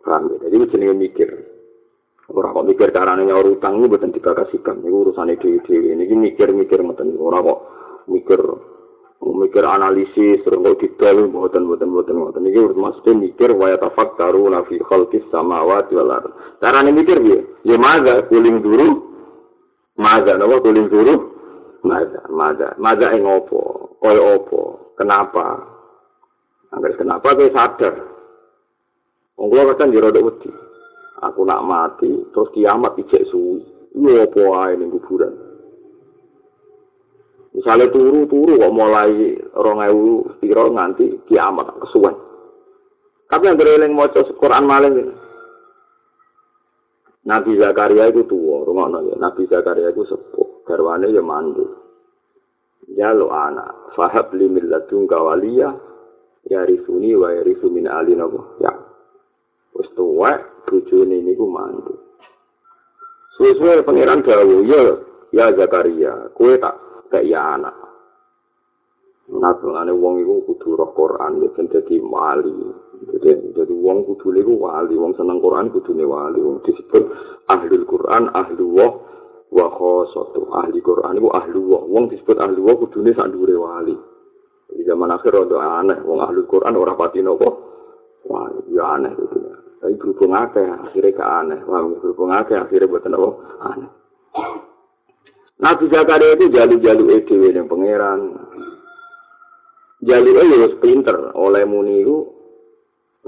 Paham 0.00 0.32
ya? 0.32 0.36
Jadi 0.48 0.56
jenenge 0.72 0.96
mikir. 0.96 1.30
Orang 2.30 2.54
kok 2.54 2.66
mikir 2.70 2.88
caranya 2.94 3.26
nyaur 3.26 3.58
utang 3.58 3.82
ini 3.82 3.90
bukan 3.90 4.14
dibakasikan. 4.14 4.86
Ini 4.86 4.94
urusan 4.94 5.34
dewi-dewi. 5.34 5.98
Ini 5.98 6.14
mikir-mikir 6.14 6.78
ngoten. 6.78 7.18
Orang 7.18 7.42
kok 7.42 7.60
mikir 8.06 8.38
mikir 9.20 9.60
analisis 9.60 10.40
terus 10.40 10.60
kok 10.64 10.80
didol 10.80 11.28
mboten 11.28 11.68
mboten 11.68 11.92
mboten 11.92 12.16
mboten 12.16 12.48
iki 12.48 12.60
maksudnya 12.72 13.28
mikir 13.28 13.52
wa 13.52 13.76
tafakkaru 13.76 14.48
fi 14.64 14.80
khalqis 14.80 15.24
samawati 15.28 15.92
wal 15.96 16.12
ard. 16.12 16.32
Carane 16.60 16.92
mikir 16.92 17.20
piye? 17.20 17.44
Ya 17.68 17.76
maga 17.76 18.24
kuling 18.32 18.64
dulu. 18.64 18.88
Maga 20.00 20.40
napa 20.40 20.64
kuling 20.64 20.88
dulu? 20.88 21.14
Maga, 21.84 22.24
maga. 22.32 22.68
Maga 22.80 23.12
ing 23.12 23.24
opo? 23.28 23.92
Koyo 24.00 24.40
opo? 24.40 24.60
Kenapa? 24.96 25.64
Angger 26.72 26.96
kenapa 26.96 27.36
kowe 27.36 27.48
sadar? 27.52 27.94
Wong 29.36 29.48
kula 29.48 29.72
kadang 29.72 29.92
jero 29.92 30.12
wedi. 30.12 30.52
aku 31.20 31.44
nak 31.44 31.64
mati 31.64 32.08
terus 32.32 32.48
kiamat 32.56 32.96
ijek 32.96 33.28
suwi 33.28 33.60
iya 33.92 34.24
apa 34.24 34.40
ae 34.64 34.72
ning 34.80 34.88
kuburan 34.88 35.36
misalnya 37.56 37.90
turu-turu 37.90 38.58
kok 38.58 38.74
mulai 38.74 39.36
rong 39.54 39.80
ewu 39.86 40.38
piro 40.38 40.70
nganti 40.70 41.26
kiamat 41.26 41.70
kesuwen 41.82 42.14
tapi 43.30 43.46
yang 43.46 43.58
bereling 43.58 43.94
maca 43.94 44.26
Quran 44.38 44.64
maling 44.66 44.94
ini 44.98 45.14
Nabi 47.20 47.52
Zakaria 47.60 48.08
itu 48.08 48.24
tua, 48.24 48.64
rumah 48.64 48.88
ya. 49.04 49.14
Nabi 49.20 49.44
Zakaria 49.44 49.92
itu 49.92 50.08
sepuh, 50.08 50.64
garwane 50.64 51.12
ya 51.12 51.20
mandu. 51.20 51.68
Ya 52.90 53.12
lo 53.12 53.28
anak, 53.28 53.92
fahab 53.94 54.32
li 54.32 54.48
min 54.48 54.72
ladun 54.72 55.04
kawalia, 55.04 55.68
ya 56.48 56.64
rifuni 56.64 57.12
wa 57.12 57.30
ya 57.30 57.44
rifu 57.44 57.68
min 57.68 57.86
ali 57.86 58.16
nabo. 58.16 58.56
Ya, 58.58 58.72
wis 59.76 59.86
tuwek 59.94 60.64
bojone 60.64 61.20
niku 61.20 61.44
mantu. 61.44 61.92
Suwe-suwe 63.36 63.84
pangeran 63.84 64.24
dawuh, 64.24 64.64
ya 64.64 64.80
ya 65.30 65.52
Zakaria, 65.54 66.32
kowe 66.34 66.56
tak 66.56 66.74
kaya 67.10 67.26
ya 67.26 67.40
anak. 67.58 67.74
Nabungane 69.30 69.94
wong 69.94 70.26
iku 70.26 70.42
kudu 70.42 70.74
roh 70.74 70.90
Quran 70.90 71.38
ya 71.42 71.48
ben 71.54 71.70
dadi 71.70 72.02
wali. 72.02 72.50
Jadi, 73.14 73.54
jadi 73.54 73.74
wong 73.78 74.02
kudu 74.02 74.34
niku 74.34 74.58
wali, 74.58 74.98
wong 74.98 75.14
seneng 75.14 75.38
Quran 75.38 75.70
kudune 75.70 76.02
wali, 76.02 76.42
wong 76.42 76.58
disebut 76.66 77.04
ahli 77.46 77.78
Quran, 77.86 78.26
ahli 78.34 78.64
wah 78.66 78.92
wa 79.54 79.66
khosatu. 79.70 80.50
Ahli 80.50 80.82
Quran 80.82 81.22
iku 81.22 81.30
ahli 81.30 81.58
wah. 81.62 81.82
Wong 81.86 82.10
disebut 82.10 82.42
ahli 82.42 82.58
wah 82.58 82.74
kudune 82.74 83.14
sak 83.14 83.30
dhuwure 83.30 83.54
wali. 83.54 83.94
Di 84.70 84.82
zaman 84.86 85.14
akhir 85.14 85.30
rada 85.30 85.58
aneh, 85.82 85.98
wong 86.02 86.18
ahli 86.26 86.42
Quran 86.50 86.74
ora 86.74 86.98
pati 86.98 87.22
napa. 87.22 87.50
Wah, 88.26 88.50
ya 88.66 88.98
aneh 88.98 89.14
itu. 89.14 89.38
Tapi 89.80 89.96
berhubung 89.96 90.36
akeh, 90.36 90.66
akhirnya 90.66 91.16
ke 91.16 91.24
aneh. 91.24 91.58
Wah, 91.64 91.80
berhubung 92.02 92.34
akeh, 92.34 92.58
akhirnya 92.58 92.90
buat 92.90 93.06
apa? 93.06 93.30
Aneh. 93.64 93.99
Nabi 95.60 95.84
Zakaria 95.92 96.40
itu 96.40 96.48
jalu-jalu 96.48 97.04
EDW 97.20 97.42
yang 97.52 97.68
pangeran. 97.68 98.20
Jalu 100.00 100.28
itu 100.32 100.80
pinter 100.80 101.36
oleh 101.36 101.68
muni 101.68 102.00
itu 102.00 102.40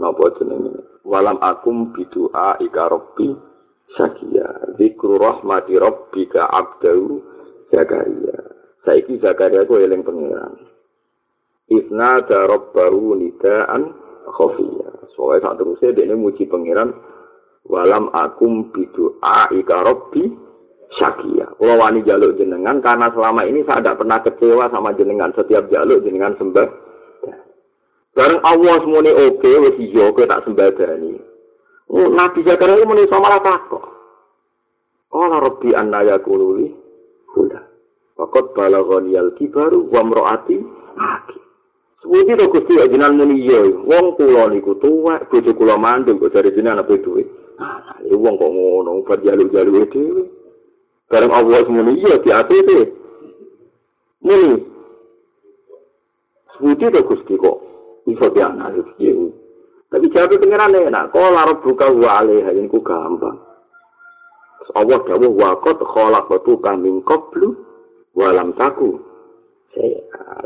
napa 0.00 0.24
jenenge 0.40 1.04
walam 1.04 1.36
akum 1.44 1.92
bidua 1.92 2.56
ika 2.64 2.88
rabbi 2.88 3.28
syakia 3.92 4.72
zikru 4.80 5.20
rahmati 5.20 5.76
rabbika 5.76 6.48
abdahu 6.48 7.20
Zakaria 7.68 8.36
saiki 8.88 9.20
Zakaria 9.20 9.68
ku 9.68 9.76
eling 9.76 10.00
pangeran 10.00 10.56
Isna 11.68 12.24
da 12.24 12.48
rabbahu 12.48 13.20
nidaan 13.20 13.92
khafiyah 14.32 15.12
Soalnya 15.12 15.52
saat 15.52 15.56
terusnya 15.60 15.92
dia 15.92 16.08
ini 16.08 16.48
pangeran 16.48 16.96
walam 17.68 18.08
akum 18.16 18.72
bidu 18.72 19.20
a 19.20 19.52
ika 19.52 19.76
robbi 19.84 20.24
syakia. 20.96 21.46
Kalau 21.56 21.76
wani 21.80 22.04
jaluk 22.04 22.36
jenengan 22.36 22.80
karena 22.84 23.08
selama 23.12 23.46
ini 23.48 23.64
saya 23.64 23.80
tidak 23.80 23.98
pernah 24.02 24.18
kecewa 24.20 24.64
sama 24.68 24.92
jenengan 24.96 25.32
setiap 25.32 25.68
jaluk 25.72 26.04
jenengan 26.04 26.36
sembah. 26.36 26.68
Bareng 28.12 28.44
Allah 28.44 28.76
semuanya 28.84 29.12
oke, 29.16 29.48
wes 29.48 29.76
iyo 29.80 30.12
tak 30.12 30.44
sembah 30.44 30.68
dani. 30.76 31.16
Oh, 31.92 32.08
Nabi 32.12 32.44
Zakaria 32.44 32.80
itu 32.80 32.88
muni 32.88 33.08
sama 33.08 33.32
rata 33.32 33.56
kok. 33.68 33.84
Allah 35.12 35.40
Rabbi 35.44 35.76
anna 35.76 36.04
yakululi 36.04 36.72
huda. 37.36 37.60
Fakot 38.16 38.52
balagoni 38.56 39.16
al 39.16 39.32
kibaru 39.36 39.88
wa 39.88 40.00
mro'ati 40.04 40.56
aki. 40.96 41.38
Suwi 42.04 42.28
to 42.28 42.48
Gusti 42.52 42.76
ya 42.76 42.88
jenengan 42.88 43.16
muni 43.16 43.44
iya. 43.44 43.64
Wong 43.64 44.16
kula 44.20 44.52
niku 44.52 44.76
tuwek, 44.76 45.32
bojo 45.32 45.52
kula 45.56 45.80
mandul 45.80 46.20
kok 46.20 46.36
jare 46.36 46.52
jenengan 46.52 46.84
apa 46.84 46.96
duwe. 47.00 47.24
Ah, 47.60 47.96
wong 48.08 48.34
kok 48.36 48.52
ngono, 48.52 49.04
bar 49.08 49.20
jaluk-jaluk 49.24 49.88
dhewe. 49.88 50.41
Bareng 51.12 51.28
Allah 51.28 51.68
muni 51.68 52.00
iya 52.00 52.16
di 52.24 52.32
ATT. 52.32 52.70
Muni. 54.24 54.64
Suwi 56.56 56.72
to 56.80 57.00
Gusti 57.04 57.36
kok 57.36 57.60
iso 58.08 58.32
dianalisis 58.32 58.96
piye. 58.96 59.12
Tapi 59.92 60.08
jawab 60.08 60.40
pengiran 60.40 60.72
enak, 60.72 61.12
kok 61.12 61.20
larut 61.20 61.60
buka 61.60 61.92
wale 61.92 62.40
hayin 62.48 62.64
ku 62.72 62.80
gampang. 62.80 63.36
Allah 64.72 65.04
dawuh 65.04 65.36
waqat 65.36 65.84
khalaqatu 65.84 66.56
kaming 66.64 67.04
qablu 67.04 67.60
walam 68.16 68.56
taku. 68.56 68.96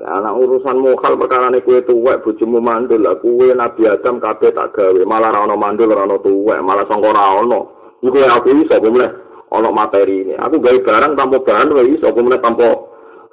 Anak 0.02 0.34
urusan 0.34 0.82
mokal 0.82 1.14
perkara 1.14 1.50
ini 1.50 1.62
kue 1.62 1.78
tuwek, 1.86 2.26
bujumu 2.26 2.58
mandul, 2.58 3.06
kue 3.22 3.54
Nabi 3.54 3.86
Adam 3.86 4.18
kabeh 4.22 4.54
tak 4.54 4.74
gawe, 4.74 5.02
malah 5.02 5.30
rano 5.34 5.54
mandul, 5.58 5.90
rano 5.94 6.18
tuwek, 6.22 6.58
malah 6.62 6.86
songkor 6.90 7.14
rano. 7.14 7.94
Ini 8.02 8.10
kue 8.10 8.22
aku 8.22 8.50
iso, 8.50 8.74
aku 8.78 8.90
mulai 8.90 9.25
ono 9.50 9.70
materi 9.70 10.26
ini. 10.26 10.34
Aku 10.34 10.58
gawe 10.58 10.78
barang 10.82 11.12
tanpa 11.14 11.38
bahan, 11.42 11.70
kue 11.70 11.84
iso, 11.94 12.10
aku 12.10 12.20
mulai 12.22 12.42
tanpa 12.42 12.66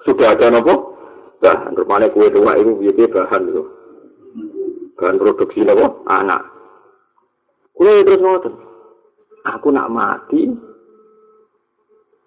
sudah 0.05 0.35
ada 0.35 0.53
nopo. 0.53 0.93
Bahan, 1.41 1.75
rupanya 1.75 2.13
kue 2.13 2.29
tuwek 2.29 2.61
itu 2.61 2.71
biasa 2.79 3.03
bahan 3.09 3.41
itu. 3.49 3.63
Bahan 4.99 5.19
produksi 5.19 5.65
nopo, 5.65 6.05
anak. 6.05 6.41
Kue 7.73 8.05
terus 8.05 8.21
ngoten. 8.21 8.53
Aku 9.43 9.75
nak 9.75 9.91
mati, 9.91 10.47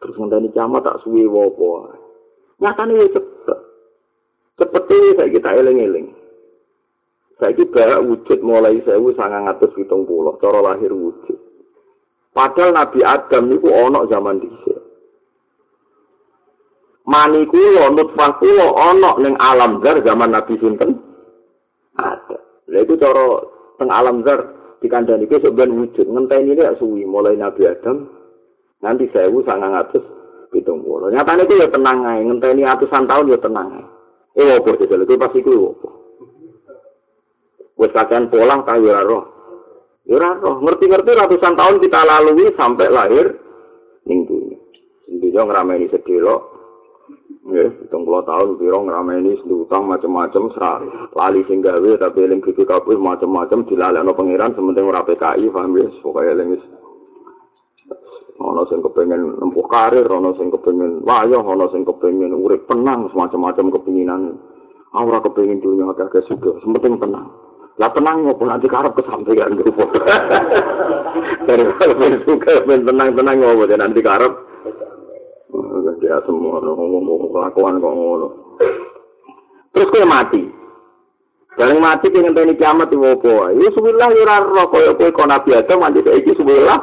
terus 0.05 0.16
ngenteni 0.20 0.53
camat 0.53 0.84
tak 0.84 1.01
suwi 1.01 1.24
wopo. 1.24 1.89
Nyatane 2.61 2.93
ya 2.93 3.07
cepet. 3.16 3.59
Cepet 4.61 4.84
saya 5.16 5.32
kita 5.32 5.49
eling-eling. 5.53 6.12
Saya 7.37 7.53
kita 7.53 8.01
wujud 8.01 8.41
mulai 8.41 8.80
sewu 8.84 9.12
sangat 9.12 9.45
ngatus 9.45 9.76
hitung 9.76 10.09
puluh. 10.09 10.41
Cara 10.41 10.64
lahir 10.64 10.89
wujud. 10.89 11.37
Padahal 12.37 12.76
Nabi 12.76 13.01
Adam 13.01 13.49
itu 13.49 13.64
onok 13.64 14.12
zaman 14.12 14.45
dhisik. 14.45 14.76
Mani 17.09 17.49
kulo, 17.49 17.97
nutfah 17.97 18.37
kulo 18.37 18.76
onok 18.76 19.24
neng 19.24 19.41
alam 19.41 19.80
zar 19.80 20.05
zaman 20.05 20.37
Nabi 20.37 20.61
sinten 20.61 21.01
ada. 21.97 22.37
Lah 22.68 22.80
itu 22.84 23.01
cara 23.01 23.41
teng 23.80 23.89
alam 23.89 24.20
zar 24.20 24.53
dikandani 24.84 25.24
besok 25.24 25.57
ben 25.57 25.72
wujud 25.72 26.05
ngenteni 26.05 26.53
ini 26.53 26.76
suwi 26.76 27.09
mulai 27.09 27.41
Nabi 27.41 27.72
Adam 27.72 28.05
nanti 28.84 29.09
sewu 29.16 29.41
sangat 29.41 29.72
ngatus 29.72 30.05
itu 30.53 30.72
ya 31.12 31.68
tenang 31.68 31.99
aja, 32.05 32.22
ngenteni 32.22 32.64
ratusan 32.64 33.05
tahun 33.05 33.32
ya 33.32 33.39
tenang 33.41 33.68
aja. 33.76 33.84
Eh, 34.37 34.61
apa 34.61 34.68
sih, 34.76 34.84
itu 34.84 35.14
pasti 35.16 35.41
itu 35.41 35.53
apa. 35.53 35.89
Wes 37.76 37.93
kajian 37.93 38.28
pola 38.32 38.61
kah 38.64 38.76
ya 38.80 39.05
roh. 39.05 39.36
Ya 40.07 40.22
roh, 40.22 40.62
ngerti-ngerti 40.62 41.11
ratusan 41.18 41.59
tahun 41.59 41.82
kita 41.82 42.00
lalui 42.07 42.54
sampai 42.54 42.86
lahir 42.94 43.26
ning 44.07 44.22
dunia. 44.26 44.59
Intinya 45.11 45.42
ngerameni 45.50 45.90
sedelo 45.90 46.57
Nggih, 47.46 47.94
70 47.94 48.26
tahun 48.26 48.59
piro 48.59 48.82
ngrameni 48.82 49.38
utang 49.46 49.86
macam-macam 49.86 50.50
serat. 50.50 50.82
Lali 51.14 51.46
sing 51.46 51.62
gawe 51.62 51.90
tapi 51.94 52.26
eling 52.26 52.42
BPKP 52.42 52.98
macam-macam 52.98 53.62
dilalekno 53.70 54.18
pangeran 54.18 54.50
sementing 54.59 54.82
ora 54.82 55.07
PKI 55.07 55.46
paham 55.54 55.78
ya, 55.78 55.86
pokoke 56.02 56.26
eling 56.26 56.59
wis 56.59 56.64
ana 58.42 58.62
sing 58.66 58.82
kepengin 58.82 59.38
nempuh 59.38 59.62
karir, 59.70 60.11
ana 60.11 60.34
sing 60.34 60.50
kepengin 60.50 61.07
wayah, 61.07 61.38
ana 61.38 61.70
sing 61.70 61.86
kepengin 61.86 62.34
urip 62.34 62.66
tenang, 62.66 63.07
semacam-macam 63.14 63.66
kepinginan. 63.78 64.42
Ora 64.90 65.22
kepengin 65.22 65.62
dunia 65.62 65.86
agak 65.94 66.26
suka, 66.26 66.59
sementing 66.66 66.98
tenang. 66.98 67.30
Lah 67.76 67.92
tenang 67.92 68.24
ngopo 68.24 68.48
nanti 68.48 68.66
karep 68.68 68.96
kesampaian 68.96 69.52
gitu. 69.52 69.72
Dari 71.46 71.64
kalau 71.76 72.18
suka 72.24 72.64
tenang-tenang 72.64 73.36
ngopo 73.36 73.64
nanti 73.76 74.00
karep 74.00 74.32
dia 76.00 76.20
semua 76.28 76.60
ngomong 76.60 77.32
kelakuan 77.32 77.80
kok 77.80 77.94
ngono. 77.94 78.28
Terus 79.72 79.90
kowe 79.92 80.04
mati. 80.08 80.42
Bareng 81.56 81.80
mati 81.80 82.12
pengen 82.12 82.36
teni 82.36 82.56
kiamat 82.56 82.92
di 82.92 83.00
wopo. 83.00 83.48
Ya 83.52 83.68
subhanallah 83.72 84.08
ya 84.12 84.24
ora 84.28 84.64
koyo 84.68 84.92
kowe 84.96 85.08
kok 85.08 85.28
nabi 85.28 85.56
Adam 85.56 85.80
mati 85.80 86.04
saiki 86.04 86.36
subhanallah. 86.36 86.80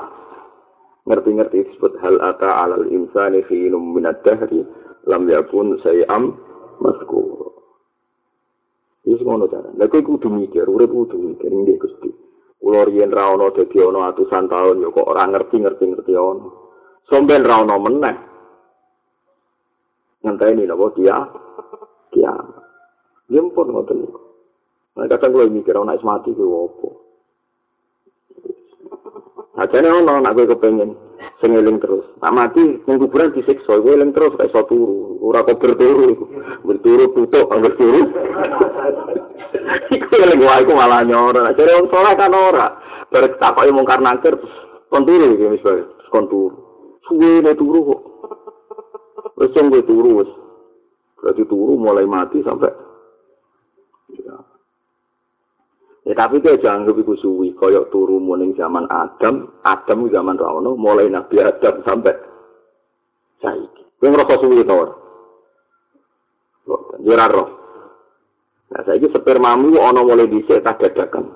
Ngerti-ngerti 1.03 1.67
disebut 1.67 1.99
hal 1.99 2.15
ata 2.23 2.49
alal 2.63 2.87
insani 2.87 3.43
khilum 3.45 3.91
min 3.99 4.07
ad-dahri 4.07 4.63
lam 5.05 5.27
yakun 5.27 5.77
sayam 5.83 6.39
maskur. 6.79 7.52
Wis 9.03 9.19
ngono 9.19 9.51
cara. 9.51 9.69
Lah 9.75 9.87
kowe 9.91 9.99
kudu 9.99 10.31
mikir, 10.31 10.63
urip 10.67 10.91
kudu 10.91 11.19
mikir 11.19 11.51
nggih 11.51 11.77
Gusti. 11.79 12.09
Kula 12.63 12.87
riyen 12.87 13.11
ra 13.11 13.35
ono 13.35 13.51
dadi 13.51 13.75
ono 13.83 14.07
atusan 14.07 14.47
tahun 14.47 14.83
ya 14.83 14.87
kok 14.87 15.09
ora 15.09 15.27
ngerti-ngerti 15.27 15.83
ngerti 15.83 16.13
ono. 16.15 16.47
Somben 17.11 17.43
ra 17.43 17.67
ono 17.67 17.75
meneh. 17.83 18.33
ngenteni 20.23 20.63
napa 20.63 20.87
dia 20.95 21.19
dia 22.15 22.31
nyempur 23.27 23.67
ngoten 23.67 24.07
nah 24.95 25.05
kadang 25.11 25.35
kula 25.35 25.51
mikir 25.51 25.75
ana 25.75 25.99
is 25.99 26.05
mati 26.07 26.31
ku 26.31 26.47
opo 26.47 26.89
ono 29.59 30.13
nek 30.23 30.33
kowe 30.33 30.47
kepengin 30.47 30.95
sing 31.43 31.59
eling 31.59 31.75
terus. 31.83 32.07
Tak 32.23 32.31
mati 32.31 32.79
ning 32.87 32.95
kuburan 32.95 33.35
disiksa, 33.35 33.75
kowe 33.75 33.91
eling 33.91 34.15
terus 34.15 34.31
kaya 34.39 34.47
iso 34.47 34.63
turu. 34.63 35.19
Ora 35.19 35.43
kok 35.43 35.59
berturu. 35.59 36.15
Berturu 36.63 37.11
tutuk 37.11 37.51
angger 37.51 37.75
turu. 37.75 38.07
Iku 39.91 40.13
eling 40.23 40.39
wae 40.39 40.63
ku 40.63 40.71
malah 40.71 41.03
nyora. 41.03 41.51
Jare 41.59 41.75
wong 41.75 41.91
saleh 41.91 42.15
kan 42.15 42.31
ora. 42.31 42.79
Barek 43.11 43.35
takoki 43.43 43.75
mungkar 43.75 43.99
nangkir 43.99 44.39
kon 44.87 45.03
turu 45.03 45.35
iki 45.35 45.59
misal 45.59 45.91
kon 46.07 46.31
turu. 46.31 46.55
Suwe 47.11 47.51
turu 47.59 47.79
kok. 47.91 48.01
Wis 49.35 49.51
gue 49.51 49.83
turu 49.83 50.23
wis. 50.23 50.31
Berarti 51.19 51.43
turu 51.43 51.75
mulai 51.75 52.07
mati 52.07 52.39
sampai. 52.39 52.71
Ya 56.03 56.13
tapi 56.19 56.43
dia 56.43 56.59
jangan 56.59 56.83
lebih 56.83 57.07
suwi 57.15 57.55
koyok 57.55 57.87
turu 57.87 58.19
muning 58.19 58.51
zaman 58.59 58.83
Adam, 58.91 59.47
Adam 59.63 60.11
zaman 60.11 60.35
Rano, 60.35 60.75
mulai 60.75 61.07
Nabi 61.07 61.39
Adam 61.39 61.79
sampai 61.87 62.11
saiki. 63.39 63.83
Kowe 63.99 64.11
ngrasa 64.11 64.35
suwi 64.43 64.67
to 64.67 64.73
ora? 64.75 64.93
Yo 66.99 67.13
roh. 67.15 67.49
Nah 68.75 68.81
saiki 68.83 69.07
spermamu 69.15 69.79
ana 69.79 70.03
mulai 70.03 70.27
dhisik 70.27 70.59
tak 70.59 70.83
dadakan. 70.83 71.31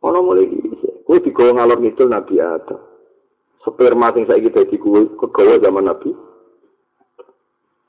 Ana 0.00 0.24
mulai 0.24 0.48
dhisik. 0.48 1.04
Kowe 1.04 1.20
digawa 1.20 1.60
ngalor 1.60 1.78
ngidul 1.84 2.08
Nabi 2.08 2.40
Adam. 2.40 2.80
Sperma 3.60 4.16
sing 4.16 4.24
saiki 4.24 4.48
dadi 4.48 4.80
kowe 4.80 5.04
kegawa 5.20 5.60
zaman 5.60 5.84
Nabi 5.84 6.16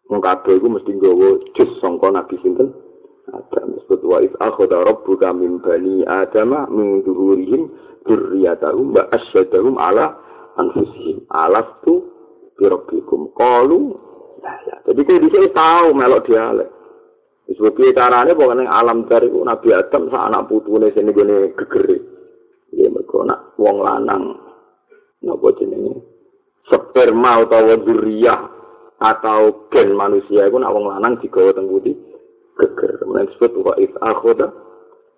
Wong 0.10 0.26
kabeh 0.26 0.58
iku 0.58 0.68
mesti 0.74 0.90
nggawa 0.98 1.54
jus 1.54 1.70
sangka 1.78 2.10
Nabi 2.10 2.34
sinten? 2.42 2.74
Adam 3.34 3.78
disebut 3.78 4.02
wa 4.06 4.18
iz 4.22 4.34
akhadha 4.42 4.86
rabbuka 4.86 5.30
min 5.34 5.62
bani 5.62 6.02
adama 6.06 6.66
min 6.70 7.06
dhuhurihim 7.06 7.70
dzurriyyatahum 8.06 8.96
wa 8.96 9.04
asyhadahum 9.14 9.76
ala 9.78 10.18
anfusihim. 10.58 11.26
Alastu 11.30 12.10
bi 12.58 12.66
rabbikum. 12.66 13.32
Qalu 13.38 13.94
ya 14.66 14.76
jadi 14.88 15.02
kok 15.06 15.20
dhisik 15.22 15.54
tau 15.54 15.94
melok 15.94 16.26
dialek. 16.26 16.70
Disebut 17.50 17.74
piye 17.78 17.98
carane 17.98 18.38
pokoke 18.38 18.62
alam 18.62 19.10
dari 19.10 19.26
Nabi 19.30 19.70
Adam 19.74 20.04
sak 20.14 20.26
anak 20.30 20.46
putune 20.46 20.94
sing 20.94 21.10
ngene 21.10 21.54
gegere. 21.58 21.98
Ya 22.74 22.90
mergo 22.94 23.26
nak 23.26 23.58
wong 23.58 23.82
lanang 23.82 24.38
napa 25.26 25.48
jenenge? 25.58 25.98
Sperma 26.70 27.42
utawa 27.42 27.82
dzurriyyah 27.82 28.40
atau 29.02 29.66
gen 29.74 29.98
manusia 29.98 30.46
itu 30.46 30.58
nak 30.62 30.70
wong 30.76 30.94
lanang 30.94 31.18
digawa 31.18 31.50
teng 31.56 31.66
putih 31.72 32.09
men 33.14 33.28
disebut 33.30 33.52
wa 33.62 33.74
if 33.82 33.92
akhoda 34.02 34.54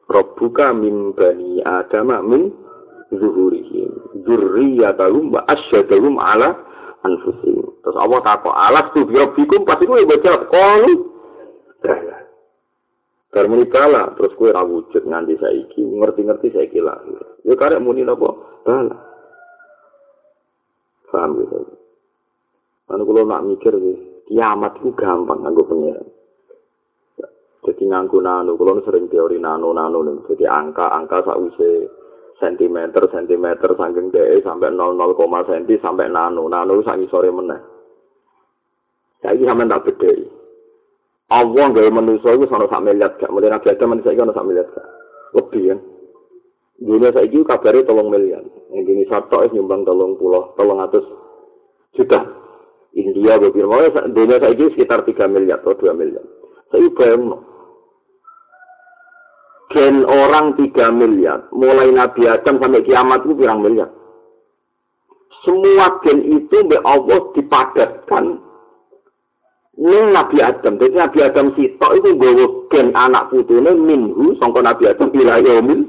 rabbuka 0.07 0.71
min 0.75 1.15
bani 1.15 1.61
adam 1.63 2.11
min 2.27 2.51
zuhurihim 3.11 3.91
dzurriyyatahum 4.23 5.31
wa 5.35 5.43
asyhadahum 5.47 6.15
ala 6.19 6.55
anfusihim 7.03 7.67
terus 7.83 7.97
Allah 7.99 8.19
takok 8.23 8.55
alas 8.55 8.87
tu 8.95 9.03
rabbikum 9.07 9.67
pasti 9.67 9.83
kowe 9.87 10.03
baca 10.03 10.31
qalu 10.47 10.93
Bar 13.31 13.47
muni 13.47 13.63
bala, 13.63 14.11
terus 14.19 14.35
kue 14.35 14.51
ra 14.51 14.59
nganti 14.67 15.39
saiki, 15.39 15.79
ngerti-ngerti 15.79 16.51
saiki 16.51 16.83
lahir. 16.83 17.15
Ya 17.47 17.55
karek 17.55 17.79
muni 17.79 18.03
napa? 18.03 18.27
Bala. 18.67 18.91
Paham 21.07 21.39
gitu. 21.39 21.79
Karena 22.91 23.03
kalau 23.07 23.23
nak 23.23 23.43
mikir, 23.47 23.71
kiamat 24.27 24.83
itu 24.83 24.91
gampang 24.99 25.47
nganggo 25.47 25.63
pengiran. 25.63 26.11
Jadi 27.62 27.84
nganggo 27.86 28.18
nano, 28.26 28.57
kalau 28.57 28.82
sering 28.82 29.05
teori 29.05 29.38
nano-nano, 29.38 30.01
jadi 30.26 30.49
angka-angka 30.49 31.22
sausé 31.30 31.86
sentimeter, 32.41 33.05
sentimeter, 33.14 33.70
saking 33.78 34.09
DE 34.09 34.41
sampai 34.41 34.74
00, 34.74 35.14
senti 35.45 35.78
sampai 35.78 36.09
nano, 36.09 36.49
nano 36.49 36.82
sangi 36.82 37.05
sore 37.05 37.30
meneh. 37.30 37.62
Saya 39.22 39.38
ini 39.38 39.45
sampai 39.45 39.70
tak 39.70 39.86
beda. 39.86 40.12
Allah 41.32 41.64
nggak 41.70 41.93
manusia 41.93 42.34
itu 42.34 42.49
sama 42.49 42.66
sak 42.68 42.82
miliar 42.82 43.16
gak, 43.16 43.30
mulai 43.32 43.53
nabi 43.53 43.72
Adam 43.72 43.95
manusia 43.95 44.12
itu 44.12 44.26
sak 44.26 44.43
miliar 44.43 44.68
gak, 44.74 44.88
lebih 45.38 45.64
kan. 45.70 45.80
Dunia 46.82 47.14
saya 47.14 47.30
itu 47.30 47.45
kabarnya 47.45 47.86
tolong 47.86 48.09
miliar, 48.09 48.41
Indonesia 48.74 49.22
tok 49.30 49.53
nyumbang 49.53 49.86
tolong 49.86 50.18
pulau, 50.18 50.51
tolong 50.57 50.82
atas 50.82 51.05
juta. 51.93 52.26
India 52.91 53.39
beberapa 53.39 53.72
mau 53.72 54.12
dunia 54.12 54.41
saya 54.43 54.51
ini 54.51 54.74
sekitar 54.76 55.07
3 55.07 55.32
miliar 55.32 55.64
atau 55.64 55.78
2 55.78 55.95
miliar. 55.95 56.26
Saya 56.68 56.91
bayang 56.91 57.39
Gen 59.72 60.03
orang 60.03 60.59
3 60.59 60.67
miliar, 60.91 61.47
mulai 61.55 61.91
Nabi 61.95 62.28
Adam 62.28 62.59
sampai 62.59 62.84
kiamat 62.84 63.24
itu 63.24 63.39
berapa 63.39 63.55
miliar. 63.55 63.89
Semua 65.47 65.97
gen 66.03 66.22
itu 66.28 66.57
oleh 66.59 66.82
Allah 66.84 67.19
dipadatkan 67.34 68.26
ning 69.80 70.05
Nabi 70.11 70.38
Adam. 70.43 70.76
Jadi 70.76 70.93
Nabi 70.93 71.19
Adam 71.24 71.55
sitok 71.55 71.91
itu 71.97 72.07
nggawa 72.13 72.45
gen 72.67 72.91
anak 72.93 73.32
putune 73.32 73.72
minhu 73.74 74.36
sangka 74.38 74.59
Nabi 74.59 74.91
Adam 74.91 75.09
ila 75.15 75.39
yaumil. 75.39 75.88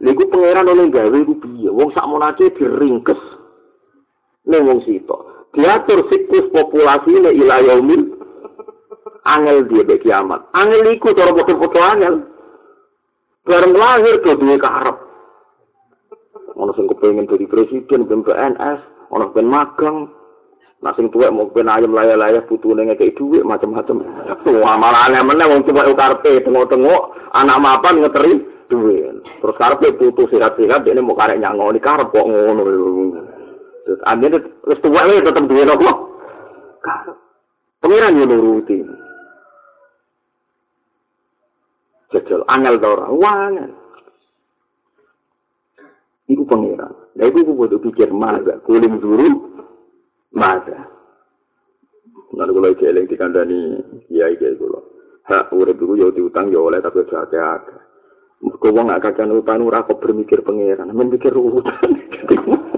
Niku 0.00 0.32
pangeran 0.32 0.64
oleh 0.64 0.88
gawe 0.88 1.16
iku 1.20 1.36
piye? 1.44 1.68
Wong 1.68 1.92
sak 1.92 2.08
monate 2.08 2.48
diringkes 2.56 3.20
ning 4.48 4.64
wong 4.64 4.80
sitok. 4.88 5.40
diatur 5.54 6.06
siklus 6.06 6.46
populasi 6.54 7.10
ila 7.10 7.56
yaumil 7.62 8.02
angel 9.26 9.66
dia 9.66 9.82
be 9.82 9.98
kiamat 9.98 10.46
angel 10.54 10.94
iku 10.94 11.10
cara 11.10 11.34
foto-foto 11.34 11.78
angel 11.82 12.14
bareng 13.44 13.74
lahir 13.76 14.14
ke 14.20 14.30
duwe 14.36 14.56
karep 14.60 14.96
ono 16.56 16.72
sing 16.76 16.86
kepengin 16.88 17.28
dadi 17.28 17.46
presiden 17.48 18.04
ben 18.04 18.24
PNS 18.24 19.10
ono 19.10 19.32
ben 19.32 19.48
magang 19.48 20.08
Nah 20.80 20.96
sing 20.96 21.12
tuwek 21.12 21.28
mau 21.28 21.44
ben 21.52 21.68
ayam 21.68 21.92
layah-layah 21.92 22.40
putune 22.48 22.88
ngekek 22.88 23.12
dhuwit 23.20 23.44
macam-macam. 23.44 24.00
Wah 24.64 24.76
malah 24.80 25.12
aneh 25.12 25.20
meneh 25.20 25.44
wong 25.44 25.60
tuwek 25.68 25.92
karepe 25.92 26.40
tengok-tengok 26.40 27.00
anak 27.36 27.60
mapan 27.60 28.00
ngeteri 28.00 28.40
dhuwit. 28.72 29.20
Terus 29.44 29.56
karepe 29.60 29.92
putu 30.00 30.24
sehat-sehat 30.32 30.88
dene 30.88 31.04
mau 31.04 31.12
karek 31.12 31.36
nyangoni 31.36 31.84
karep 31.84 32.08
kok 32.08 32.24
ngono. 32.24 32.64
Terus 33.84 34.00
ambil 34.08 34.40
terus 34.40 34.80
tua 34.80 35.04
ini 35.04 35.20
tetap 35.20 35.44
duwe 35.44 35.62
nopo. 35.68 35.90
Pengiran 37.84 38.16
yo 38.16 38.24
nuruti. 38.24 38.99
Jajal 42.10 42.42
angel 42.50 42.76
ta 42.82 42.88
ora? 42.90 43.06
Wangel. 43.14 43.70
Iku 46.30 46.42
pengiran. 46.46 46.94
Lah 47.18 47.26
iku 47.26 47.42
kudu 47.42 47.82
pikir 47.82 48.10
maga, 48.14 48.62
kuling 48.66 49.02
dulu 49.02 49.58
maga. 50.34 50.86
Nanti 52.30 52.54
kalau 52.54 52.70
iki 52.70 52.86
eling 52.86 53.10
dikandani 53.10 53.58
kiai 54.06 54.38
kiai 54.38 54.54
kula. 54.54 54.78
Hak 55.26 55.50
urip 55.54 55.78
iku 55.78 55.98
yo 55.98 56.14
diutang 56.14 56.50
yo 56.54 56.70
oleh 56.70 56.78
tapi 56.78 57.02
aja 57.06 57.58
akeh. 57.58 57.80
Kau 58.40 58.72
wong 58.72 58.88
gak 58.88 59.04
kakek 59.04 59.28
utang 59.28 59.60
ora 59.68 59.84
kok 59.84 60.00
bermikir 60.00 60.40
pangeran, 60.40 60.88
men 60.96 61.12
mikir 61.12 61.34
utang. 61.36 61.92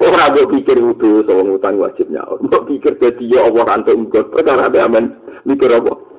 Ora 0.00 0.32
mbok 0.32 0.56
pikir 0.56 0.80
kudu 0.80 1.28
soal 1.28 1.60
utang 1.60 1.76
wajib 1.76 2.08
nyaur. 2.08 2.40
Mbok 2.40 2.72
pikir 2.72 2.96
dadi 2.96 3.36
ya 3.36 3.44
Allah 3.44 3.68
rantuk 3.68 4.00
nggon. 4.00 4.32
Perkara 4.32 4.72
amen 4.72 5.12
mikir 5.44 5.68
apa? 5.68 6.09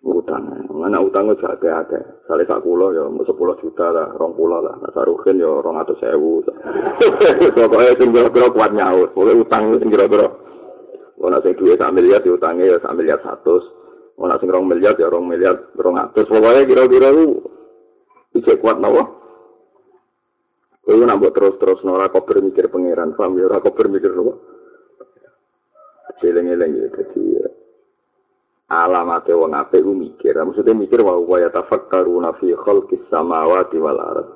Utang. 0.00 0.48
Mana 0.72 0.96
utang 1.04 1.28
wis 1.28 1.44
akeh-akeh. 1.44 2.24
Sale 2.24 2.48
sak 2.48 2.64
kula 2.64 2.96
ya 2.96 3.04
10 3.04 3.28
juta 3.60 3.86
lah, 3.92 4.08
20 4.16 4.48
lah. 4.48 4.74
Nah, 4.80 4.90
saruhin 4.96 5.36
ya 5.36 5.60
200.000. 5.60 6.16
Pokoke 7.56 7.92
sing 8.00 8.08
kira-kira 8.08 8.48
kuat 8.48 8.72
nyaur. 8.72 9.12
Pokoke 9.12 9.44
utang 9.44 9.76
sing 9.76 9.92
kira-kira. 9.92 10.32
Ora 11.20 11.36
sing 11.44 11.52
duwe 11.52 11.76
sak 11.76 11.92
miliar 11.92 12.24
diutange 12.24 12.64
ya 12.64 12.80
sak 12.80 12.96
miliar 12.96 13.20
100. 13.20 13.44
Ora 14.16 14.40
sing 14.40 14.48
2 14.48 14.56
miliar 14.64 14.96
ya 14.96 15.12
2 15.12 15.20
miliar 15.20 15.54
200. 15.76 16.16
Pokoke 16.16 16.64
kira-kira 16.64 17.08
ku 17.12 17.26
bisa 18.32 18.56
kuat 18.56 18.80
nawa. 18.80 19.04
Kowe 20.80 20.96
nambah 20.96 21.36
terus-terus 21.36 21.84
ora 21.84 22.08
kok 22.08 22.24
bermikir 22.24 22.72
pangeran, 22.72 23.12
paham 23.12 23.36
ya 23.36 23.52
ora 23.52 23.60
kok 23.60 23.76
bermikir 23.76 24.16
apa? 24.16 24.32
Eleng-eleng 26.20 26.72
ya 26.76 26.86
dadi 26.92 27.39
alamat 28.70 29.26
wong 29.26 29.52
apik 29.52 29.82
ku 29.82 29.92
mikir. 29.92 30.38
Maksudnya 30.38 30.78
mikir 30.78 31.02
wa 31.02 31.18
wa 31.18 31.36
yatafakkaruna 31.42 32.38
fi 32.38 32.54
khalqis 32.54 33.02
samawati 33.10 33.76
wal 33.82 33.98
ard. 33.98 34.28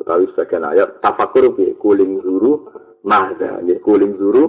Utawi 0.00 0.26
sekian 0.32 0.64
ayat 0.64 1.04
tafakkur 1.04 1.52
fi 1.52 1.76
kuling 1.76 2.24
zuru 2.24 2.72
mahda, 3.04 3.60
ya 3.68 3.76
kuling 3.84 4.16
zuru 4.16 4.48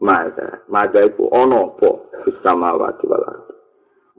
mahda. 0.00 0.64
Mahda 0.72 1.04
iku 1.04 1.28
ono 1.28 1.76
apa 1.76 1.90
fis 2.24 2.40
samawati 2.40 3.04
wal 3.04 3.24
ard. 3.28 3.46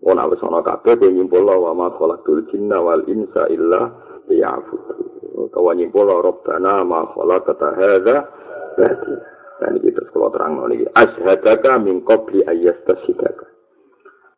Ono 0.05 0.21
wis 0.29 0.39
ono 0.45 0.61
kabeh 0.61 1.09
nyimpul 1.09 1.43
wa 1.43 1.73
ma 1.73 1.89
khalaqul 1.91 2.45
jinna 2.53 2.77
wal 2.79 3.03
insa 3.09 3.49
illa 3.49 3.89
liya'budun. 4.29 5.19
utawa 5.39 5.75
nyimpul 5.75 6.07
rabbana 6.07 6.83
ma 6.83 7.07
khalaqata 7.15 7.67
hadza 7.79 8.17
dan 9.59 9.75
terus 9.79 10.07
kula 10.11 10.31
terang 10.31 10.59
niki 10.67 10.87
asyhadaka 10.95 11.79
min 11.83 12.03
qabli 12.03 12.43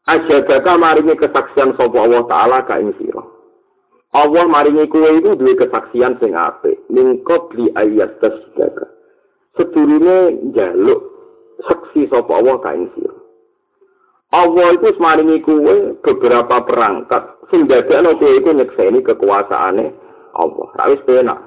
ayyastasidaka 0.08 0.56
asyhadaka 0.56 0.72
maringi 0.78 1.16
kesaksian 1.18 1.78
sapa 1.78 1.98
Allah 2.00 2.22
taala 2.26 2.58
ka 2.66 2.80
ing 2.82 2.94
sira 2.98 3.22
Allah 4.12 4.44
maringi 4.50 4.90
kuwe 4.90 5.22
itu 5.22 5.38
duwe 5.38 5.54
kesaksian 5.56 6.18
sing 6.18 6.34
apik 6.34 6.80
min 6.90 7.22
qabli 7.28 7.70
ayyastasidaka 7.78 8.86
sedurunge 9.58 10.50
njaluk 10.50 11.02
saksi 11.70 12.10
sapa 12.10 12.32
Allah 12.34 12.56
ka 12.64 12.74
ing 12.74 12.90
sira 12.98 13.16
Allah 14.32 14.68
itu 14.80 14.90
maringi 14.98 15.44
kuwe 15.44 16.00
beberapa 16.02 16.64
perangkat 16.64 17.24
sing 17.52 17.68
dadekno 17.68 18.16
kuwe 18.16 18.40
iku 18.40 18.50
nyekseni 18.56 19.04
kekuasaane 19.04 19.86
Allah. 20.32 20.68
Rawis 20.80 21.04
penak. 21.04 21.40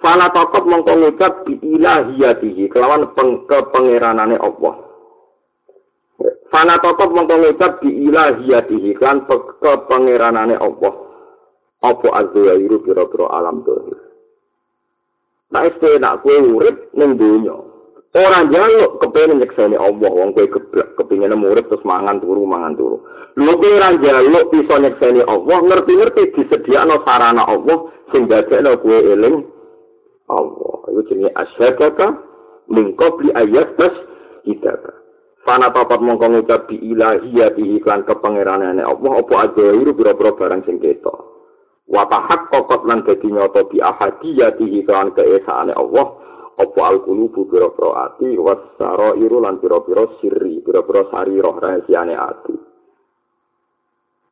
Fala 0.00 0.32
tokot 0.32 0.64
mongko 0.64 0.92
ngucap 0.96 1.44
bi 1.44 1.60
ilahiyatihi 1.60 2.72
kelawan 2.72 3.12
peng, 3.14 3.44
kepengeranane 3.46 4.36
Allah. 4.40 4.74
Fala 6.50 6.82
tokot 6.82 7.14
mongko 7.14 7.34
ngucap 7.38 7.78
bi 7.78 8.10
ilahiyatihi 8.10 8.98
kelawan 8.98 9.22
kepengeranane 9.62 10.58
Allah. 10.58 10.92
Apa 11.80 12.08
azwairu 12.26 12.82
kira-kira 12.84 13.26
alam 13.30 13.62
dohir. 13.64 13.96
Nah, 15.50 15.66
itu 15.66 15.86
enak 15.98 16.22
kue 16.22 16.36
urip 16.38 16.92
ning 16.94 17.16
dunya. 17.18 17.56
Ora 18.10 18.42
njaluk 18.42 18.98
kepengin 18.98 19.38
nyekseni 19.38 19.78
Allah 19.78 20.10
wong 20.10 20.34
kowe 20.34 20.42
geblek 20.42 20.98
kepengin 20.98 21.30
murid 21.38 21.70
terus 21.70 21.86
mangan 21.86 22.18
turu 22.18 22.42
mangan 22.42 22.74
turu. 22.74 22.98
Lho 23.38 23.54
kowe 23.54 23.70
ora 23.70 23.94
njaluk 23.94 24.50
iso 24.50 24.74
nyekseni 24.82 25.22
Allah 25.22 25.58
ngerti-ngerti 25.62 26.34
disediakno 26.34 27.06
sarana 27.06 27.46
Allah 27.46 27.86
sing 28.10 28.26
dadekno 28.26 28.82
kowe 28.82 28.98
eling 28.98 29.46
Allah. 30.26 30.74
Iku 30.90 31.00
jenenge 31.06 31.30
asyhadaka 31.38 32.06
min 32.66 32.98
qabli 32.98 33.30
ayat 33.30 33.78
tas 33.78 33.94
kita. 34.42 34.99
Fana 35.40 35.72
papat 35.72 36.04
mongko 36.04 36.26
ngucap 36.28 36.68
bi 36.68 36.76
ilahiyatihi 36.76 37.80
kan 37.80 38.04
kepangeranane 38.04 38.84
Allah 38.84 39.12
apa 39.24 39.34
aja 39.48 39.72
iru 39.72 39.96
pira-pira 39.96 40.36
barang 40.36 40.68
sing 40.68 40.76
ketok. 40.76 41.16
Wa 41.88 42.04
tahak 42.06 42.52
kokot 42.52 42.84
lan 42.84 43.02
dadi 43.08 43.32
nyata 43.32 43.64
bi 43.66 43.80
ahadiyatihi 43.80 44.84
kan 44.84 45.16
keesaane 45.16 45.72
Allah. 45.72 46.30
apa 46.60 46.80
al-qulubu 46.92 47.48
pira-pira 47.48 48.12
ati 48.12 48.36
wasara 48.36 49.16
iru 49.16 49.40
lan 49.40 49.56
pira-pira 49.64 50.04
sirri 50.20 50.60
pira-pira 50.60 51.08
sari 51.08 51.40
roh 51.40 51.56
rahasiane 51.56 52.12
ati 52.12 52.54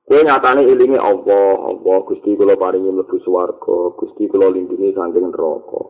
Kue 0.08 0.24
nyatane 0.24 0.64
ilingi 0.64 0.96
Allah, 0.96 1.68
Allah 1.68 1.96
Gusti 2.08 2.32
kula 2.32 2.56
paringi 2.56 2.88
mlebu 2.88 3.20
swarga, 3.20 3.92
Gusti 3.92 4.24
kula 4.24 4.48
lindungi 4.48 4.96
saking 4.96 5.28
neraka. 5.28 5.84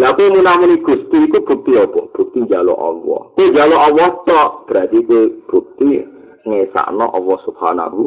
Lah 0.00 0.16
kowe 0.16 0.32
munamuni 0.32 0.80
Gusti 0.80 1.28
iku 1.28 1.44
bukti 1.44 1.76
apa? 1.76 2.08
Bukti 2.16 2.40
njaluk 2.48 2.80
Allah. 2.80 3.20
Kowe 3.36 3.46
njaluk 3.52 3.80
Allah 3.84 4.08
tok, 4.24 4.50
berarti 4.64 4.98
kowe 5.04 5.22
bukti 5.44 6.00
ngesakno 6.48 7.04
Allah 7.12 7.36
Subhanahu 7.44 8.02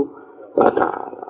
wa 0.57 0.69
taala. 0.73 1.29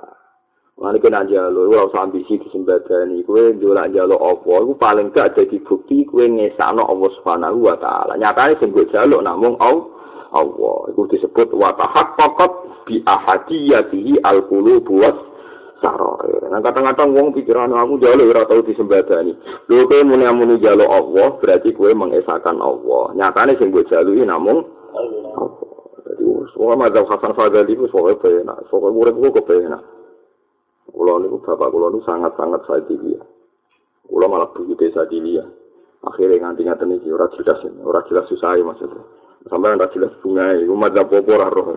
Mane 0.80 0.98
kena 1.04 1.28
jalo, 1.28 1.68
ora 1.68 1.84
usah 1.84 2.08
ambisi 2.08 2.40
disembadani. 2.40 3.20
Kowe 3.28 3.52
njolak 3.52 3.92
jalo 3.92 4.16
apa? 4.16 4.64
Iku 4.64 4.72
paling 4.80 5.12
gak 5.12 5.36
dadi 5.36 5.60
bukti 5.60 6.08
kowe 6.08 6.24
ngesakno 6.24 6.80
Allah 6.80 7.10
Subhanahu 7.20 7.60
wa 7.60 7.76
taala. 7.76 8.16
Nyatane 8.16 8.56
mbok 8.56 8.88
jaluk 8.88 9.20
namung 9.20 9.60
Allah. 9.60 10.88
Iku 10.96 11.12
disebut 11.12 11.52
wa 11.52 11.76
tahaqqaqat 11.76 12.52
bi 12.88 13.04
ahadiyatihi 13.04 14.24
al-qulub 14.24 14.88
was 14.88 15.33
saroir. 15.84 16.48
Nah 16.48 16.64
kadang-kadang 16.64 17.12
wong 17.12 17.36
pikiran 17.36 17.68
aku 17.76 18.00
jaluk 18.00 18.32
ora 18.32 18.48
tau 18.48 18.64
disembadani. 18.64 19.36
Lho 19.68 19.84
kowe 19.84 20.00
muni 20.00 20.24
amuni 20.24 20.56
jaluk 20.56 20.88
Allah, 20.88 21.36
berarti 21.36 21.76
kowe 21.76 21.92
mengesahkan 21.92 22.56
Allah. 22.56 23.12
Nyatane 23.12 23.60
sing 23.60 23.68
mbok 23.68 23.84
jaluki 23.92 24.24
namung. 24.24 24.64
Jadi, 26.04 26.24
semua 26.56 26.76
mazhab 26.76 27.04
Hasan 27.08 27.36
Fadali 27.36 27.76
itu 27.76 27.84
soalnya 27.92 28.20
penak. 28.20 28.58
Soalnya 28.72 28.96
murid 28.96 29.14
gue 29.16 29.30
kepenak. 29.40 29.82
Kulo 30.88 31.20
niku 31.20 31.40
bapak 31.44 31.68
kulo 31.68 31.92
niku 31.92 32.04
sangat-sangat 32.08 32.60
sadilia. 32.64 33.20
Kulo 34.04 34.26
malah 34.28 34.48
begitu 34.52 34.88
sadilia. 34.92 35.44
Akhirnya 36.04 36.44
nganti 36.44 36.68
ngaten 36.68 37.00
iki 37.00 37.08
ora 37.08 37.32
jelas, 37.32 37.64
ora 37.80 38.04
jelas 38.04 38.28
susah 38.28 38.60
maksudnya. 38.60 39.23
Sampai 39.44 39.76
ora 39.76 39.92
jelas 39.92 40.08
bunga 40.24 40.56
madzhab 40.72 41.12
apa 41.12 41.28
ora 41.28 41.52
roh. 41.52 41.76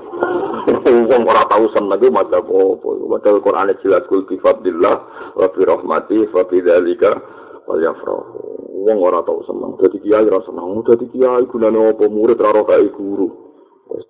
Wong 1.12 1.22
ora 1.28 1.44
tau 1.52 1.68
seneng 1.76 2.00
iku 2.00 2.08
madzhab 2.16 2.48
apa. 2.48 2.90
Padahal 2.96 3.44
Quran 3.44 3.72
jelas 3.84 4.08
kul 4.08 4.24
bi 4.24 4.40
fadlillah 4.40 4.96
wa 5.36 5.48
bi 5.52 5.62
rahmati 5.68 6.32
fa 6.32 6.48
bi 6.48 6.64
dzalika 6.64 7.12
wal 7.68 7.84
yafrahu. 7.84 8.40
Wong 8.88 8.98
ora 9.04 9.20
tau 9.28 9.44
seneng. 9.44 9.76
Dadi 9.84 10.00
kiai 10.00 10.24
ora 10.32 10.40
seneng. 10.48 10.80
Dadi 10.88 11.12
kiai 11.12 11.44
gunane 11.44 11.92
apa 11.92 12.08
murid 12.08 12.40
ora 12.40 12.56
roh 12.56 12.72
guru. 12.96 13.28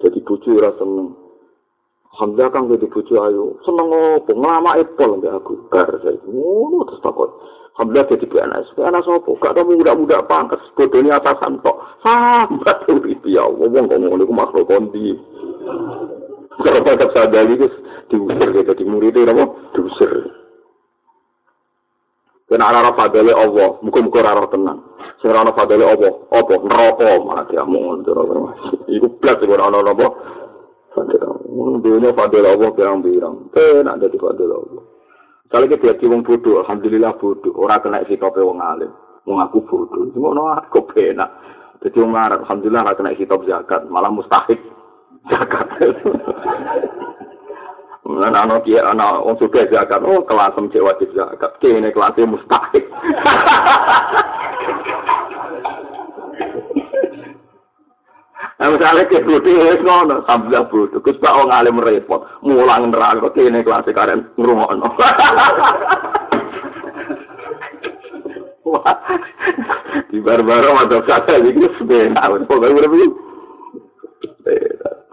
Dadi 0.06 0.22
bojo 0.22 0.50
ora 0.54 0.72
seneng. 0.78 1.28
Alhamdulillah 2.14 2.50
kang 2.54 2.66
jadi 2.70 2.88
bojo 2.94 3.14
ayu. 3.26 3.46
Seneng 3.66 3.88
opo 3.90 4.32
nglamake 4.38 4.86
pol 4.94 5.18
mbek 5.18 5.34
aku. 5.34 5.54
Bar 5.74 5.98
saiki. 6.06 6.30
Ngono 6.30 6.86
terus 6.86 7.02
takut. 7.02 7.30
Alhamdulillah 7.78 8.10
jadi 8.10 8.26
PNS. 8.26 8.74
PNS 8.74 9.06
opo? 9.06 9.38
Gak 9.38 9.54
tau 9.54 9.62
muda-muda 9.62 10.26
pangkas. 10.26 10.58
Bodoni 10.74 11.14
atasan 11.14 11.62
tok. 11.62 11.78
Sambat 12.02 12.90
urip 12.90 13.22
ya 13.22 13.46
Allah. 13.46 13.70
Wong 13.70 13.86
kok 13.86 14.02
ngono 14.02 14.26
iku 14.26 14.34
makhluk 14.34 14.66
kondi. 14.66 15.14
Kalau 16.58 16.82
tetap 16.82 17.14
sadari 17.14 17.54
itu 17.54 17.70
diusir 18.10 18.50
gitu. 18.50 18.74
Di 18.74 18.82
murid 18.82 19.14
itu 19.14 19.30
apa? 19.30 19.46
Diusir. 19.78 20.10
Kena 22.50 22.66
arah 22.66 22.98
fadale 22.98 23.30
Allah. 23.38 23.78
Muka-muka 23.86 24.26
arah 24.26 24.50
tenang. 24.50 24.82
Sing 25.22 25.30
ana 25.30 25.54
fadale 25.54 25.86
Allah. 25.86 26.14
Apa? 26.34 26.58
Neraka. 26.58 27.10
Mati 27.30 27.62
amun. 27.62 28.02
Iku 28.90 29.22
blas 29.22 29.38
iku 29.38 29.54
ana 29.54 29.86
apa? 29.86 30.06
Fadil 30.98 31.22
Allah. 31.22 31.78
Dunia 31.78 32.10
fadil 32.18 32.42
Allah 32.42 32.74
pirang-pirang. 32.74 33.54
Penak 33.54 34.02
jadi 34.02 34.18
fadil 34.18 34.50
Allah. 34.50 34.97
Kalau 35.48 35.66
kita 35.72 35.96
jadi 35.96 36.12
wong 36.12 36.28
bodoh, 36.28 36.60
Alhamdulillah 36.60 37.16
bodoh. 37.16 37.56
Orang 37.56 37.80
kena 37.80 38.04
sikapnya 38.04 38.44
wong 38.44 38.60
alim. 38.60 38.92
Wong 39.24 39.40
aku 39.40 39.64
bodoh. 39.64 40.12
Cuma 40.12 40.36
no 40.36 40.52
aku 40.52 40.84
penak. 40.92 41.32
Jadi 41.80 41.96
wong 42.04 42.12
ngarep, 42.12 42.44
Alhamdulillah 42.44 42.84
orang 42.84 42.98
kena 43.00 43.16
sikap 43.16 43.40
zakat. 43.48 43.82
Malah 43.88 44.12
mustahik 44.12 44.60
zakat. 45.32 45.68
Nah, 48.08 48.32
anak 48.32 48.64
kia, 48.64 48.84
anak 48.88 49.24
wong 49.24 49.36
sudah 49.40 49.68
zakat. 49.72 50.04
Oh, 50.04 50.24
kelas 50.28 50.56
cek 50.56 50.84
wajib 50.84 51.12
zakat. 51.16 51.52
Kini 51.64 51.92
kelasnya 51.96 52.28
mustahik. 52.28 52.84
Nah, 58.58 58.74
misalnya 58.74 59.06
ke 59.06 59.22
budi, 59.22 59.54
wis 59.54 59.86
ngono, 59.86 60.26
sambil 60.26 60.66
budi. 60.66 60.98
Kus 61.06 61.22
pak 61.22 61.30
wong 61.30 61.54
alim 61.54 61.78
repot, 61.78 62.26
mulang 62.42 62.90
neraka 62.90 63.30
kene 63.38 63.62
kelas 63.62 63.86
karen 63.94 64.34
ngrungokno. 64.34 64.90
Di 70.10 70.18
bar-baro 70.20 70.74
ada 70.74 70.98
kata 71.06 71.38
iki 71.38 71.70
sebenarnya, 71.78 72.34
wis 72.34 72.50
pokoke 72.50 72.74
urip 72.74 72.94
iki. 72.98 73.08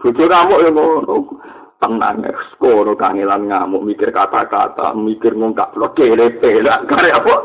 Bojo 0.01 0.25
kamu 0.25 0.65
ya 0.65 0.69
ngono. 0.73 1.15
Tenang, 1.75 2.23
skoro 2.55 2.97
kangelan 2.97 3.51
ngamuk, 3.51 3.85
mikir 3.85 4.09
kata-kata, 4.09 4.95
mikir 4.97 5.35
ngungkap 5.35 5.75
lo 5.75 5.91
kere 5.93 6.33
pelak, 6.39 6.87
karya 6.87 7.19
apa? 7.19 7.35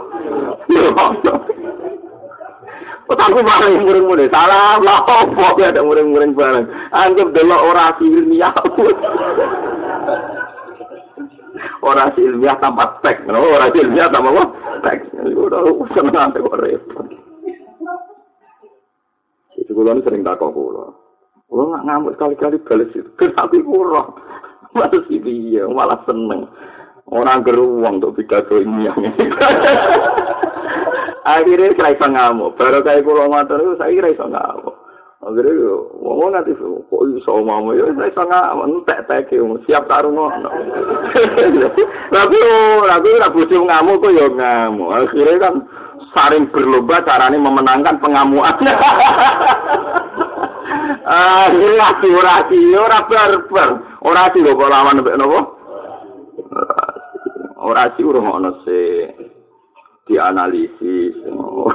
Aku 3.11 3.43
malah 3.43 3.75
muring-muring 3.75 4.31
salah 4.31 4.79
lah 4.79 5.03
opo 5.03 5.59
ya 5.59 5.75
ada 5.75 5.83
muring-muring 5.83 6.31
bareng. 6.31 6.71
Anggap 6.95 7.35
delok 7.35 7.67
orasi 7.67 8.07
ilmiah. 8.07 8.55
orasi 11.83 12.21
ilmiah 12.23 12.55
tanpa 12.63 13.03
teks, 13.03 13.27
no? 13.27 13.43
orasi 13.43 13.83
ilmiah 13.83 14.07
tanpa 14.15 14.31
apa? 14.31 14.45
Teks. 14.87 15.05
Udah 15.27 15.59
seneng 15.91 16.31
kok 16.39 16.59
repot. 16.63 17.07
Itu 19.59 19.75
kulo 19.75 19.99
sering 20.07 20.23
takok 20.23 20.55
kulo. 20.55 20.95
Kulo 21.51 21.63
nggak 21.75 21.85
ngamuk 21.91 22.15
sekali-kali 22.15 22.63
balas 22.63 22.95
itu. 22.95 23.11
Kenapa 23.19 23.59
kurang? 23.59 24.15
Malah 24.71 25.03
sih 25.11 25.19
dia 25.19 25.67
malah 25.67 25.99
seneng. 26.07 26.47
Orang 27.11 27.43
geruang 27.43 27.99
untuk 27.99 28.23
pidato 28.23 28.63
ini 28.63 28.87
Akhirnya 31.25 31.77
saya 31.77 31.93
iso 31.93 32.07
ngamuk. 32.09 32.57
Baru 32.57 32.81
kayak 32.81 33.05
kulo 33.05 33.29
motor 33.29 33.61
itu 33.61 33.77
saya 33.77 33.93
kira 33.93 34.09
iso 34.13 34.25
ngamuk. 34.25 34.75
Akhirnya 35.21 35.53
yo, 35.53 35.93
ngomong 36.01 36.33
nanti 36.33 36.57
kok 36.57 37.03
iso 37.13 37.33
mau 37.45 37.69
ya 37.77 37.93
saya 37.93 38.09
iso 38.09 38.23
ngamuk. 38.25 38.67
Entek 38.69 39.05
tek 39.05 39.29
siap 39.69 39.85
taruh 39.85 40.09
ngono. 40.09 40.49
Tapi 42.15 42.39
tapi 42.89 43.09
ora 43.13 43.29
bojo 43.29 43.57
ngamuk 43.61 44.01
kok 44.01 44.15
yo 44.17 44.27
ngamuk. 44.33 44.89
Akhirnya 44.97 45.43
kan 45.43 45.55
saring 46.17 46.49
berlomba 46.49 47.05
carane 47.05 47.37
memenangkan 47.37 48.01
pengamuan. 48.01 48.57
Akhirnya 51.11 51.97
orasi, 52.01 52.61
ora 52.77 52.99
barbar. 53.05 53.69
Orasi 54.01 54.41
kok 54.41 54.71
lawan 54.73 55.05
mbek 55.05 55.19
napa? 55.21 55.41
ora 57.61 57.93
sih 57.95 58.05
urung 58.05 58.27
ana 58.33 58.51
se 58.65 58.79
dianalisis 60.11 61.15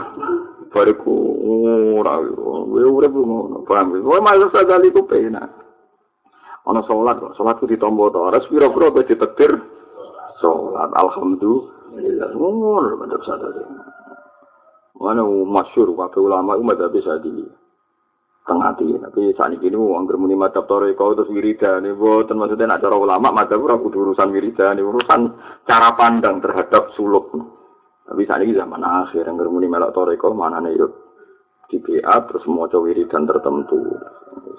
bariku 0.76 1.16
ora 2.04 2.20
bu 3.08 3.22
ngono 3.24 3.64
paham? 3.64 3.96
We 3.96 4.20
malah 4.20 4.52
sadali 4.52 4.92
ku 4.92 5.08
pena. 5.08 5.48
Ana 6.68 6.84
salat 6.84 7.24
salat 7.40 7.56
ku 7.64 7.66
ditombo 7.66 8.12
to. 8.12 8.20
Ora 8.20 8.44
pira 8.44 8.68
pira 8.68 8.92
kok 8.92 9.08
ditektir? 9.08 9.52
Salat 10.44 10.92
alhamdulillah. 11.00 12.30
Ngono 12.36 13.00
mantap 13.00 13.24
sadali 13.24 13.64
mana 14.96 15.28
masyur 15.28 15.92
kabeh 15.92 16.24
ulama 16.24 16.56
umat 16.56 16.80
bisa 16.92 17.20
di 17.20 17.44
tengah 18.48 18.72
hati. 18.72 18.96
Tapi 18.96 19.36
saat 19.36 19.52
ini 19.60 19.76
mau 19.76 20.00
anggar 20.00 20.16
muni 20.16 20.38
madhab 20.40 20.68
toreko 20.70 21.16
terus 21.18 21.32
wiridan. 21.32 21.84
Ibu 21.84 22.32
maksudnya 22.32 22.70
nak 22.72 22.80
cara 22.84 22.96
ulama 22.96 23.32
madhab 23.32 23.60
ora 23.60 23.76
kudu 23.76 24.12
urusan 24.12 24.32
wiridan, 24.32 24.80
urusan 24.80 25.36
cara 25.68 25.98
pandang 26.00 26.40
terhadap 26.40 26.96
suluk. 26.96 27.55
Tapi 28.06 28.22
saat 28.30 28.46
ini 28.46 28.54
zaman 28.54 28.86
akhir 28.86 29.26
anggar 29.26 29.50
muni 29.50 29.66
melok 29.66 29.94
toreko 29.98 30.30
mana 30.38 30.62
nih 30.62 30.78
yuk 30.78 30.92
di 31.66 31.82
BA 31.82 32.16
terus 32.30 32.46
mau 32.46 32.70
coba 32.70 32.86
wiridan 32.86 33.26
tertentu. 33.26 33.82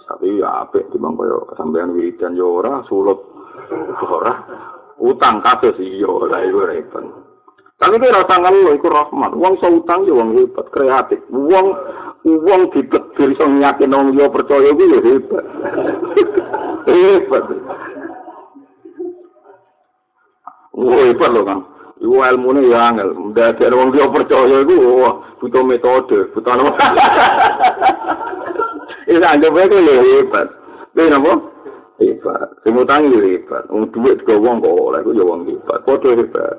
Tapi 0.06 0.42
ya 0.42 0.66
apik 0.66 0.90
di 0.90 0.98
bangko 0.98 1.46
kesampaian 1.54 1.94
wiridan 1.94 2.34
yo 2.34 2.58
ora 2.58 2.82
suluk 2.90 3.22
ora 4.02 4.34
utang 4.98 5.38
kasus 5.44 5.78
iyo 5.78 6.26
lah 6.26 6.42
itu 6.42 6.58
repot. 6.58 7.04
Tapi 7.76 8.00
itu 8.00 8.08
rasa 8.08 8.40
ngeluh, 8.40 8.72
itu 8.72 8.88
rahmat. 8.88 9.36
Uang 9.36 9.60
seutang 9.60 10.08
ya 10.08 10.16
uang 10.16 10.32
hebat, 10.32 10.64
kreatif. 10.72 11.20
Uang 11.28 11.76
uang 12.24 12.60
ditetir 12.72 13.36
iso 13.36 13.44
nyakin 13.44 13.92
wong 13.92 14.16
liya 14.16 14.32
percaya 14.32 14.72
kuwi 14.72 14.96
ya 14.96 15.00
hebat. 15.04 15.44
hebat. 16.88 17.44
Wah, 20.72 21.00
hebat 21.04 21.30
lho, 21.36 21.42
Kang. 21.44 21.60
Iku 21.96 22.20
ilmune 22.20 22.68
ya 22.68 22.92
angel. 22.92 23.32
Ada 23.32 23.72
wong 23.72 23.88
liya 23.96 24.12
percaya 24.12 24.56
iku 24.60 24.74
butuh 25.40 25.62
metode, 25.64 26.28
butuh 26.36 26.52
apa. 26.52 26.72
Ini 29.06 29.22
anggap 29.22 29.54
aja 29.54 29.78
ya 29.80 29.94
hebat. 30.02 30.48
Ini 30.92 31.14
apa? 31.14 31.32
Hebat. 32.02 32.48
Sing 32.66 32.76
utang 32.76 33.08
ya 33.08 33.18
hebat. 33.22 33.64
Wong 33.72 33.88
duit 33.94 34.20
juga 34.20 34.34
wong 34.36 34.60
kok 34.60 34.76
oleh, 34.76 35.00
itu 35.00 35.16
ya 35.16 35.24
wong 35.24 35.40
hebat. 35.48 35.78
Kode 35.88 36.10
hebat. 36.20 36.56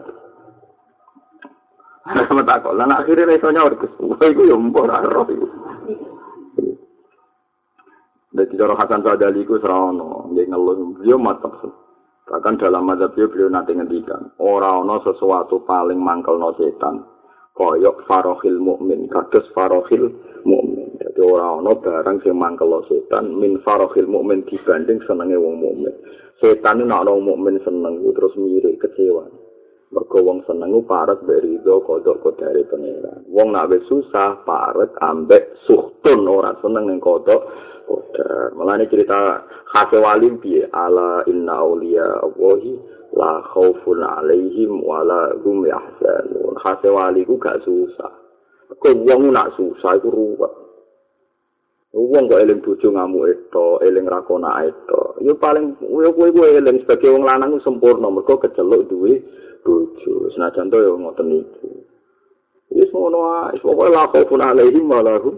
sama 2.27 2.41
takut. 2.47 2.73
Lan 2.73 2.95
akhirnya 2.95 3.35
iso 3.37 3.51
nyaur 3.51 3.77
Gus. 3.77 3.93
Iku 4.31 4.41
yo 4.47 4.57
mbok 4.57 4.89
ora 4.89 5.03
iku. 5.05 5.47
Dadi 8.37 8.53
cara 8.53 8.77
Hasan 8.77 9.01
Sadali 9.01 9.41
iku 9.41 9.57
serono, 9.57 10.29
dia 10.35 10.45
ngeluh, 10.45 11.01
dia 11.01 11.17
matap. 11.17 11.57
Bahkan 12.27 12.59
dalam 12.59 12.83
mazhab 12.83 13.15
dia 13.15 13.23
beliau 13.23 13.47
nanti 13.47 13.71
ngendikan, 13.71 14.35
ora 14.35 14.83
ana 14.83 14.99
sesuatu 14.99 15.63
paling 15.63 15.95
mangkel 15.95 16.35
no 16.35 16.51
setan. 16.59 17.07
Koyok 17.55 18.03
farohil 18.03 18.59
mukmin, 18.59 19.07
kados 19.07 19.47
farohil 19.55 20.11
mukmin. 20.43 20.91
Jadi 20.99 21.19
ora 21.23 21.55
ana 21.55 21.71
barang 21.71 22.19
sing 22.27 22.35
mangkel 22.35 22.83
setan 22.91 23.31
min 23.31 23.63
farohil 23.63 24.11
mukmin 24.11 24.43
dibanding 24.43 24.99
senenge 25.07 25.39
wong 25.39 25.55
mukmin. 25.55 25.95
Setan 26.43 26.83
ini 26.83 26.91
nak 26.91 27.07
mukmin 27.07 27.63
seneng 27.63 28.03
terus 28.11 28.35
mirip 28.35 28.75
kecewa. 28.77 29.23
Mergo 29.87 30.19
wong 30.19 30.43
seneng 30.43 30.83
parek 30.83 31.23
berido 31.23 31.79
kodok 31.79 32.19
kodare 32.19 32.67
pangeran. 32.67 33.23
Wong 33.31 33.55
nak 33.55 33.71
wis 33.71 33.87
susah 33.87 34.43
parek 34.43 34.91
ambek 34.99 35.63
suhtun 35.63 36.27
ora 36.27 36.51
seneng 36.59 36.91
ning 36.91 36.99
kodok 36.99 37.47
kodar. 37.87 38.51
Mulane 38.51 38.91
cerita 38.91 39.47
khase 39.71 39.95
wali 39.95 40.27
piye 40.43 40.67
ala 40.75 41.23
inna 41.31 41.63
auliya 41.63 42.19
Allahi 42.19 42.75
la 43.15 43.39
khaufun 43.47 44.03
alaihim 44.03 44.83
wala 44.83 45.31
hum 45.39 45.63
yahzanun. 45.63 46.59
Khase 46.59 46.91
wali 46.91 47.23
ku 47.23 47.39
gak 47.39 47.63
susah. 47.63 48.11
Kok 48.67 48.91
wong 49.07 49.31
nak 49.31 49.55
susah 49.55 49.95
iku 49.95 50.11
ruwet. 50.11 50.53
Wong 51.95 52.27
kok 52.27 52.43
eling 52.43 52.59
bojo 52.59 52.91
ngamuk 52.91 53.31
eto, 53.31 53.79
eling 53.79 54.03
rakona 54.03 54.67
eto. 54.67 55.15
Yo 55.23 55.39
paling 55.39 55.79
kowe 55.79 56.11
kowe 56.11 56.47
eling 56.51 56.83
sebagai 56.83 57.15
wong 57.15 57.23
lanang 57.23 57.55
sempurna 57.63 58.11
mergo 58.11 58.35
keceluk 58.35 58.91
duwe 58.91 59.23
bojo. 59.65 60.29
Senajan 60.33 60.69
to 60.69 60.77
yo 60.81 60.97
ngoten 60.97 61.25
niku. 61.29 61.69
Wis 62.73 62.91
ngono 62.91 63.47
ae, 63.47 63.57
pokoke 63.63 63.89
la 63.89 64.09
khaufun 64.11 64.41
alaihim 64.41 64.89
wa 64.89 65.01
lahum 65.01 65.35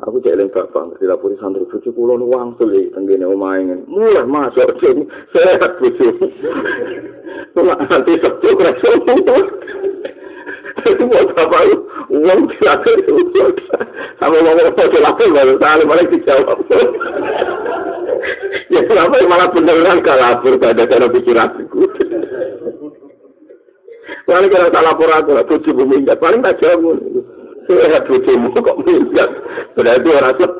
Aku 0.00 0.16
cek 0.24 0.32
eling 0.32 0.48
bapak, 0.48 0.96
ngerti 0.96 1.04
lapori 1.04 1.36
santri 1.36 1.68
bojo 1.68 1.92
kula 1.92 2.16
nu 2.16 2.32
wangsul 2.32 2.72
iki 2.72 2.88
tenggene 2.96 3.28
omahe 3.28 3.60
ngene. 3.68 3.84
Mulai 3.84 4.24
masuk 4.24 4.72
sing 4.80 5.04
sehat 5.36 5.76
bojo. 5.76 6.08
Kula 7.52 7.74
nanti 7.76 8.16
sabtu 8.24 8.48
kerasa. 8.56 8.88
Itu 10.80 11.04
buat 11.04 11.36
apa? 11.36 11.58
Uang 12.08 12.40
tidak 12.56 12.80
ada 12.88 13.44
Sama 14.16 14.36
ngomong 14.40 14.72
apa 14.72 14.82
celaka 14.88 15.24
baru 15.28 15.52
sekali 15.60 15.82
malah 15.84 16.06
dijawab. 16.08 16.58
ya 18.72 18.80
kenapa 18.88 19.16
malah 19.28 19.48
beneran 19.52 20.00
kalapur 20.00 20.56
pada 20.56 20.88
cara 20.88 21.06
pikiranku. 21.12 21.80
Paling 24.30 24.46
kalau 24.46 24.70
tak 24.70 24.84
lapor 24.86 25.10
aku, 25.10 25.30
lah 25.34 25.42
tujuh 25.50 25.74
bumi 25.74 26.06
enggak. 26.06 26.22
Paling 26.22 26.38
tak 26.38 26.62
jawab. 26.62 27.02
Sehat 27.66 28.06
tujuhmu 28.06 28.54
kok 28.62 28.78
minggat. 28.86 29.30
Berarti 29.74 30.08
orang 30.14 30.34
set. 30.38 30.52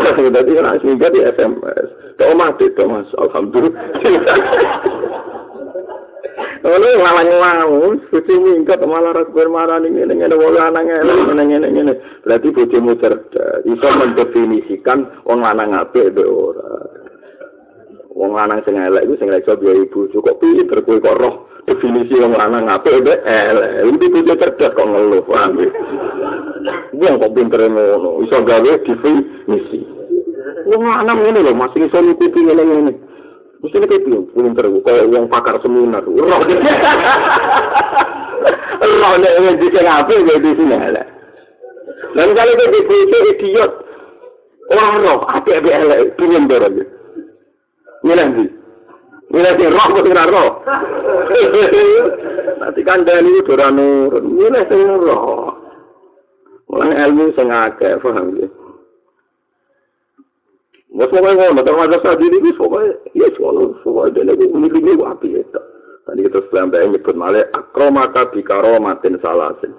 Jadi 0.00 0.50
kan 0.56 0.80
minggat 0.80 1.10
di 1.12 1.20
SMS. 1.20 1.88
Tuh 2.16 2.32
mati, 2.32 2.72
tuh 2.72 2.88
mas. 2.88 3.08
Alhamdulillah. 3.20 3.76
Ono 6.60 6.88
malah 7.00 7.24
nglawu, 7.24 8.04
suci 8.12 8.36
minggat 8.36 8.84
malah 8.84 9.16
ras 9.16 9.32
bermarani 9.32 9.96
ngene 9.96 10.12
ngene 10.12 10.36
wong 10.36 10.52
lanang 10.52 10.84
ngene 10.92 11.40
ngene 11.40 11.68
ngene. 11.72 11.92
Berarti 12.20 12.52
bojomu 12.52 13.00
cerdas, 13.00 13.64
iso 13.64 13.88
mendefinisikan 13.88 15.24
wong 15.24 15.40
lanang 15.40 15.72
apik 15.72 16.12
mbek 16.12 16.28
ora. 16.28 16.99
Wong 18.20 18.36
lanang 18.36 18.60
sing 18.68 18.76
elek 18.76 19.08
iku 19.08 19.16
sing 19.16 19.32
iso 19.32 19.56
biaya 19.56 19.80
ibu 19.80 20.12
kok 20.12 20.38
pinter 20.44 20.84
kowe 20.84 21.00
kok 21.00 21.16
roh? 21.16 21.48
Definisi 21.64 22.20
wong 22.20 22.36
lanang 22.36 22.68
apik 22.68 23.00
mbek 23.00 23.24
elek. 23.24 23.88
Iki 23.88 24.12
kudu 24.12 24.36
cerdas 24.36 24.76
kok 24.76 24.84
ngeluh 24.84 25.24
paham 25.24 25.56
wong 26.92 27.14
kok 27.16 27.32
pinter 27.32 27.64
ngono. 27.64 28.20
Iso 28.20 28.44
gawe 28.44 28.70
definisi. 28.84 29.80
Wong 30.68 30.84
lanang 30.84 31.24
ngene 31.24 31.48
lho 31.48 31.56
masih 31.56 31.88
iso 31.88 31.96
ngikuti 31.96 32.44
ngene 32.44 32.64
ngene 32.68 32.94
Mesti 33.60 33.76
kayak 33.76 34.08
bilang, 34.08 34.24
pinter, 34.32 34.64
kayak 34.72 35.08
uang 35.12 35.28
pakar 35.28 35.60
seminar. 35.60 36.00
Roh, 36.00 36.24
roh, 36.24 36.40
nek 39.20 39.36
ingin 39.36 39.60
bisa 39.60 39.84
ngapain, 39.84 40.24
kayak 40.24 40.40
di 40.40 40.56
sini, 40.56 40.76
elek. 40.80 41.04
Dan 42.16 42.32
kalau 42.32 42.56
kayak 42.56 42.72
di 42.72 43.04
idiot, 43.36 43.72
orang 44.72 45.04
roh, 45.04 45.28
api-api 45.28 45.76
elek, 45.76 46.16
pinter. 46.16 46.72
Milih 48.06 48.26
ndi 48.32 48.46
milih 49.30 49.52
sing 49.56 49.68
roh 49.70 49.86
kok 49.94 50.08
ora 50.10 50.24
roh 50.26 50.50
nanti 52.60 52.80
kandhani 52.82 53.40
ora 53.46 53.68
nurun 53.72 54.24
milih 54.36 54.62
sing 54.68 54.80
roh 54.84 55.60
Mulai 56.70 57.02
ilmu 57.10 57.34
sing 57.34 57.50
akeh 57.50 57.98
paham 57.98 58.38
ya. 58.38 58.46
Wes 60.90 61.10
pokoke 61.10 61.34
ngono, 61.34 61.62
terus 61.66 61.82
ada 61.82 61.98
sadiri 61.98 62.38
wis 62.38 62.54
pokoke 62.54 63.10
ya 63.10 63.26
sono 63.34 63.74
pokoke 63.82 64.14
dene 64.14 64.38
ku 64.38 64.54
milih 64.54 65.02
wae 65.02 65.10
api 65.10 65.28
eta. 65.34 65.58
Tadi 66.06 66.22
kita 66.30 66.46
selambai 66.46 66.86
nyebut 66.86 67.18
malih 67.18 67.42
akromaka 67.50 68.30
bikaro 68.30 68.78
matin 68.78 69.18
salasin. 69.18 69.74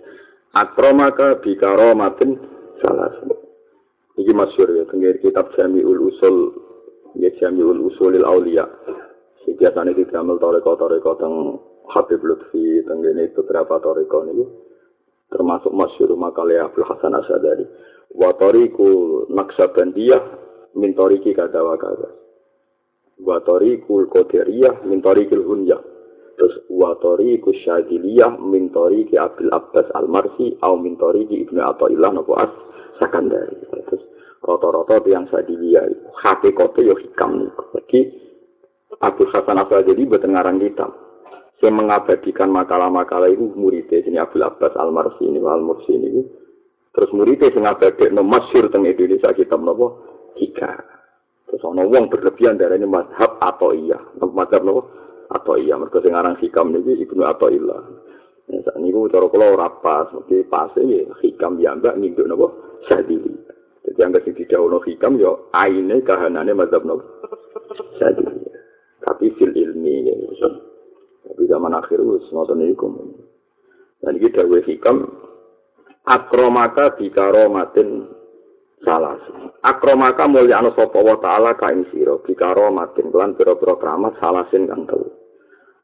akromaka 0.64 1.44
bikaro 1.44 1.92
matin 1.92 2.40
salasin. 2.80 3.36
Iki 4.16 4.32
masyur 4.36 4.68
ya, 4.76 4.84
tenggir 4.88 5.16
kitab 5.20 5.48
Jami'ul 5.56 6.12
Usul, 6.12 6.52
ya 7.16 7.30
Jami'ul 7.40 7.80
Usulil 7.90 8.26
Aulia. 8.26 8.66
Si 9.42 9.56
biasanya 9.56 9.96
di 9.96 10.04
gamel 10.04 10.36
toreko-toreko 10.36 11.10
teng 11.16 11.34
Habib 11.90 12.22
Lutfi, 12.22 12.84
tenggir 12.86 13.16
ini 13.16 13.32
beberapa 13.34 13.82
toreko 13.82 14.28
ini. 14.30 14.46
Termasuk 15.30 15.70
masyur 15.70 16.10
makalnya 16.18 16.66
Abdul 16.70 16.86
Hasan 16.86 17.14
Asadari. 17.14 17.66
Watoriku 18.14 19.24
naksabandiyah 19.30 20.22
min 20.74 20.94
toriki 20.94 21.34
kada 21.34 21.62
wa 21.62 21.78
kada. 21.78 22.10
Watoriku 23.22 24.10
koderiyah 24.10 24.82
min 24.86 24.98
torikil 24.98 25.46
hunyah. 25.46 25.78
Terus 26.34 26.56
watoriku 26.72 27.52
syadiliyah 27.52 28.42
min 28.42 28.74
toriki 28.74 29.14
Abdul 29.14 29.54
Abbas 29.54 29.86
Al-Marsi 29.94 30.58
au 30.64 30.80
min 30.80 30.98
toriki 30.98 31.46
Ibnu 31.46 31.62
Atta'illah 31.62 32.10
Nabu 32.16 32.34
As 32.34 32.50
Sakandari. 32.98 33.54
Terus 33.70 34.02
rata-rata 34.40 35.04
yang 35.04 35.28
sadiliyah 35.28 35.84
itu 35.88 36.06
hakikatnya 36.20 36.92
ya 36.92 36.94
hikam 36.96 37.30
niku. 37.44 37.64
Jadi 37.76 38.00
Abdul 39.00 39.30
Hasan 39.32 39.60
Asadili 39.60 40.08
boten 40.08 40.32
ngarang 40.32 40.60
kitab. 40.60 40.92
Saya 41.60 41.76
mengabadikan 41.76 42.48
makalah-makalah 42.48 43.28
itu 43.28 43.52
muridnya 43.52 44.00
sini 44.00 44.16
Abdul 44.16 44.48
Abbas 44.48 44.72
Al-Marsi 44.80 45.28
ini 45.28 45.44
Al-Mursi 45.44 45.92
ini. 45.92 46.24
Terus 46.90 47.12
muridnya 47.12 47.52
sing 47.52 47.68
ngabadekno 47.68 48.24
masyhur 48.24 48.72
teng 48.72 48.88
Indonesia 48.88 49.30
kitab 49.36 49.60
napa? 49.60 49.92
Tiga. 50.40 50.72
Terus 51.46 51.62
ana 51.68 51.84
wong 51.84 52.08
berlebihan 52.08 52.56
darane 52.56 52.88
mazhab 52.88 53.36
atau 53.38 53.76
iya. 53.76 54.00
Mazhab 54.18 54.64
napa? 54.64 54.82
Atau 55.30 55.60
iya. 55.60 55.76
Mergo 55.76 56.00
sing 56.00 56.16
aran 56.16 56.40
hikam 56.40 56.72
niki 56.72 57.04
Ibnu 57.04 57.22
Athaillah. 57.28 57.80
Ya 58.50 58.58
sak 58.66 58.80
niku 58.80 59.06
cara 59.12 59.30
kula 59.30 59.46
ora 59.54 59.68
pas, 59.78 60.10
mesti 60.10 60.42
pas 60.48 60.72
ya 60.74 61.06
hikam 61.22 61.60
ya 61.60 61.76
mbak 61.76 61.94
ninduk 62.00 62.24
napa? 62.24 62.50
Sadili. 62.88 63.49
Jadi 63.90 64.06
yang 64.06 64.14
sing 64.22 64.38
didhawuhno 64.38 64.78
hikam 64.86 65.18
ya 65.18 65.34
aine 65.50 65.98
kahanane 66.06 66.54
mazhab 66.54 66.86
napa? 66.86 67.02
Sadili. 67.98 68.46
Tapi 69.02 69.34
fil 69.34 69.50
ilmi 69.50 70.06
ya. 70.06 70.46
Tapi 71.26 71.42
zaman 71.50 71.74
akhir 71.74 71.98
wis 71.98 72.22
ngoten 72.30 72.62
niku. 72.62 72.86
Dan 73.98 74.14
iki 74.14 74.30
dawuh 74.30 74.62
hikam 74.62 75.10
akromaka 76.06 76.94
bikaromatin 77.02 78.06
salas. 78.86 79.18
Akromaka 79.66 80.30
mulya 80.30 80.62
anu 80.62 80.70
sapa 80.78 81.02
wa 81.02 81.18
taala 81.18 81.58
ka 81.58 81.74
ing 81.74 81.90
sira 81.90 82.14
bikaromatin 82.22 83.10
lan 83.10 83.34
pira-pira 83.34 83.74
kramat 83.74 84.14
salasin 84.22 84.70
kang 84.70 84.86
telu. 84.86 85.10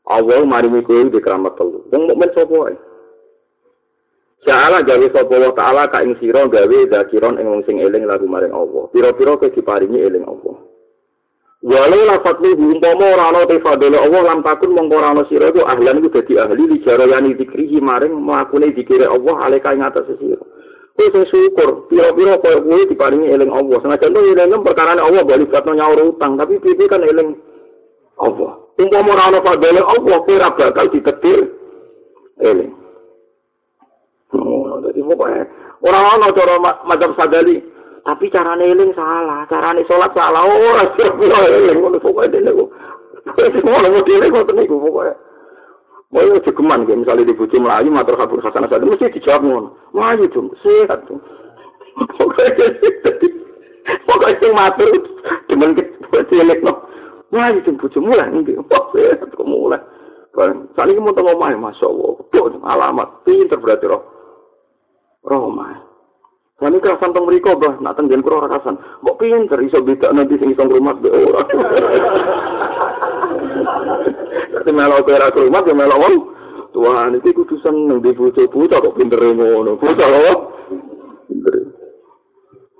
Allah 0.07 0.47
maringi 0.47 0.87
kowe 0.87 1.11
di 1.11 1.19
kramat 1.19 1.59
telu. 1.59 1.83
Wong 1.91 2.07
mukmin 2.07 2.31
sapa 2.31 2.55
wae. 2.55 2.79
Ja'ala 4.45 4.85
gawe 4.85 5.07
sapa 5.11 5.33
wa 5.33 5.53
taala 5.57 5.89
ka 5.89 6.05
ing 6.05 6.13
sira 6.21 6.45
gawe 6.45 6.79
zakiron 6.93 7.41
ing 7.41 7.49
wong 7.49 7.65
sing 7.65 7.81
eling 7.81 8.05
lagu 8.05 8.29
maring 8.29 8.53
Allah. 8.53 8.85
Pira-pira 8.93 9.41
kowe 9.41 9.49
diparingi 9.49 9.97
eling 9.97 10.29
Allah. 10.29 10.61
Walau 11.67 12.05
lafat 12.05 12.39
lu 12.45 12.53
umpama 12.53 13.17
ora 13.17 13.33
ana 13.33 13.49
te 13.49 13.59
fadole 13.65 13.97
Allah 13.97 14.23
lam 14.23 14.45
takun 14.45 14.77
mongko 14.77 15.03
ora 15.03 15.17
ana 15.17 15.25
sira 15.27 15.51
iku 15.51 15.65
ahlan 15.65 15.99
iku 15.99 16.21
dadi 16.21 16.37
ahli 16.37 16.63
li 16.69 16.79
jarayani 16.85 17.33
dikrihi 17.33 17.81
maring 17.81 18.13
mlakune 18.13 18.71
dikire 18.77 19.09
Allah 19.09 19.35
aleka 19.51 19.73
ing 19.73 19.83
atas 19.83 20.15
sira. 20.21 20.39
Kowe 20.95 21.07
sing 21.11 21.25
syukur, 21.27 21.91
pira-pira 21.91 22.39
koyo 22.39 22.61
kowe 22.61 22.83
diparingi 22.87 23.33
eling 23.33 23.51
Allah. 23.51 23.83
Senajan 23.83 24.15
to 24.15 24.21
eling 24.21 24.63
perkara 24.63 24.95
Allah 24.95 25.23
bali 25.27 25.49
batno 25.49 25.73
nyaur 25.75 26.01
utang, 26.13 26.39
tapi 26.39 26.61
piye 26.63 26.87
kan 26.87 27.03
eling 27.03 27.35
Allah. 28.21 28.63
Umpama 28.79 29.11
ora 29.17 29.25
ana 29.33 29.39
fadole 29.43 29.81
Allah 29.83 30.19
ora 30.23 30.49
bakal 30.55 30.87
ditetir 30.93 31.51
eling. 32.47 32.86
Oh, 35.17 35.25
dadi 35.25 35.49
pokoke 35.81 35.87
ora 35.87 35.99
ana 36.13 36.33
cara 36.33 36.55
macam 36.85 37.11
sadali. 37.17 37.57
tapi 38.07 38.31
carane 38.31 38.71
eling 38.71 38.95
salah, 38.95 39.43
carane 39.51 39.83
salat 39.91 40.15
salah 40.15 40.47
ora 40.47 40.95
sira 40.95 41.41
eling 41.51 41.79
ngono 41.81 41.99
pokoke 41.99 42.31
dene. 42.31 42.53
Semua 43.35 43.83
lo 43.83 43.89
modele 43.91 44.31
kok 44.31 44.47
tenan 44.47 44.69
pokoke. 44.69 45.15
Mau 46.15 46.23
aja 46.23 46.51
geman 46.55 46.87
kayak 46.87 47.03
misalnya 47.03 47.27
di 47.27 47.35
bojo 47.35 47.59
melayu 47.59 47.91
matur 47.91 48.15
kabur 48.15 48.39
hasanah 48.39 48.71
sadar 48.71 48.87
mesti 48.87 49.11
dijawab 49.11 49.43
ngono. 49.43 49.69
Melayu 49.91 50.31
dong, 50.31 50.55
sehat 50.63 51.03
dong. 51.11 51.19
Pokoknya 54.07 54.39
sing 54.39 54.53
matur 54.55 54.87
demen 55.51 55.75
cilik 56.31 56.63
no. 56.63 56.87
Melayu 57.35 57.59
dong 57.67 57.75
bojo 57.83 57.99
mulai 57.99 58.31
ngendi. 58.31 58.55
Wah, 58.55 58.87
sehat 58.95 59.35
kok 59.35 59.49
mulai. 59.51 59.83
Saat 60.37 60.93
ini 60.93 61.01
mau 61.01 61.17
tengok 61.17 61.33
omah, 61.33 61.57
Masya 61.57 61.89
Allah. 61.89 62.13
Alamat. 62.61 63.09
Pinter 63.25 63.57
berarti 63.57 63.89
roh. 63.89 64.16
Roh 65.27 65.51
omah. 65.51 65.87
Kami 66.57 66.81
kerasan 66.81 67.13
tong 67.13 67.29
mriko, 67.29 67.53
Bah, 67.61 67.77
nak 67.85 68.01
tenggen 68.01 68.25
kuro 68.25 68.41
ora 68.41 68.49
kerasan. 68.49 68.81
Kok 69.05 69.19
pinter 69.21 69.61
iso 69.61 69.85
beda 69.85 70.09
nanti 70.15 70.41
sing 70.41 70.57
iso 70.57 70.65
ngrumat 70.65 71.05
be 71.05 71.13
ora. 71.13 71.45
Tapi 74.57 74.71
melok 74.73 75.05
kowe 75.05 75.15
ora 75.21 75.29
ngrumat 75.35 75.69
ya 75.69 75.75
melok 75.77 76.01
wong. 76.01 76.15
Tuhan 76.73 77.17
iki 77.21 77.37
kudu 77.37 77.61
seneng 77.61 78.01
di 78.01 78.17
bojo-bojo 78.17 78.73
kok 78.73 78.97
pinter 78.97 79.21
ngono. 79.21 79.77
Bojo 79.77 80.07
lho. 80.09 80.35
Pinter. 81.29 81.55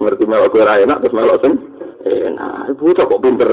Ngerti 0.01 0.25
melok 0.25 0.57
kowe 0.57 0.65
ora 0.65 0.81
enak 0.81 1.05
terus 1.05 1.13
melok 1.13 1.37
sing 1.45 1.53
enak. 2.01 2.81
Bojo 2.81 3.03
kok 3.05 3.21
pinter. 3.21 3.51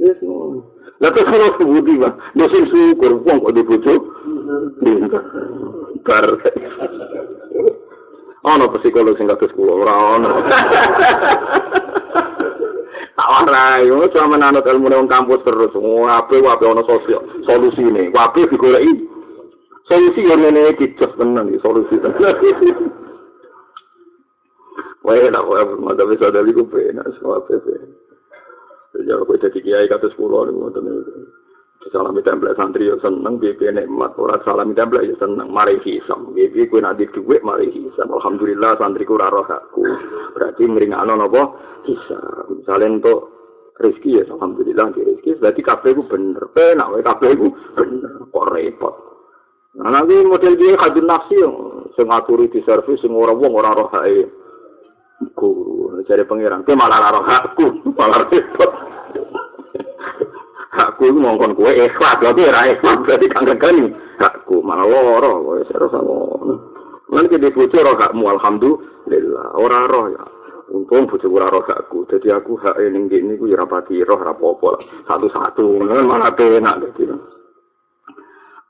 Yes, 0.00 0.16
ngono. 0.24 0.72
Lah 1.04 1.10
terus 1.12 1.26
kalau 1.26 1.52
sebudi, 1.58 2.00
Pak, 2.00 2.38
dosen 2.38 2.64
syukur, 2.70 3.18
wong 3.28 3.44
kok 3.44 3.52
di 3.52 3.62
bojo. 3.66 3.94
Pinter. 4.80 5.20
Bar. 6.04 6.26
ana 8.44 8.68
psikolog 8.76 9.16
sing 9.16 9.24
kados 9.24 9.48
kula 9.56 9.72
ora 9.72 9.94
ana 10.20 10.28
tak 13.16 13.28
ora 13.40 13.80
yo 13.88 14.04
sama 14.12 14.36
nanut 14.36 14.68
ilmu 14.68 14.92
nang 14.92 15.08
kampus 15.08 15.40
terus. 15.48 15.72
Wae 15.72 16.36
wae 16.44 16.64
ana 16.68 16.84
sosial 16.84 17.24
solusine. 17.48 18.12
Wae 18.12 18.44
digoleki. 18.52 19.08
Solusi 19.88 20.28
yo 20.28 20.36
ngene 20.36 20.76
iki 20.76 20.92
cus 21.00 21.12
tenan 21.16 21.48
iki 21.48 21.64
solusi. 21.64 21.96
Wae 25.08 25.24
lah 25.32 25.40
wae 25.40 25.64
mada 25.80 26.04
bisa 26.04 26.28
dari 26.28 26.52
ku 26.52 26.68
pena 26.68 27.00
semua 27.16 27.40
pepe 27.48 28.04
jadi 28.94 29.10
aku 29.18 29.34
jadi 29.42 29.58
kiai 29.58 29.90
kados 29.90 30.14
kula 30.14 30.46
niku 30.46 30.70
ngoten 30.70 30.86
salami 31.92 32.24
template 32.24 32.56
santri 32.56 32.88
yo 32.88 32.96
seneng 33.00 33.36
piye 33.36 33.70
nikmat 33.72 34.16
ora 34.16 34.40
salami 34.44 34.72
template 34.72 35.10
yo 35.10 35.16
seneng 35.20 35.52
mari 35.52 35.76
hisam. 35.84 36.32
Piye 36.32 36.68
kuwi 36.70 36.80
nek 36.80 36.96
dhuwit 37.12 37.44
mari 37.44 37.68
hisam. 37.74 38.08
Alhamdulillah 38.08 38.78
santri 38.80 39.04
ku 39.04 39.20
ora 39.20 39.28
roh 39.28 39.44
aku. 39.44 39.84
Berarti 40.32 40.64
ngringakno 40.64 41.12
napa 41.18 41.42
hisam. 41.84 42.56
Misale 42.56 42.88
untuk 42.88 43.20
rezeki 43.76 44.22
ya 44.22 44.24
alhamdulillah 44.32 44.86
di 44.96 45.00
rezeki. 45.04 45.30
Berarti 45.42 45.60
kabeh 45.60 45.90
ku 45.92 46.02
bener. 46.08 46.44
Penak 46.54 46.88
wae 46.94 47.04
kabeh 47.04 47.30
ku 47.36 47.48
bener 47.76 48.12
kok 48.32 48.48
repot. 48.48 48.94
Nah 49.74 49.90
nanti 49.90 50.14
model 50.22 50.54
dia 50.54 50.78
kadun 50.78 51.10
nafsi 51.10 51.36
sing 51.98 52.06
ngaturi 52.06 52.46
di 52.48 52.62
servis 52.62 53.02
sing 53.02 53.10
ora 53.10 53.34
wong 53.34 53.52
ora 53.52 53.74
roh 53.74 53.90
hae 53.90 54.22
guru 55.34 56.00
cari 56.06 56.24
pangeran. 56.24 56.64
Ke 56.64 56.72
malah 56.72 57.12
roh 57.12 57.24
aku 57.26 57.66
malah 57.92 58.24
repot 58.30 58.94
aku 60.74 61.06
iku 61.06 61.18
mongkon 61.22 61.54
kowe 61.54 61.70
ikhlas. 61.70 62.18
Lho 62.18 62.34
ora 62.34 62.66
ikhlas 62.74 62.98
berarti 63.06 63.26
kang 63.30 63.46
gegani 63.46 63.86
aku 64.18 64.58
malah 64.60 64.86
loro 64.86 65.32
kowe 65.46 65.60
seru 65.70 65.86
sama 65.90 66.14
lan 67.14 67.30
ki 67.30 67.38
dibujo 67.38 67.78
ro 67.78 67.94
hakmu 67.94 68.24
alhamdulillah. 68.34 69.46
Ora 69.54 69.86
roh 69.86 70.06
ya. 70.10 70.24
Untung 70.74 71.06
bojo 71.06 71.26
ora 71.30 71.46
roh 71.52 71.62
aku 71.62 72.08
dadi 72.10 72.28
aku 72.34 72.58
hak 72.58 72.80
ning 72.90 73.06
kene 73.06 73.38
iku 73.38 73.46
ya 73.46 73.62
rapati 73.62 74.02
roh 74.02 74.18
ora 74.18 74.34
apa-apa 74.34 74.70
satu-satu 75.06 75.78
malah 75.84 76.34
penak 76.34 76.82
dadi 76.82 77.06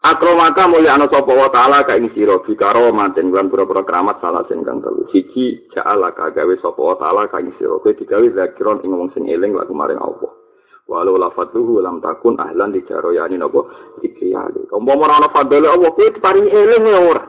Akromaka 0.05 0.69
mulya 0.69 1.01
ana 1.01 1.09
sapa 1.09 1.33
wa 1.33 1.49
taala 1.49 1.81
ka 1.89 1.97
ing 1.97 2.13
sira 2.13 2.37
bikaro 2.45 2.93
manten 2.93 3.33
lan 3.33 3.49
pura-pura 3.49 3.89
keramat 3.89 4.21
salah 4.21 4.45
sing 4.53 4.61
kang 4.61 4.85
telu. 4.85 5.09
Siji 5.09 5.65
ja'ala 5.73 6.13
ka 6.13 6.29
gawe 6.29 6.55
sapa 6.61 6.77
wa 6.77 6.93
taala 7.01 7.25
ka 7.33 7.41
ing 7.41 7.57
sira. 7.57 7.81
Kowe 7.81 7.97
digawe 7.97 8.29
zakiron 8.37 8.85
ing 8.85 8.93
wong 8.93 9.09
sing 9.17 9.25
eling 9.33 9.57
lagu 9.57 9.73
maring 9.73 9.97
Allah 9.97 10.44
walau 10.85 11.17
lafatuhu 11.17 11.81
lam 11.81 12.01
takun 12.05 12.37
ahlan 12.37 12.77
di 12.77 12.85
jaroyani 12.85 13.41
nopo 13.41 13.73
dikiyali. 14.05 14.69
Umpama 14.69 15.09
ora 15.09 15.15
ana 15.21 15.29
fadhole 15.33 15.69
Allah 15.69 15.91
kuwi 15.97 16.13
diparingi 16.13 16.51
eling 16.53 16.85
ya 16.85 17.01
ora. 17.01 17.25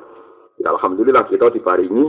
Ya 0.60 0.70
alhamdulillah 0.76 1.24
kita 1.32 1.52
diparingi 1.56 2.06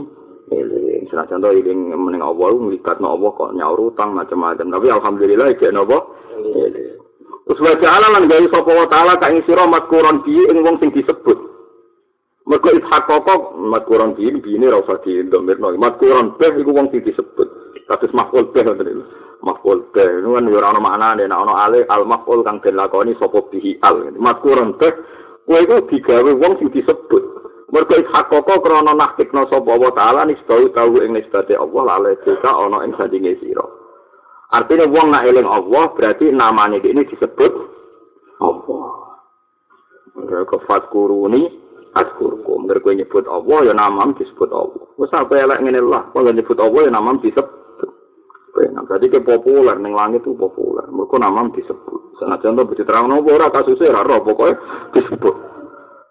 eling. 0.51 1.03
Senajan 1.07 1.43
to 1.43 1.49
eling 1.55 1.95
meneng 1.95 2.23
Allah 2.23 2.51
nglikatno 2.51 3.15
Allah 3.15 3.31
kok 3.31 3.53
nyaur 3.55 3.79
utang 3.79 4.11
macam-macam. 4.11 4.67
Tapi 4.67 4.87
alhamdulillah 4.91 5.47
iki 5.55 5.71
nopo. 5.71 5.97
Terus 7.47 7.63
wa 7.63 7.79
ta'ala 7.79 8.07
lan 8.11 8.27
gawe 8.27 8.45
sapa 8.51 8.71
wa 8.75 8.87
ta'ala 8.91 9.13
ka 9.23 9.31
ing 9.31 9.39
sira 9.47 9.63
matkuron 9.63 10.19
bi 10.27 10.35
ing 10.35 10.59
wong 10.67 10.83
sing 10.83 10.91
disebut. 10.91 11.39
Mergo 12.43 12.69
ishak 12.75 13.07
kok 13.07 13.55
matkuron 13.55 14.19
bi 14.19 14.35
bi 14.43 14.59
ini 14.59 14.67
ra 14.67 14.83
usah 14.83 14.99
di 14.99 15.23
domirno. 15.31 15.71
Matkuron 15.79 16.35
be 16.35 16.51
iku 16.59 16.75
wong 16.75 16.91
sing 16.91 17.07
disebut. 17.07 17.47
Bih 17.87 18.63
ngoten 18.67 18.83
niku. 18.83 19.26
Maf'ul 19.45 19.93
bih 19.93 20.25
niku 20.25 20.33
kan 20.33 20.49
yo 20.49 20.57
ora 20.57 20.73
ono 20.73 20.81
maknane 20.81 21.29
nek 21.29 21.37
ono 21.37 21.53
ale 21.53 21.85
al 21.85 22.09
maf'ul 22.09 22.41
kang 22.41 22.57
den 22.61 22.73
lakoni 22.73 23.13
sapa 23.21 23.37
bihi 23.53 23.77
al. 23.85 24.09
Mazkuran 24.17 24.73
bih 24.81 24.93
kowe 25.45 25.59
iku 25.61 25.75
digawe 25.87 26.31
wong 26.33 26.53
sing 26.57 26.73
disebut. 26.73 27.23
Mergo 27.69 27.95
hakoko 27.99 28.63
krana 28.63 28.97
naktikno 28.97 29.45
sapa 29.51 29.73
wa 29.77 29.91
taala 29.93 30.25
nisbau 30.25 30.65
tau 30.73 30.97
ing 31.03 31.13
nisbate 31.13 31.53
Allah 31.53 31.83
lale 31.85 32.17
desa 32.25 32.49
ana 32.49 32.81
ing 32.87 32.97
sandinge 32.97 33.37
sira. 33.37 33.65
Artinya 34.47 34.87
wong 34.87 35.11
nak 35.11 35.27
eling 35.27 35.45
Allah 35.45 35.91
berarti 35.93 36.31
namanya 36.31 36.79
ini 36.79 37.03
disebut 37.05 37.51
Allah. 38.39 38.87
Mereka 40.17 40.65
fatkuruni 40.65 41.67
askurkum. 41.93 42.65
Mereka 42.65 42.93
nyebut 42.93 43.25
Allah 43.29 43.69
ya 43.69 43.73
namam 43.73 44.17
disebut 44.17 44.49
Allah. 44.49 44.85
Wes 44.97 45.13
apa 45.13 45.33
elek 45.35 45.61
ngene 45.61 45.81
lah, 45.81 46.09
kalau 46.13 46.31
nyebut 46.33 46.57
Allah 46.57 46.81
ya 46.87 46.91
namam 46.93 47.21
disebut. 47.21 47.66
Nah, 48.57 48.81
berarti 48.81 49.13
ke 49.13 49.21
populer 49.21 49.77
ning 49.77 49.93
langit 49.93 50.25
itu 50.25 50.33
populer. 50.33 50.89
Mereka 50.89 51.21
namam 51.21 51.53
disebut. 51.53 52.17
Senajan 52.17 52.57
to 52.57 52.65
diterang 52.73 53.05
nopo 53.05 53.29
ora 53.29 53.53
kasusnya 53.53 53.93
ora 53.93 54.01
roh 54.01 54.25
pokoknya 54.25 54.57
disebut. 54.97 55.35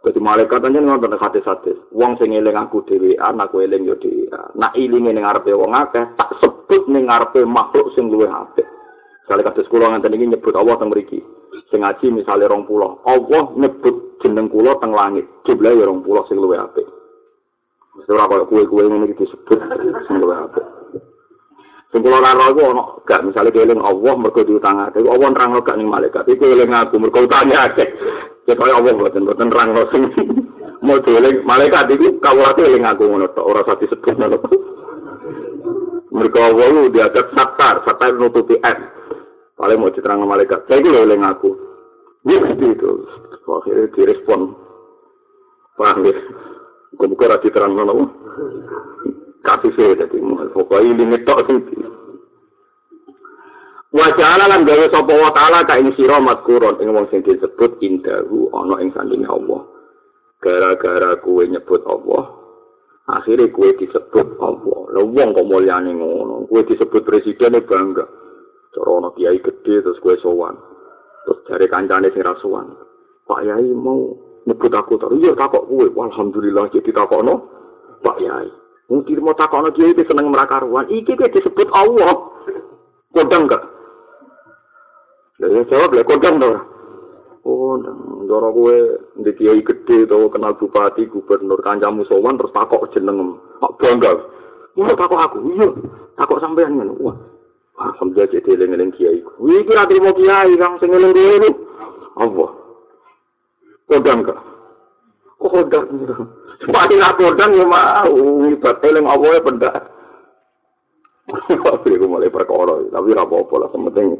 Jadi 0.06 0.22
malaikat 0.22 0.62
aja 0.62 0.78
ngotot 0.78 1.18
hati 1.18 1.42
hati. 1.42 1.74
Wong 1.90 2.14
sing 2.22 2.30
eling 2.30 2.54
aku 2.54 2.86
dewi, 2.86 3.18
aku 3.18 3.66
eling 3.66 3.90
yo 3.90 3.98
dewi. 3.98 4.30
Nak 4.54 4.78
ilinge 4.78 5.10
ning 5.10 5.26
ngarepe 5.26 5.50
wong 5.50 5.74
akeh, 5.74 6.14
tak 6.14 6.30
sebut 6.38 6.86
ning 6.86 7.10
ngarepe 7.10 7.42
makhluk 7.42 7.90
sing 7.98 8.06
luwih 8.06 8.30
apik. 8.30 8.62
Kali 9.26 9.42
kados 9.42 9.66
kula 9.66 9.90
nganten 9.90 10.14
iki 10.14 10.30
nyebut 10.30 10.54
Allah 10.54 10.78
teng 10.78 10.94
mriki. 10.94 11.18
Sing 11.74 11.82
ngaji 11.82 12.14
misale 12.14 12.46
20. 12.46 12.70
Allah 13.02 13.42
nyebut 13.58 14.22
jeneng 14.22 14.46
kula 14.46 14.78
teng 14.78 14.94
langit. 14.94 15.26
Jumlah 15.42 15.74
ya 15.74 15.90
20 15.90 16.30
sing 16.30 16.38
luwih 16.38 16.62
apik. 16.62 16.86
Wis 17.98 18.06
ora 18.06 18.30
kaya 18.30 18.46
kuwe-kuwe 18.46 18.86
ngene 18.86 19.10
iki 19.10 19.26
disebut 19.26 19.58
sing 20.06 20.22
luwih 20.22 20.38
apik. 20.38 20.75
Sing 21.96 22.04
kula 22.04 22.20
ora 22.20 22.52
iku 22.52 22.60
ana 22.60 22.84
gak 23.08 23.24
misale 23.24 23.48
keling 23.48 23.80
Allah 23.80 24.12
mergo 24.20 24.44
diutangake. 24.44 25.00
Allah 25.00 25.32
nerangno 25.32 25.64
gak 25.64 25.80
ning 25.80 25.88
malaikat. 25.88 26.28
Iku 26.28 26.44
eling 26.44 26.68
aku 26.68 27.00
mergo 27.00 27.24
utange 27.24 27.56
akeh. 27.56 27.88
Ya 28.44 28.52
kaya 28.52 28.76
Allah 28.76 28.92
mboten 28.92 29.24
mboten 29.24 29.48
nerangno 29.48 29.88
sing 29.88 30.12
mau 30.84 31.00
dieling 31.00 31.40
malaikat 31.48 31.88
iki 31.96 32.20
kawulate 32.20 32.68
eling 32.68 32.84
aku 32.84 33.08
ngono 33.08 33.32
tok 33.32 33.48
ora 33.48 33.64
usah 33.64 33.80
disebut 33.80 34.12
ngono. 34.12 34.36
Mergo 36.12 36.36
Allah 36.36 36.92
diadat 36.92 37.32
satar, 37.32 37.80
satar 37.88 38.12
nutupi 38.12 38.60
S. 38.60 38.78
Paling 39.56 39.80
mau 39.80 39.88
diterang 39.88 40.20
malaikat. 40.28 40.68
Saya 40.68 40.84
itu 40.84 40.92
oleh 40.92 41.16
ngaku. 41.16 41.48
Ini 42.28 42.44
mesti 42.44 42.66
itu. 42.76 42.90
Akhirnya 43.48 43.88
direspon. 43.96 44.52
Paham 45.80 46.04
ya? 46.04 46.16
Bukan-bukan 46.92 47.32
rasa 47.32 47.40
diterang 47.40 47.72
mana 47.72 48.04
Kasih 49.46 49.72
saya 49.78 49.92
jadi. 50.02 50.18
Pokoknya 50.50 50.90
ini 50.90 51.04
ngetok 51.14 51.38
sih. 51.46 51.58
Wajah 53.94 54.32
lan 54.42 54.66
gawe 54.66 54.86
sapa 54.90 55.14
wa 55.14 55.30
taala 55.30 55.62
ka 55.64 55.78
ing 55.78 55.94
sira 55.94 56.18
matkurun 56.18 56.82
ing 56.82 56.90
wong 56.90 57.06
sing 57.08 57.22
disebut 57.22 57.78
indahu 57.80 58.50
ana 58.50 58.82
ing 58.82 58.90
sandinge 58.92 59.30
Allah. 59.30 59.62
Gara-gara 60.42 61.16
kuwe 61.24 61.48
nyebut 61.48 61.80
Allah, 61.88 62.28
akhirnya 63.08 63.48
kuwe 63.54 63.72
disebut 63.78 64.36
Allah. 64.42 64.80
Lah 64.92 65.04
wong 65.06 65.32
kok 65.32 65.48
mulyane 65.48 65.96
ngono, 65.96 66.44
kuwe 66.50 66.66
disebut 66.68 67.06
presiden 67.08 67.56
bangga. 67.64 68.04
cara 68.76 68.92
ana 69.00 69.08
kiai 69.16 69.40
gedhe 69.40 69.80
terus 69.80 69.96
kowe 70.04 70.12
sowan 70.20 70.52
terus 71.24 71.40
jare 71.48 71.64
kancane 71.64 72.12
sing 72.12 72.20
rasuwan 72.20 72.76
Pak 73.24 73.40
Yai 73.42 73.72
mau 73.72 74.12
nyebut 74.44 74.70
aku 74.76 75.00
terus 75.00 75.16
iya 75.16 75.32
takok 75.32 75.64
kowe 75.64 75.88
alhamdulillah 75.88 76.68
jadi 76.68 76.92
takokno 76.92 77.34
Pak 78.04 78.20
Yai 78.20 78.52
mungkin 78.86 79.22
mau 79.22 79.34
takokno 79.34 79.74
kiai 79.74 79.94
iki 79.94 80.06
seneng 80.06 80.30
merakaruan 80.30 80.86
iki 80.90 81.14
iki 81.14 81.32
disebut 81.34 81.68
Allah 81.74 82.14
kodang 83.10 83.50
gak 83.50 83.62
ya 85.42 85.62
jawab 85.68 85.92
lah 85.92 86.04
kodang 86.06 86.40
to. 86.40 86.50
Oh, 87.46 87.78
ndoro 88.26 88.50
kowe 88.50 88.74
ndek 89.22 89.38
kiai 89.38 89.62
gedhe 89.62 90.02
to 90.10 90.26
kenal 90.34 90.58
bupati, 90.58 91.06
gubernur, 91.06 91.62
kancamu 91.62 92.02
sowan 92.10 92.34
terus 92.34 92.50
takok 92.50 92.90
jeneng 92.90 93.38
Pak 93.62 93.78
Bangga. 93.78 94.18
Iya 94.74 94.98
takok 94.98 95.22
aku, 95.22 95.38
iya. 95.54 95.70
Takok 96.18 96.42
sampean 96.42 96.74
ngono. 96.74 96.98
Wah, 96.98 97.16
Alhamdulillah 97.78 98.34
jadi 98.34 98.50
eling-eling 98.50 98.90
kiai. 98.98 99.22
Wih, 99.38 99.62
kira 99.62 99.86
terima 99.86 100.10
kiai, 100.10 100.58
kang 100.58 100.74
sing 100.82 100.90
eling 100.90 101.14
dia 101.14 101.38
ini. 101.38 101.50
Apa? 102.18 102.46
Kodang 103.86 104.26
kak? 104.26 104.38
Kodang? 105.36 105.86
Semakin 106.64 107.00
aku 107.04 107.20
kodang 107.32 107.52
ya 107.54 107.66
mau. 107.68 108.16
Ibat 108.48 108.80
eling 108.82 109.06
apa 109.06 109.26
ya 109.28 109.40
benda. 109.44 109.72
Tapi 111.26 111.90
aku 111.94 112.06
mulai 112.06 112.32
perkara. 112.32 112.80
Tapi 112.88 113.10
apa-apa 113.12 113.54
lah. 113.60 113.68
Sementing. 113.74 114.16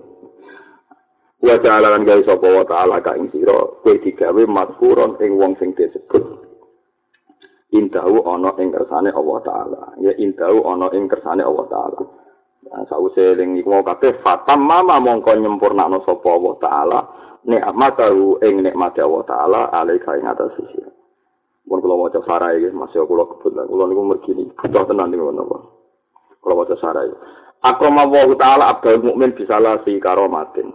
Wa 1.41 1.57
ta'ala 1.61 1.95
lan 1.95 2.09
gawe 2.09 2.23
sapa 2.25 2.49
wa 2.49 2.65
ta'ala 2.65 3.01
ka 3.05 3.15
ing 3.15 3.29
sira 3.31 3.55
kowe 3.85 3.95
digawe 4.01 4.43
mazkuron 4.49 5.21
ing 5.21 5.37
wong 5.37 5.55
sing 5.61 5.77
disebut 5.77 6.47
indahu 7.77 8.23
ana 8.25 8.55
ing 8.63 8.71
kersane 8.71 9.11
Allah 9.11 9.39
taala 9.45 9.83
ya 10.01 10.13
indahu 10.17 10.65
ana 10.65 10.89
ing 10.95 11.11
kersane 11.11 11.43
Allah 11.43 11.67
taala 11.69 12.03
Nah, 12.67 12.83
sause 12.91 13.39
ning 13.39 13.63
iku 13.63 13.79
mau 13.79 13.87
kabeh 13.87 14.19
fatam 14.27 14.67
mama 14.67 14.99
mongko 14.99 15.39
nyempurnakno 15.39 16.03
sapa 16.03 16.27
Allah 16.35 16.55
taala 16.59 16.99
nikmat 17.47 17.95
ing 18.43 18.55
nikmat 18.67 18.99
Allah 18.99 19.23
taala 19.23 19.61
alaika 19.71 20.19
ing 20.19 20.27
atas 20.27 20.51
sisi. 20.59 20.83
Mun 21.67 21.83
kula 21.83 21.99
maca 21.99 22.23
sarai 22.23 22.63
iki 22.63 22.71
masih 22.71 23.03
kula 23.11 23.27
kebut 23.27 23.59
kula 23.59 23.85
niku 23.91 24.03
mergi 24.07 24.33
ni 24.39 24.45
butuh 24.55 24.87
tenan 24.87 25.11
niku 25.11 25.35
napa. 25.35 25.59
Kula 26.39 26.55
maca 26.63 26.79
sarai. 26.79 27.11
Akrama 27.67 28.07
Allah 28.07 28.29
taala 28.39 28.65
abdul 28.71 29.03
mukmin 29.03 29.35
bisa 29.35 29.59
lasi 29.59 29.99
karomatin. 29.99 30.71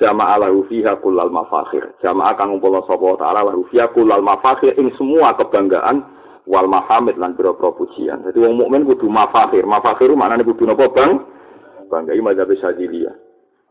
Jama 0.00 0.32
ala 0.32 0.48
fiha 0.64 0.96
kullal 1.04 1.28
mafakhir. 1.28 1.92
Jama 2.00 2.32
kang 2.40 2.56
ngumpulna 2.56 2.80
sapa 2.88 3.20
taala 3.20 3.44
wa 3.44 3.52
fiha 3.68 3.92
kullal 3.92 4.24
mafakhir 4.24 4.72
ing 4.80 4.96
semua 4.96 5.36
kebanggaan 5.36 6.08
wal 6.48 6.64
mahamid 6.64 7.20
lan 7.20 7.36
pira 7.36 7.52
pujian. 7.52 8.24
Dadi 8.24 8.40
wong 8.40 8.64
mukmin 8.64 8.88
kudu 8.88 9.12
mafakhir. 9.12 9.68
Mafakhir 9.68 10.08
maknane 10.16 10.40
kudu 10.48 10.64
napa, 10.64 10.88
Bang? 10.88 11.20
Bangga 11.92 12.16
iki 12.16 12.24
mazhab 12.24 12.48
Syadziliyah. 12.48 13.12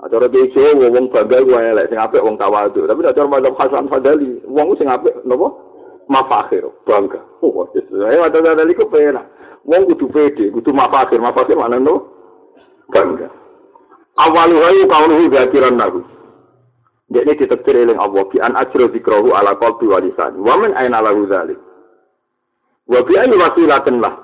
Acara 0.06 0.30
bejo 0.30 0.61
wong 0.78 1.10
bangga 1.10 1.41
ku 1.41 1.52
elek 1.57 1.90
sing 1.90 1.98
apik 1.98 2.22
wong 2.22 2.38
tawadhu. 2.38 2.86
Tapi 2.86 3.02
acara 3.10 3.26
mazhab 3.26 3.57
Hasan 3.57 3.90
Fadali, 3.90 4.38
wong 4.45 4.78
sing 4.78 4.86
apik 4.86 5.26
napa? 5.26 5.69
Mafakhir, 6.10 6.65
bangga. 6.90 7.22
Oh, 7.45 7.69
wis. 7.69 7.86
Ayo 7.94 8.26
ada 8.26 8.41
dalil 8.41 8.73
iku 8.73 8.90
penak. 8.90 9.30
Wong 9.61 9.86
kudu 9.94 10.10
pede, 10.10 10.49
kudu 10.49 10.73
mafakhir. 10.73 11.22
Mafakhir 11.22 11.53
maknane 11.53 11.86
no? 11.86 12.10
Bangga. 12.90 13.30
Awalu 14.18 14.57
hayu 14.57 14.84
kaunuhu 14.90 15.30
zakiran 15.30 15.77
nabi. 15.77 16.02
Dia 17.10 17.26
ini 17.26 17.38
ditektir 17.38 17.73
eling 17.73 17.98
Allah 17.98 18.26
bi 18.30 18.38
an 18.41 18.57
ajro 18.57 18.90
zikrahu 18.90 19.34
ala 19.38 19.53
qalbi 19.61 19.86
wa 19.86 20.02
lisan. 20.02 20.41
Wa 20.41 20.57
min 20.57 20.73
aina 20.73 20.98
lahu 21.02 21.30
dzalik? 21.30 21.57
Wa 22.90 23.06
bi 23.06 23.14
ayi 23.14 23.34
wasilatin 23.34 24.02
lah. 24.02 24.18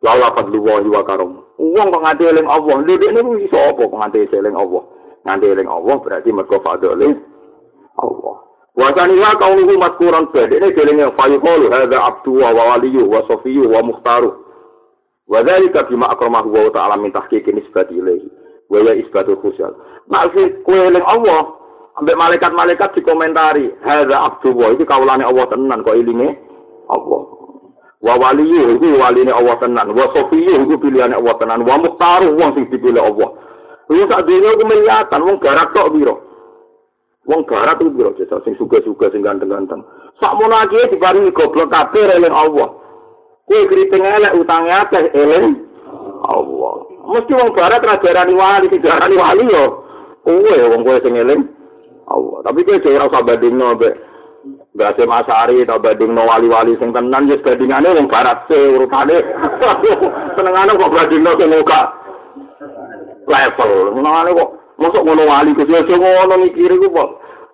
Lawa 0.00 0.32
fadlullahi 0.36 0.88
wa 0.88 1.04
karam. 1.04 1.44
Wong 1.60 1.86
kok 1.92 2.00
nganti 2.00 2.24
eling 2.24 2.48
Allah, 2.48 2.80
lho 2.80 2.96
niku 2.96 3.36
iso 3.44 3.56
apa 3.60 3.84
kok 3.84 4.00
nganti 4.00 4.24
eling 4.32 4.56
Allah? 4.56 4.82
Nganti 5.28 5.46
eling 5.52 5.68
Allah 5.68 5.96
berarti 6.00 6.32
mergo 6.32 6.56
fadlile 6.64 7.20
Allah. 8.00 8.49
Wa 8.76 8.94
sani 8.94 9.18
wa 9.18 9.34
kauluhu 9.36 9.78
mazkuran 9.78 10.26
badene 10.32 10.70
delinge 10.72 11.10
fa 11.16 11.26
yuqulu 11.28 11.70
hadza 11.70 11.98
abdu 12.04 12.38
wa 12.40 12.50
waliyyu 12.52 13.10
wa 13.10 13.22
safiyyu 13.28 13.70
wa 13.72 13.82
mukhtaru. 13.82 14.30
Wa 15.28 15.42
dzalika 15.42 15.82
bima 15.82 16.10
akramahu 16.10 16.54
wa 16.54 16.70
ta'ala 16.70 16.96
min 16.96 17.12
tahqiqi 17.12 17.52
nisbati 17.52 17.94
ilaihi. 17.94 18.30
Wa 18.70 18.78
ya 18.80 18.94
isbatul 18.94 19.36
khusyal. 19.42 19.74
Maksud 20.08 20.62
kowe 20.62 20.86
eling 20.86 21.02
Allah, 21.06 21.46
ambek 21.98 22.16
malaikat-malaikat 22.16 22.94
dikomentari, 22.94 23.70
hadza 23.82 24.16
abdu 24.20 24.54
wa 24.58 24.70
iki 24.74 24.86
kawulane 24.86 25.24
Allah 25.26 25.46
tenan 25.50 25.82
kok 25.82 25.94
ilinge 25.98 26.38
Allah. 26.90 27.40
wa 28.00 28.16
waliyu 28.16 28.74
iku 28.80 28.96
waline 29.00 29.32
Allah 29.32 29.60
tenan 29.60 29.90
wa 29.92 30.08
sofiyu 30.14 30.62
iku 30.64 30.78
pilihane 30.80 31.14
Allah 31.14 31.36
tenan 31.36 31.60
wa 31.68 31.76
muhtaru 31.78 32.32
wong 32.32 32.56
sing 32.56 32.64
dipilih 32.72 32.96
Allah 33.04 33.28
Wong 33.90 34.06
sak 34.08 34.24
dene 34.24 34.48
iku 34.56 34.64
melihatan 34.64 35.20
wong 35.20 35.36
garat 35.42 35.68
tok 35.76 35.92
piro 35.92 36.14
Wong 37.30 37.46
garat 37.46 37.78
iku 37.78 37.94
piro 37.94 38.10
jasa 38.18 38.42
sing 38.42 38.58
suga-suga 38.58 39.06
sing 39.14 39.22
ganteng-ganteng? 39.22 39.86
Sak 40.18 40.34
mono 40.34 40.66
iki 40.66 40.98
diparingi 40.98 41.30
goblok 41.30 41.70
kabeh 41.70 42.18
eling 42.18 42.34
Allah. 42.34 42.74
Kowe 43.46 43.70
kriting 43.70 44.02
elek 44.02 44.34
utange 44.34 44.74
akeh 44.74 45.14
eling 45.14 45.62
Allah. 46.26 46.74
Mesti 47.06 47.30
wong 47.30 47.54
garat 47.54 47.86
ra 47.86 48.02
jarani 48.02 48.34
wali 48.34 48.66
sing 48.66 48.82
jarani 48.82 49.14
wali 49.14 49.46
yo. 49.46 49.86
Kowe 50.26 50.54
wong 50.74 50.82
kowe 50.82 50.98
sing 51.06 51.14
eling 51.14 51.46
Allah. 52.10 52.42
Tapi 52.42 52.66
kowe 52.66 52.82
ora 52.98 53.06
usah 53.06 53.22
bandingno 53.22 53.78
mbek. 53.78 53.94
Berarti 54.70 55.02
Mas 55.06 55.26
Ari 55.30 55.62
atau 55.66 55.78
banding 55.78 56.10
no 56.10 56.26
wali-wali 56.26 56.74
sing 56.82 56.90
tenan 56.90 57.30
ya 57.30 57.38
bandingannya 57.38 57.94
yang 57.94 58.10
barat 58.10 58.42
sih 58.50 58.74
urutane. 58.74 59.22
Senengane 60.34 60.74
kok 60.74 60.94
banding 60.94 61.22
no 61.22 61.38
sing 61.38 61.46
muka 61.46 61.80
level. 63.30 63.70
Senengane 63.94 64.30
kok 64.34 64.50
masuk 64.80 65.04
ngono 65.04 65.22
wali 65.28 65.52
ke 65.52 65.68
sini 65.68 65.94
ngono 65.94 66.34
mikir 66.40 66.72
iku 66.72 66.88
kok. 66.88 67.10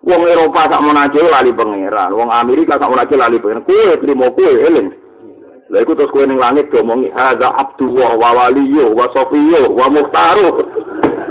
Wong 0.07 0.23
Eropa 0.23 0.71
sak 0.71 0.79
menaje 0.79 1.19
lali 1.19 1.51
pangeran, 1.51 2.15
wong 2.15 2.31
Amerika 2.31 2.79
sak 2.79 2.87
menaje 2.87 3.19
lali 3.19 3.41
pangeran. 3.43 3.67
Kue 3.67 3.99
trimo 3.99 4.31
kue 4.31 4.47
eling. 4.47 4.87
Lha 5.67 5.83
iku 5.83 5.99
terus 5.99 6.13
kowe 6.15 6.23
ning 6.23 6.39
langit 6.39 6.71
diomongi 6.71 7.11
hadza 7.11 7.51
abdullah 7.51 8.15
wa 8.15 8.29
waliyyu 8.31 8.95
wa 8.95 9.11
safiyyu 9.11 9.67
wa 9.75 9.91
muhtaru. 9.91 10.63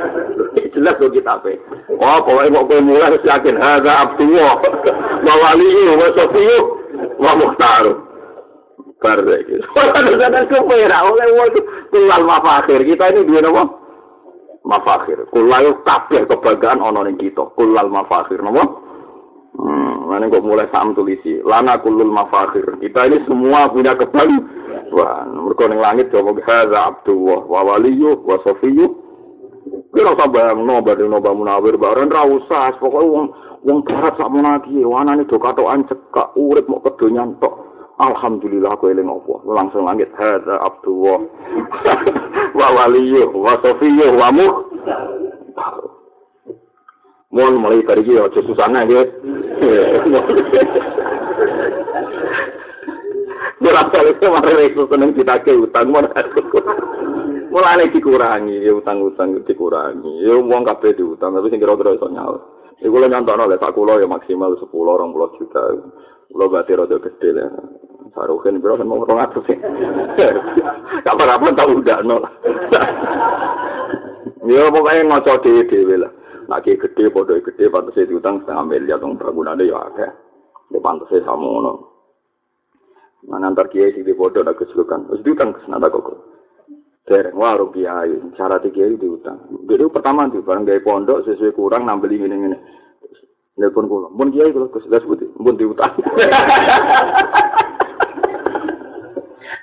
Jelas 0.77 1.01
kok 1.01 1.09
kitabe. 1.17 1.57
Oh, 1.97 2.21
pokoknya 2.21 2.53
kok 2.53 2.67
kowe 2.69 2.81
mulai 2.85 3.17
wis 3.17 3.25
yakin 3.25 3.57
hadza 3.57 3.93
abdullah 3.97 4.61
wa 5.25 5.35
waliyyu 5.41 5.93
wa 5.97 6.09
safiyyu 6.13 6.59
wa 7.17 7.33
muhtaru. 7.33 7.93
Bar 9.01 9.25
iki. 9.25 9.57
Kadang-kadang 9.73 10.45
kowe 10.53 10.77
ora 10.77 10.99
oleh 11.09 11.27
wong 11.33 11.49
kulal 11.89 12.25
mafakhir. 12.29 12.85
Kita 12.85 13.17
ini 13.17 13.25
duwe 13.25 13.41
napa? 13.41 13.86
Mafakhir. 14.67 15.31
Kulal 15.31 15.79
kabeh 15.87 16.27
kebanggaan 16.27 16.83
ana 16.83 17.07
ning 17.07 17.15
kita. 17.23 17.55
Kulal 17.55 17.87
mafakhir 17.87 18.43
napa? 18.43 18.67
Hmm, 19.57 20.11
mana 20.11 20.27
kok 20.27 20.43
mulai 20.43 20.67
sam 20.75 20.91
tulisi. 20.91 21.39
Lana 21.47 21.79
kulul 21.79 22.11
mafakhir. 22.11 22.83
Kita 22.83 23.07
ini 23.07 23.23
semua 23.31 23.71
punya 23.71 23.95
kebanggaan. 23.95 25.27
Mereka 25.31 25.65
ning 25.71 25.79
langit 25.79 26.11
coba 26.11 26.35
hadza 26.43 26.79
abdullah 26.83 27.47
wa 27.47 27.61
waliyyu 27.63 28.27
wa 28.27 28.43
safiyyu. 28.43 29.07
Kira 29.95 30.15
usah 30.15 30.29
bayang 30.31 30.67
no 30.67 30.83
badhe 30.83 31.07
no 31.07 31.23
munawir 31.23 31.79
bareng 31.79 32.11
ra 32.11 32.27
usah. 32.27 32.75
Pokoke 32.83 33.07
wong 33.07 33.27
wong 33.63 33.79
barat 33.87 34.19
sak 34.19 34.31
menaki 34.31 34.83
wanane 34.83 35.27
do 35.31 35.39
katokan 35.39 35.87
cekak 35.87 36.35
urip 36.35 36.67
mau 36.67 36.83
kedo 36.83 37.07
nyantok. 37.07 37.55
Alhamdulillah 37.97 38.77
aku 38.77 38.93
eling 38.93 39.09
apa. 39.09 39.35
Langsung 39.49 39.89
langit 39.89 40.13
hadza 40.17 40.61
abdullah 40.61 41.25
wa 42.59 42.69
waliyyu 42.77 43.33
wa 43.33 43.57
safiyyu 43.65 44.13
wa 44.21 44.29
muh. 44.33 44.55
Mohon 47.33 47.55
mulai 47.61 47.85
dari 47.85 48.05
iki 48.05 48.21
aja 48.21 48.41
susana 48.45 48.85
nggih. 48.85 49.09
Ora 53.67 53.93
kali 53.93 54.17
kemarin 54.17 54.73
itu 54.73 54.89
seneng 54.89 55.11
ditake 55.13 55.53
utang 55.53 55.93
mon. 55.93 56.09
Mulane 57.53 57.93
dikurangi, 57.93 58.65
ya 58.65 58.73
utang-utang 58.73 59.37
dikurangi. 59.45 60.25
Ya 60.25 60.33
wong 60.33 60.65
kabeh 60.65 60.97
diutang, 60.97 61.37
tapi 61.37 61.53
sing 61.53 61.61
kira-kira 61.61 61.93
iso 61.93 62.09
nyaur. 62.09 62.41
Iku 62.81 62.97
lho 62.97 63.09
nyontokno 63.09 63.49
lek 63.49 63.61
sak 63.61 63.73
kula 63.73 64.01
ya 64.01 64.09
maksimal 64.09 64.57
10 64.57 64.69
20 64.69 65.37
juta. 65.41 65.63
Kula 66.33 66.45
berarti 66.53 66.73
rada 66.73 66.97
gede 67.01 67.29
lah. 67.33 67.49
Saruhin 68.17 68.65
biro 68.65 68.81
kan 68.81 68.89
mau 68.89 69.05
orang 69.05 69.29
atas 69.29 69.45
sih. 69.45 69.59
Kapan-kapan 71.05 71.53
tahu 71.53 71.85
udah 71.85 72.01
nol. 72.01 72.25
Ya 74.49 74.73
pokoknya 74.73 75.05
ngocok 75.05 75.45
dewe 75.69 76.01
lah. 76.01 76.09
Nak 76.49 76.65
gede, 76.65 77.13
bodoh 77.13 77.37
gede, 77.43 77.69
pantasnya 77.69 78.07
diutang 78.09 78.41
setengah 78.41 78.65
miliar, 78.65 79.03
dong 79.03 79.19
bangunannya 79.21 79.69
ya 79.69 79.83
ada. 79.83 80.15
Ya 80.73 80.79
pantasnya 80.81 81.27
sama 81.29 81.45
ngono. 81.45 81.73
Nah 83.27 83.43
nanti 83.43 83.67
kiai 83.69 83.93
sih 83.93 84.07
di 84.07 84.17
bodoh 84.17 84.41
ada 84.41 84.57
kesulitan. 84.57 85.11
Terus 85.13 85.21
diutang 85.27 85.53
ke 85.53 85.61
sana 85.69 85.85
kok. 85.91 86.17
Dereng 87.05 87.37
warung 87.37 87.75
kiai, 87.77 88.17
cara 88.39 88.57
tiga 88.65 88.87
kiai 88.87 88.97
diutang. 88.97 89.45
Jadi 89.69 89.93
pertama 89.93 90.31
tuh 90.33 90.41
barang 90.41 90.65
gaya 90.65 90.81
pondok 90.81 91.27
sesuai 91.29 91.53
kurang 91.53 91.85
nambah 91.85 92.09
ini 92.09 92.33
ini. 92.33 92.59
Nelpon 93.61 93.91
kula, 93.91 94.09
mun 94.09 94.33
kiai 94.33 94.55
kula 94.55 94.73
gas 94.73 95.05
putih, 95.05 95.29
mun 95.37 95.59
diutang. 95.61 95.93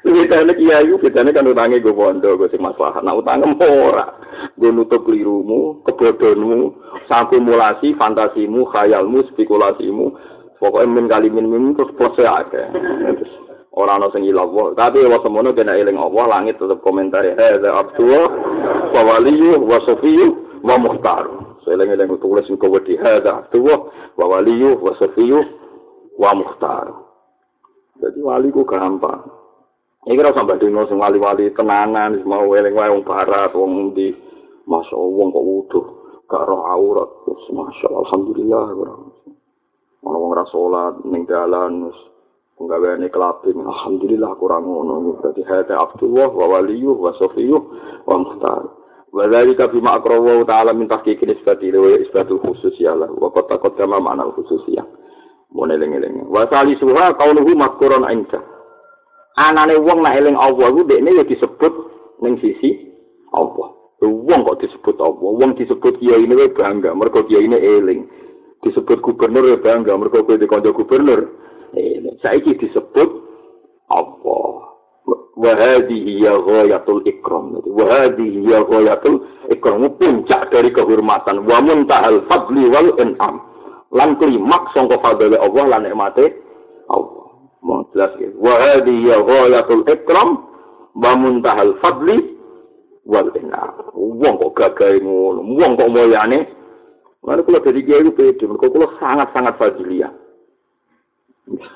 Bedane 0.04 0.52
kiai 0.60 0.92
ku 0.92 1.00
bedane 1.00 1.32
kan 1.32 1.48
utange 1.48 1.80
go 1.80 1.96
pondok, 1.96 2.36
go 2.36 2.46
sing 2.52 2.60
masalah. 2.60 3.00
Nah 3.00 3.16
utange 3.16 3.48
ora. 3.64 4.12
Go 4.60 4.68
nutup 4.68 5.08
klirumu, 5.08 5.80
kebodohanmu, 5.88 6.76
sakumulasi, 7.08 7.96
fantasimu, 7.96 8.68
khayalmu, 8.68 9.24
spekulasimu. 9.32 10.12
Pokoknya 10.60 10.92
min 10.92 11.08
kali 11.08 11.32
min 11.32 11.48
min 11.48 11.72
terus 11.80 11.96
plus. 11.96 12.20
Terus 12.20 13.32
ora 13.72 13.96
ana 13.96 14.12
sing 14.12 14.28
ilang 14.28 14.52
wae. 14.52 14.76
Tapi 14.76 15.08
wa 15.08 15.24
semono 15.24 15.56
kena 15.56 15.80
eling 15.80 15.96
Allah 15.96 16.40
langit 16.40 16.60
tetep 16.60 16.84
komentar 16.84 17.24
ya. 17.24 17.40
Hadza 17.40 17.72
abdullah 17.72 18.28
wa 18.92 19.02
waliyyu 19.08 19.64
wa 19.64 19.80
safiyyu 19.88 20.28
wa 20.68 20.84
muhtar. 20.84 21.32
Seling-eling 21.64 22.12
tulis 22.20 22.44
sing 22.44 22.60
kewedi 22.60 23.00
hadza 23.00 23.48
abdullah 23.48 23.88
wa 24.20 24.26
waliyyu 24.36 24.84
wa 24.84 24.92
safiyyu 25.00 25.48
wa 26.20 26.36
muhtar. 26.36 26.92
Jadi 28.04 28.20
wali 28.20 28.52
ku 28.52 28.68
gampang. 28.68 29.43
Iki 30.04 30.20
ora 30.20 30.36
sampe 30.36 30.60
dino 30.60 30.84
sing 30.92 31.00
wali-wali 31.00 31.48
tenanan 31.56 32.20
wis 32.20 32.28
mau 32.28 32.44
eling 32.52 32.76
wae 32.76 32.92
wong 32.92 33.08
barat 33.08 33.56
wong 33.56 33.96
ndi. 33.96 34.12
Masya 34.68 34.96
Allah 35.00 35.26
kok 35.32 35.48
wuduh 35.48 35.86
gak 36.28 36.44
roh 36.44 36.62
aurat. 36.68 37.10
Terus 37.24 37.48
Masya 37.56 37.88
Allah 37.88 38.04
Alhamdulillah. 38.12 38.64
Ono 40.04 40.18
wong 40.20 40.32
ra 40.36 40.44
salat 40.52 41.08
ning 41.08 41.24
dalan 41.24 41.88
wis 41.88 42.00
penggaweane 42.60 43.08
kelabing. 43.08 43.64
Alhamdulillah 43.64 44.32
kurang 44.36 44.68
ngono. 44.68 45.24
Berarti 45.24 45.40
hada 45.48 45.80
Abdullah 45.80 46.28
wa 46.36 46.46
waliyyu 46.52 47.00
wa 47.00 47.16
safiyyu 47.16 47.64
wa 48.04 48.16
muhtar. 48.20 48.76
Wa 49.08 49.24
dzalika 49.32 49.72
bima 49.72 50.04
aqrawa 50.04 50.44
ta'ala 50.44 50.76
min 50.76 50.92
tahqiqi 50.92 51.24
nisbati 51.24 51.72
wa 51.72 51.96
isbatul 51.96 52.44
khususiyah 52.44 53.08
wa 53.08 53.32
qad 53.32 53.56
taqaddama 53.56 54.04
ma'na 54.04 54.28
khususiyah. 54.36 54.84
Mun 55.56 55.72
eling-eling. 55.72 56.28
Wa 56.28 56.44
salisuha 56.52 57.16
qauluhu 57.16 57.56
mazkurun 57.56 58.04
'inda. 58.04 58.53
Anane 59.38 59.76
wong 59.82 60.06
nek 60.06 60.18
eling 60.20 60.38
Allah 60.38 60.68
ku 60.74 60.82
dekne 60.86 61.12
ya 61.18 61.24
disebut 61.26 61.74
ning 62.22 62.38
sisi 62.40 62.94
Allah. 63.34 63.74
Wong 64.04 64.44
kok 64.44 64.60
disebut 64.60 65.00
Allah, 65.00 65.32
wong 65.32 65.56
disebut 65.56 65.96
kiai 66.04 66.28
ini 66.28 66.52
bangga, 66.52 66.92
mergo 66.92 67.24
kiai 67.24 67.48
ini 67.48 67.56
eling. 67.56 68.04
Disebut 68.60 69.00
gubernur 69.00 69.48
ya 69.48 69.58
bangga, 69.64 69.96
mergo 69.96 70.28
kowe 70.28 70.36
kanca 70.36 70.76
gubernur. 70.76 71.32
Eh, 71.72 72.04
saiki 72.20 72.60
disebut 72.60 73.10
Allah. 73.88 74.76
Wa 75.34 75.52
hadhihi 75.56 76.20
ya 76.20 76.36
ghayatul 76.36 77.04
ikram. 77.08 77.64
Wa 77.64 77.86
hadhihi 77.88 78.44
ya 78.44 78.68
ghayatul 78.68 79.24
ikram, 79.52 79.88
puncak 79.96 80.52
dari 80.52 80.76
kehormatan, 80.76 81.48
wa 81.48 81.64
muntahal 81.64 82.28
fadli 82.28 82.68
wal 82.68 82.92
in'am. 83.00 83.40
Lan 83.96 84.20
klimaks 84.20 84.76
sangka 84.76 85.00
fadhile 85.00 85.40
Allah 85.40 85.64
lan 85.80 85.88
nikmate 85.88 86.28
Allah. 86.92 87.23
Mau 87.64 87.88
jelas 87.96 88.12
ya. 88.20 88.30
Wa 88.36 88.54
hadhihi 88.60 89.08
ghayatul 89.08 89.84
ikram 89.88 90.30
wa 90.94 91.12
muntahal 91.16 91.80
fadli 91.80 92.36
wal 93.08 93.32
inna. 93.40 93.74
Wong 93.96 94.36
kok 94.38 94.54
gagahe 94.60 95.00
ngono, 95.00 95.42
wong 95.42 95.72
kok 95.80 95.92
moyane. 95.92 96.40
Lalu 97.24 97.42
kalau 97.48 97.64
dari 97.64 97.82
kiai 97.88 98.12
pede, 98.12 98.44
mereka 98.44 98.68
kalau 98.68 98.92
sangat-sangat 99.00 99.56
fadilia. 99.56 100.12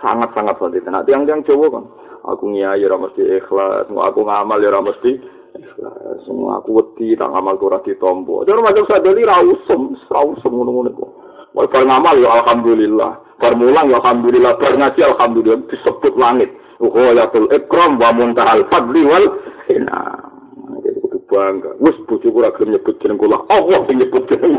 Sangat-sangat 0.03 0.59
fadilia. 0.59 0.91
Nah, 0.91 1.07
tiang-tiang 1.07 1.47
Jawa 1.47 1.71
kan, 1.71 1.87
aku 2.27 2.51
ngiayi 2.51 2.83
ya 2.83 2.99
mesti 2.99 3.23
ikhlas, 3.39 3.87
aku 3.87 4.19
ngamal 4.27 4.59
ya 4.59 4.83
mesti 4.83 5.15
ikhlas. 5.55 6.19
Semua 6.27 6.59
aku 6.59 6.83
wedi, 6.83 7.15
tak 7.15 7.31
ngamal 7.31 7.55
kurang 7.55 7.79
ditombo. 7.87 8.43
Jadi 8.43 8.59
macam 8.59 8.83
sadeli 8.91 9.23
rausem, 9.23 9.95
rausem 10.11 10.51
ngono-ngono 10.51 10.91
kok. 10.91 11.11
Bar 11.65 11.83
ngamal 11.89 12.21
ya 12.21 12.29
alhamdulillah. 12.37 13.11
Bar 13.41 13.57
mulang 13.57 13.89
ya 13.89 13.97
alhamdulillah. 13.97 14.53
Bar 14.61 14.73
ngaji 14.77 15.01
alhamdulillah 15.01 15.65
disebut 15.73 16.13
langit. 16.13 16.53
Ghayatul 16.77 17.49
ikram 17.49 17.97
wa 17.97 18.13
muntahal 18.13 18.61
fadli 18.69 19.01
wal 19.01 19.25
hina. 19.65 20.21
Jadi 20.85 21.01
kudu 21.01 21.17
bangga. 21.25 21.73
Wis 21.81 21.97
bojoku 22.05 22.37
ora 22.37 22.53
gelem 22.53 22.77
nyebut 22.77 23.01
jeneng 23.01 23.17
kula. 23.17 23.41
Allah 23.49 23.79
sing 23.89 23.97
nyebut 23.97 24.21
jeneng. 24.29 24.53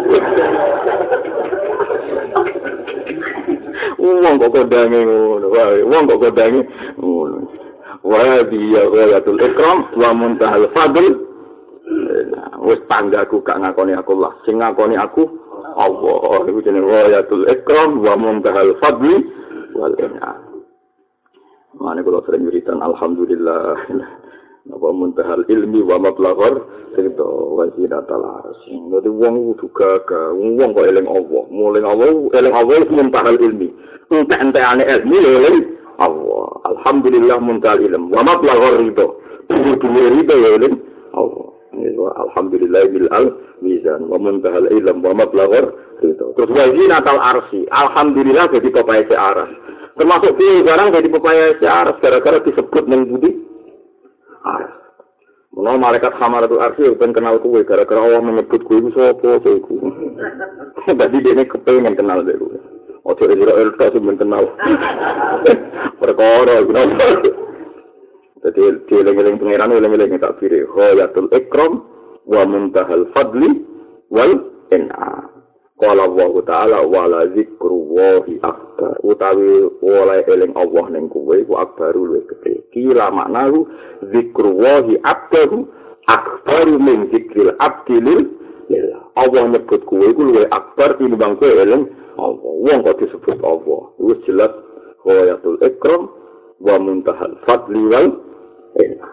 Wong 3.99 4.35
kok 4.43 4.51
kondange 4.51 4.99
ngono. 4.99 5.47
Wong 5.87 6.03
kok 6.11 6.19
kondange 6.19 6.61
ngono. 6.99 7.39
Wa 8.03 8.19
ya 8.43 8.83
ghayatul 8.91 9.39
ikram 9.39 9.87
wa 9.95 10.11
muntahal 10.19 10.67
fadli. 10.75 11.15
Wis 12.59 12.83
tanggaku 12.91 13.39
gak 13.47 13.63
ngakoni 13.63 13.95
aku 13.95 14.19
lah. 14.19 14.35
Sing 14.43 14.59
ngakoni 14.59 14.99
aku 14.99 15.25
Allah 15.79 16.43
iku 16.51 16.59
jenenge 16.67 16.91
wayatul 16.91 17.47
ikram 17.47 18.03
wa 18.03 18.19
muntahal 18.19 18.75
fadli 18.83 19.23
wal 19.79 19.95
in'am. 19.95 20.67
Mane 21.79 22.03
kula 22.03 22.19
sering 22.27 22.51
nyeritan 22.51 22.83
alhamdulillah. 22.83 23.79
Napa 24.69 24.89
muntahal 24.93 25.49
ilmi 25.49 25.81
wa 25.81 25.97
mablaghar 25.97 26.61
itu 26.99 27.29
wasilatul 27.57 28.27
arsy. 28.27 28.77
Dadi 28.93 29.09
wong 29.09 29.55
kudu 29.55 29.71
gagah, 29.73 30.37
wong 30.37 30.77
kok 30.77 30.85
eling 30.85 31.09
Allah, 31.09 31.43
muling 31.49 31.87
Allah, 31.89 32.13
eling 32.37 32.53
Allah 32.53 32.85
muntahal 32.93 33.39
ilmi. 33.41 33.73
Entek-entekane 34.13 34.85
ilmi 34.85 35.17
eling 35.25 35.59
Allah. 36.03 36.45
Alhamdulillah 36.69 37.39
muntahal 37.41 37.81
ilm 37.81 38.13
wa 38.13 38.21
mablaghar 38.21 38.77
ridho. 38.83 39.23
Kudu 39.49 39.89
ridho 39.89 40.37
eling 40.37 40.75
Allah. 41.17 41.48
Alhamdulillah 41.75 42.83
bil 42.89 43.09
al 43.13 43.27
mizan 43.61 44.09
wa 44.09 44.17
muntahal 44.17 44.67
ilm 44.73 45.05
wa 45.05 45.13
mablaghar 45.13 45.69
gitu. 46.01 46.33
Terus 46.33 46.51
wa 46.51 46.65
zinatal 46.73 47.21
arsi. 47.21 47.69
Alhamdulillah 47.69 48.49
jadi 48.49 48.69
pepaya 48.73 49.05
aras. 49.13 49.51
Termasuk 49.99 50.33
piye 50.39 50.65
sekarang 50.65 50.95
jadi 50.97 51.09
pepaya 51.13 51.45
aras 51.61 51.97
gara-gara 52.01 52.39
disebut 52.41 52.85
nang 52.89 53.11
budi 53.13 53.31
aras. 54.47 54.73
Menawa 55.53 55.91
malaikat 55.91 56.15
hamaratul 56.17 56.63
arsi 56.63 56.87
ben 56.97 57.13
kenal 57.13 57.41
kuwe 57.43 57.67
gara-gara 57.67 58.01
Allah 58.01 58.23
menyebut 58.23 58.63
kuwe 58.65 58.79
iku 58.79 58.91
sapa 58.95 59.43
to 59.43 59.51
iku. 59.59 59.75
Dadi 60.99 61.19
dene 61.21 61.45
kepengen 61.51 61.99
kenal 61.99 62.23
dhewe 62.25 62.39
kuwe. 62.39 62.59
Ojo 63.09 63.25
Israel 63.27 63.73
tok 63.77 63.93
sing 63.97 64.17
kenal. 64.17 64.45
Perkara 66.01 66.63
iku. 66.63 66.73
Jadi 68.45 68.87
dieling-eling 68.87 69.37
pangeran 69.43 69.75
eling-eling 69.75 70.19
takbir. 70.23 70.53
Ghayatul 70.71 71.31
ikram 71.35 71.83
wa 72.29 72.43
muntahal 72.47 73.11
fadli 73.11 73.67
wal 74.13 74.35
in'am. 74.71 75.39
Qala 75.79 76.11
Allah 76.11 76.33
Ta'ala 76.43 76.79
wala 76.91 77.31
zikrullahi 77.39 78.43
akbar. 78.43 78.99
Utawi 79.07 79.63
oleh 79.79 80.27
eling 80.27 80.51
Allah 80.59 80.85
ning 80.91 81.07
kowe 81.07 81.39
ku 81.39 81.55
akbaru 81.55 82.03
luwih 82.03 82.27
gedhe. 82.27 82.67
Kila 82.75 83.15
maknahu 83.15 83.63
zikrullahi 84.11 84.99
akbaru 85.07 85.71
akbaru 86.11 86.83
min 86.83 87.07
zikril 87.15 87.55
abdi 87.63 87.95
lil 88.03 88.27
Allah 89.15 89.55
nyebut 89.55 89.87
kowe 89.87 90.03
iku 90.03 90.19
luwih 90.19 90.51
akbar 90.51 90.99
tinimbang 90.99 91.39
kowe 91.39 91.47
eling 91.47 91.87
Allah. 92.19 92.53
Wong 92.59 92.83
kok 92.83 92.99
disebut 92.99 93.39
Allah. 93.47 93.83
Wis 94.03 94.19
jelas 94.27 94.51
ghayatul 95.07 95.63
ikram 95.63 96.11
wa 96.59 96.75
muntahal 96.83 97.39
fadli 97.47 97.87
wal 97.87 98.19
in'am. 98.79 99.13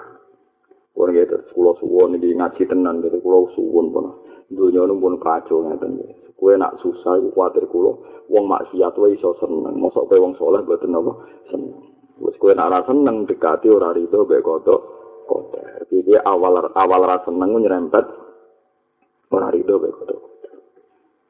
Wong 0.95 1.11
gitu, 1.11 1.35
kula 1.51 1.75
suwun 1.83 2.15
iki 2.15 2.31
ngaji 2.31 2.63
tenan 2.71 3.03
gitu, 3.03 3.19
kula 3.19 3.51
suwun 3.51 3.91
pun. 3.91 4.05
Dunia 4.45 4.85
ini 4.85 4.93
pun 5.01 5.17
kacau 5.17 5.65
ngeten 5.65 5.97
Kue 6.35 6.53
nak 6.59 6.77
susah 6.83 7.15
iku 7.17 7.31
kuatir 7.31 7.63
kula 7.71 7.95
wong 8.27 8.43
maksiat 8.45 8.93
wae 8.99 9.15
iso 9.15 9.39
seneng. 9.39 9.79
Mosok 9.79 10.11
kowe 10.11 10.19
wong 10.19 10.35
saleh 10.35 10.61
mboten 10.61 10.91
napa 10.91 11.15
seneng. 11.47 11.79
Wis 12.19 12.35
kowe 12.37 12.51
nak 12.51 12.85
seneng 12.85 13.23
dekati 13.23 13.71
ora 13.71 13.95
rido 13.95 14.27
mek 14.27 14.43
kodok 14.43 14.81
kotor. 15.31 15.87
Jadi 15.87 16.19
awal 16.19 16.69
awal 16.75 17.01
ra 17.07 17.23
seneng 17.23 17.55
nyerempet 17.55 18.05
ora 19.31 19.47
rido 19.47 19.79
mek 19.79 19.95
kodok. 19.95 20.21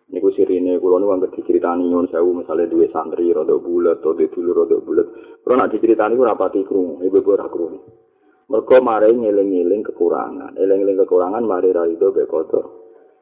Niku 0.10 0.34
sirine 0.34 0.82
kula 0.82 0.98
niku 0.98 1.14
anggere 1.14 1.34
diceritani 1.38 1.86
nyun 1.86 2.10
sewu 2.10 2.42
misale 2.42 2.66
duwe 2.66 2.90
santri 2.90 3.30
rada 3.30 3.56
bulet 3.62 4.02
atau 4.02 4.18
dulur 4.18 4.66
rada 4.66 4.78
bulet. 4.82 5.08
Kula 5.46 5.54
nak 5.54 5.70
diceritani 5.70 6.18
ora 6.18 6.34
pati 6.34 6.66
krungu, 6.66 7.06
ibu 7.06 7.22
ora 7.30 7.46
krungu. 7.46 8.05
Mergo 8.46 8.78
mare 8.78 9.10
ngeling-eling 9.10 9.82
kekurangan, 9.90 10.54
eling-eling 10.54 11.02
kekurangan 11.02 11.42
mare 11.42 11.74
ra 11.74 11.90
mek 11.90 12.30
kodok. 12.30 12.66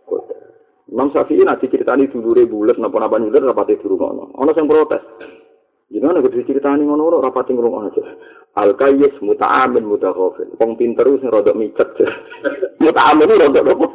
Kotor. 0.03 0.43
Imam 0.91 1.09
Syafi'i 1.15 1.47
nanti 1.47 1.71
ceritani 1.71 2.11
dulure 2.11 2.43
bulat 2.43 2.75
napa-napa 2.75 3.15
nyulir 3.15 3.39
rapati 3.47 3.79
dirungono. 3.79 4.35
Ono 4.35 4.51
sing 4.51 4.67
protes. 4.67 4.99
Gimana 5.87 6.19
kudu 6.19 6.43
diceritani 6.43 6.83
ngono 6.83 7.07
ora 7.07 7.17
rapati 7.23 7.55
ngrungokno 7.55 7.87
aja. 7.87 8.03
Al 8.59 8.75
kayyis 8.75 9.15
muta'amin 9.23 9.87
mutaghafil. 9.87 10.59
Wong 10.59 10.75
pinter 10.75 11.07
sing 11.17 11.31
rada 11.31 11.55
micet. 11.55 11.87
muta'amin 12.83 13.31
rada 13.31 13.61
apa? 13.63 13.85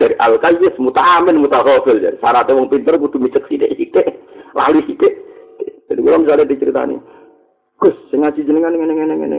Dari 0.00 0.14
al 0.16 0.40
kayyis 0.40 0.74
muta'amin 0.80 1.36
mutaghafil. 1.36 2.00
Jadi 2.00 2.16
syaratnya 2.16 2.56
wong 2.56 2.72
pinter 2.72 2.96
kudu 2.96 3.20
micet 3.20 3.44
sithik-sithik. 3.44 4.08
Lali 4.56 4.80
sithik. 4.88 5.14
Jadi 5.86 6.00
kula 6.00 6.16
misalnya 6.16 6.48
diceritani. 6.48 6.96
Gus, 7.76 7.94
sing 8.08 8.24
ngaji 8.24 8.46
jenengan 8.46 8.72
ngene-ngene 8.72 9.14
ngene 9.20 9.36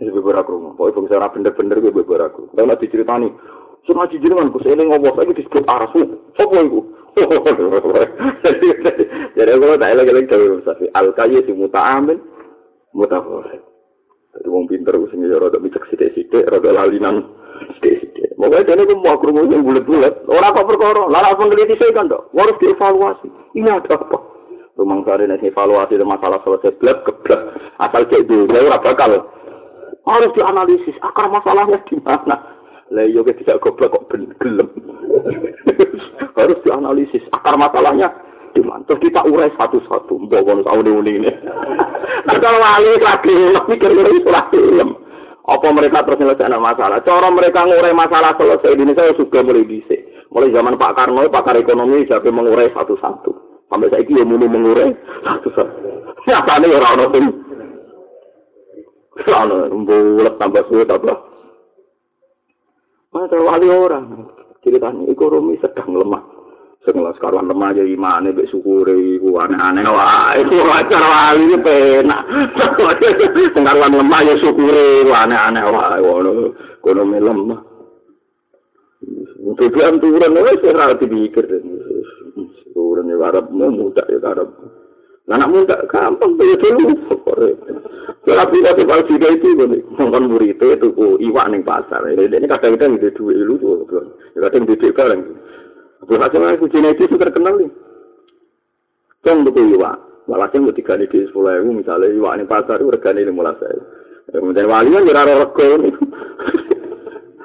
Wis 0.00 0.10
beberapa 0.10 0.46
krungu. 0.46 0.74
Pokoke 0.74 1.06
bangsa 1.06 1.18
ora 1.18 1.30
bener-bener 1.30 1.78
gue 1.78 1.92
beberapa 1.94 2.32
krungu. 2.34 2.54
Lah 2.54 2.78
diceritani, 2.78 3.28
Sing 3.84 4.00
ngaji 4.00 4.16
jenengan 4.16 4.48
Gus 4.48 4.64
eling 4.64 4.88
ngopo 4.88 5.12
saiki 5.12 5.44
disebut 5.44 5.68
arasu. 5.68 6.00
Sopo 6.40 6.56
iku? 6.56 6.80
Jadi 9.36 9.50
kalau 9.60 9.76
tak 9.78 9.92
eling-eling 9.92 10.26
dhewe 10.26 10.64
Safi 10.64 10.88
al 10.96 11.12
kayyi 11.12 11.44
muta'amil 11.52 12.16
mutafawwid. 12.96 13.60
Jadi 14.34 14.48
wong 14.48 14.64
pinter 14.66 14.96
sing 15.12 15.20
ya 15.28 15.36
rada 15.36 15.60
micek 15.60 15.84
sithik-sithik, 15.92 16.48
rada 16.48 16.70
lalinan 16.72 17.28
sithik-sithik. 17.76 18.32
Moga 18.40 18.64
jane 18.64 18.88
ku 18.88 18.96
mau 18.98 19.20
krungu 19.20 19.52
sing 19.52 19.60
bulet-bulet. 19.60 20.26
Ora 20.32 20.56
kok 20.56 20.64
perkara, 20.64 21.04
lara 21.12 21.36
peneliti 21.36 21.76
saya 21.76 21.92
kan 21.92 22.08
dok. 22.08 22.32
Harus 22.32 22.56
dievaluasi. 22.64 23.28
Ini 23.52 23.68
ada 23.68 24.00
apa? 24.00 24.18
Rumang 24.74 25.06
sari 25.06 25.28
nek 25.28 25.44
evaluasi 25.44 26.00
masalah 26.00 26.40
selesai 26.40 26.72
blek 26.80 27.04
keblek. 27.04 27.40
Asal 27.78 28.08
cek 28.08 28.26
dulu, 28.26 28.48
ora 28.48 28.80
bakal. 28.80 29.28
Harus 30.04 30.30
dianalisis 30.36 30.96
akar 31.00 31.32
masalahnya 31.32 31.80
di 31.88 31.96
mana. 32.04 32.36
Lah 32.92 33.04
yo 33.08 33.24
tidak 33.24 33.60
goblok 33.64 33.96
kok 33.96 34.12
gelem. 34.40 34.68
Harus 36.38 36.58
dianalisis 36.60 37.24
akar 37.32 37.56
masalahnya 37.56 38.12
di 38.52 38.60
mana. 38.60 38.84
Terus 38.84 39.00
kita 39.00 39.24
urai 39.24 39.48
satu-satu. 39.56 40.28
Mbok 40.28 40.40
ngono 40.44 40.62
saune 40.64 40.90
ini. 41.08 41.30
Nah 42.24 42.40
kalau 42.40 42.56
wali 42.56 42.96
lagi 43.04 43.36
itu 43.76 44.28
lagi 44.32 44.56
apa 45.44 45.66
mereka 45.76 46.00
terus 46.08 46.24
menyelesaikan 46.24 46.56
masalah? 46.56 47.04
Cara 47.04 47.28
mereka 47.28 47.68
ngurai 47.68 47.92
masalah 47.92 48.32
selesai 48.40 48.80
ini 48.80 48.96
saya 48.96 49.12
suka 49.12 49.44
mulai 49.44 49.68
bisa. 49.68 49.92
Mulai 50.32 50.56
zaman 50.56 50.80
Pak 50.80 50.96
Karno, 50.96 51.28
pakar 51.28 51.60
ekonomi 51.60 52.08
siapa 52.08 52.32
mengurai 52.32 52.72
satu-satu. 52.72 53.60
Sampai 53.68 53.92
saya 53.92 54.08
ini 54.08 54.24
mulai 54.24 54.48
mengurai 54.48 54.88
satu-satu. 55.20 55.78
Nyatanya 56.32 56.66
orang-orang 56.80 57.28
pun. 59.14 59.30
Ono 59.30 59.56
bulat 59.86 60.34
tambah 60.42 60.66
sulit 60.66 60.90
apa? 60.90 61.12
Masa 63.14 63.38
wali 63.38 63.70
orang. 63.70 64.26
Ceritanya 64.66 65.06
ekonomi 65.06 65.54
sedang 65.62 65.94
lemah. 65.94 66.24
Setelah 66.84 67.16
sekarang 67.16 67.48
lemah 67.48 67.72
aja 67.72 67.80
imane 67.80 68.36
mbek 68.36 68.50
syukure 68.52 68.92
iku 68.92 69.40
aneh-aneh 69.40 69.88
wae. 69.88 70.42
Iku 70.44 70.56
wajar 70.68 71.00
wali 71.00 71.56
penak. 71.62 72.22
Sekarang 73.54 73.92
lemah 73.92 74.20
ya 74.26 74.34
syukure 74.42 75.06
aneh-aneh 75.08 75.64
wae 75.64 75.98
ngono. 76.02 76.30
Ekonomi 76.82 77.18
lemah. 77.22 77.60
Tujuan 79.54 80.00
turun 80.00 80.40
wis 80.44 80.64
ora 80.64 80.96
dipikir. 80.96 81.44
Turun 82.72 83.12
ya 83.12 83.16
arep 83.30 83.46
muda 83.52 84.02
ya 84.10 84.18
arep. 84.20 84.48
Anak 85.24 85.48
muda 85.48 85.76
gampang 85.88 86.36
tuh 86.36 86.52
dulu. 86.60 86.92
Tapi 88.24 88.56
tapi 88.60 88.82
kalau 88.84 89.04
tidak 89.08 89.40
itu, 89.40 89.56
nonton 89.96 90.28
murid 90.28 90.56
itu 90.56 90.66
itu 90.76 90.88
iwak 91.24 91.48
neng 91.48 91.64
pasar. 91.64 92.04
Ini 92.04 92.28
ini 92.28 92.44
kadang-kadang 92.44 93.00
di 93.00 93.08
dua 93.12 93.32
ilu 93.32 93.56
tuh, 93.56 93.88
kadang 94.36 94.68
di 94.68 94.76
tiga 94.76 95.08
orang. 95.08 95.24
Berhasil 96.04 96.40
aku 96.40 96.68
genetis 96.68 97.08
itu 97.08 97.16
terkenal 97.16 97.56
nih. 97.56 97.72
Cong 99.24 99.48
tuh 99.48 99.64
iwak. 99.76 99.96
Malah 100.28 100.48
sih 100.52 100.60
mau 100.60 100.72
tiga 100.72 100.96
di 101.00 101.08
sepuluh 101.08 101.56
ribu 101.56 101.80
misalnya 101.80 102.12
iwak 102.12 102.36
neng 102.36 102.48
pasar 102.48 102.80
itu 102.80 102.92
regane 102.92 103.24
lima 103.24 103.48
belas 103.48 103.60
ribu. 103.64 103.84
Kemudian 104.28 104.68
wali 104.68 104.88
kan 104.92 105.04
jurah 105.08 105.24
rego 105.24 105.68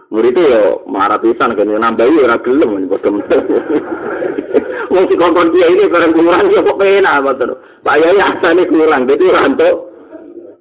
itu 0.09 0.41
ya 0.41 0.81
marah 0.89 1.21
pisan 1.21 1.53
kan 1.53 1.69
nambahi 1.69 2.17
ora 2.25 2.41
gelem 2.41 2.89
bodoh. 2.89 3.21
Wong 4.89 5.05
si 5.05 5.13
kongkon 5.13 5.53
dia 5.53 5.69
ini 5.69 5.85
barang 5.85 6.17
kurang 6.17 6.49
ya 6.49 6.65
kok 6.65 6.79
penak 6.81 7.21
betul. 7.21 7.61
Pak 7.85 7.97
Yai 8.01 8.17
asane 8.17 8.65
kurang 8.65 9.05
dadi 9.05 9.29
rantuk. 9.29 9.85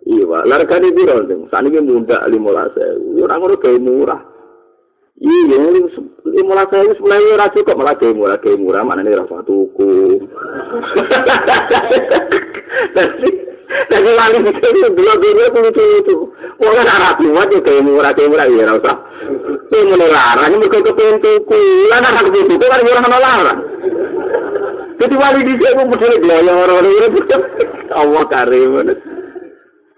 Iya, 0.05 0.45
largane 0.45 0.93
piro 0.93 1.25
sing 1.25 1.49
saniki 1.49 1.81
muda 1.81 2.29
15000. 2.29 3.17
Ya 3.17 3.25
ora 3.25 3.41
ngono 3.41 3.57
gawe 3.57 3.79
murah. 3.81 4.21
Iya, 5.17 5.59
belas 6.45 6.71
ribu 6.71 6.93
sepuluh 6.95 7.17
ribu 7.17 7.33
ora 7.33 7.49
cukup 7.49 7.75
malah 7.77 7.97
gawe 7.97 8.13
murah 8.13 8.37
gawe 8.37 8.57
murah 8.61 8.85
mana 8.85 9.01
nih 9.01 9.17
rasa 9.17 9.41
tuku. 9.49 10.21
Tapi 13.69 14.11
wali 14.17 14.39
itu 14.49 14.51
dulu 14.65 14.89
dulu 14.97 15.41
itu 15.45 15.61
itu 15.69 15.83
itu. 16.01 16.15
Wong 16.57 16.77
arah 16.81 17.21
kuat 17.21 17.53
ya 17.53 17.61
kayak 17.61 17.85
murah 17.85 18.17
kayak 18.17 18.33
murah 18.33 18.49
ya 18.49 18.65
rasa. 18.65 18.93
Ini 19.69 19.93
melarang 19.93 20.49
ini 20.49 20.57
mereka 20.57 20.89
kepengen 20.89 21.21
tuku. 21.21 21.61
Lah 21.93 22.01
nak 22.01 22.25
aku 22.25 22.33
itu 22.33 22.65
kan 22.65 22.81
murah 22.81 23.03
sama 23.05 23.19
larang. 23.21 23.61
Jadi 24.99 25.15
wali 25.15 25.41
di 25.45 25.53
sini 25.61 25.77
pun 25.77 25.93
betul 25.93 26.17
betul 26.17 26.49
orang-orang 26.49 26.97
ini. 26.97 27.21
Allah 27.93 28.25
karim. 28.33 28.73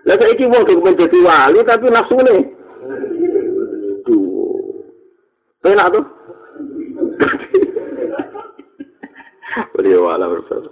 Lah 0.03 0.15
saya 0.19 0.35
ini 0.35 0.51
wong 0.51 0.63
kepengen 0.67 0.99
jadi 1.07 1.19
wali 1.23 1.59
tapi 1.63 1.87
nafsu. 1.95 2.19
Tuh. 4.03 4.27
Penak 5.63 5.87
tuh. 5.95 6.05
Beliau 9.79 10.11
ala 10.11 10.27
berfirman. 10.27 10.69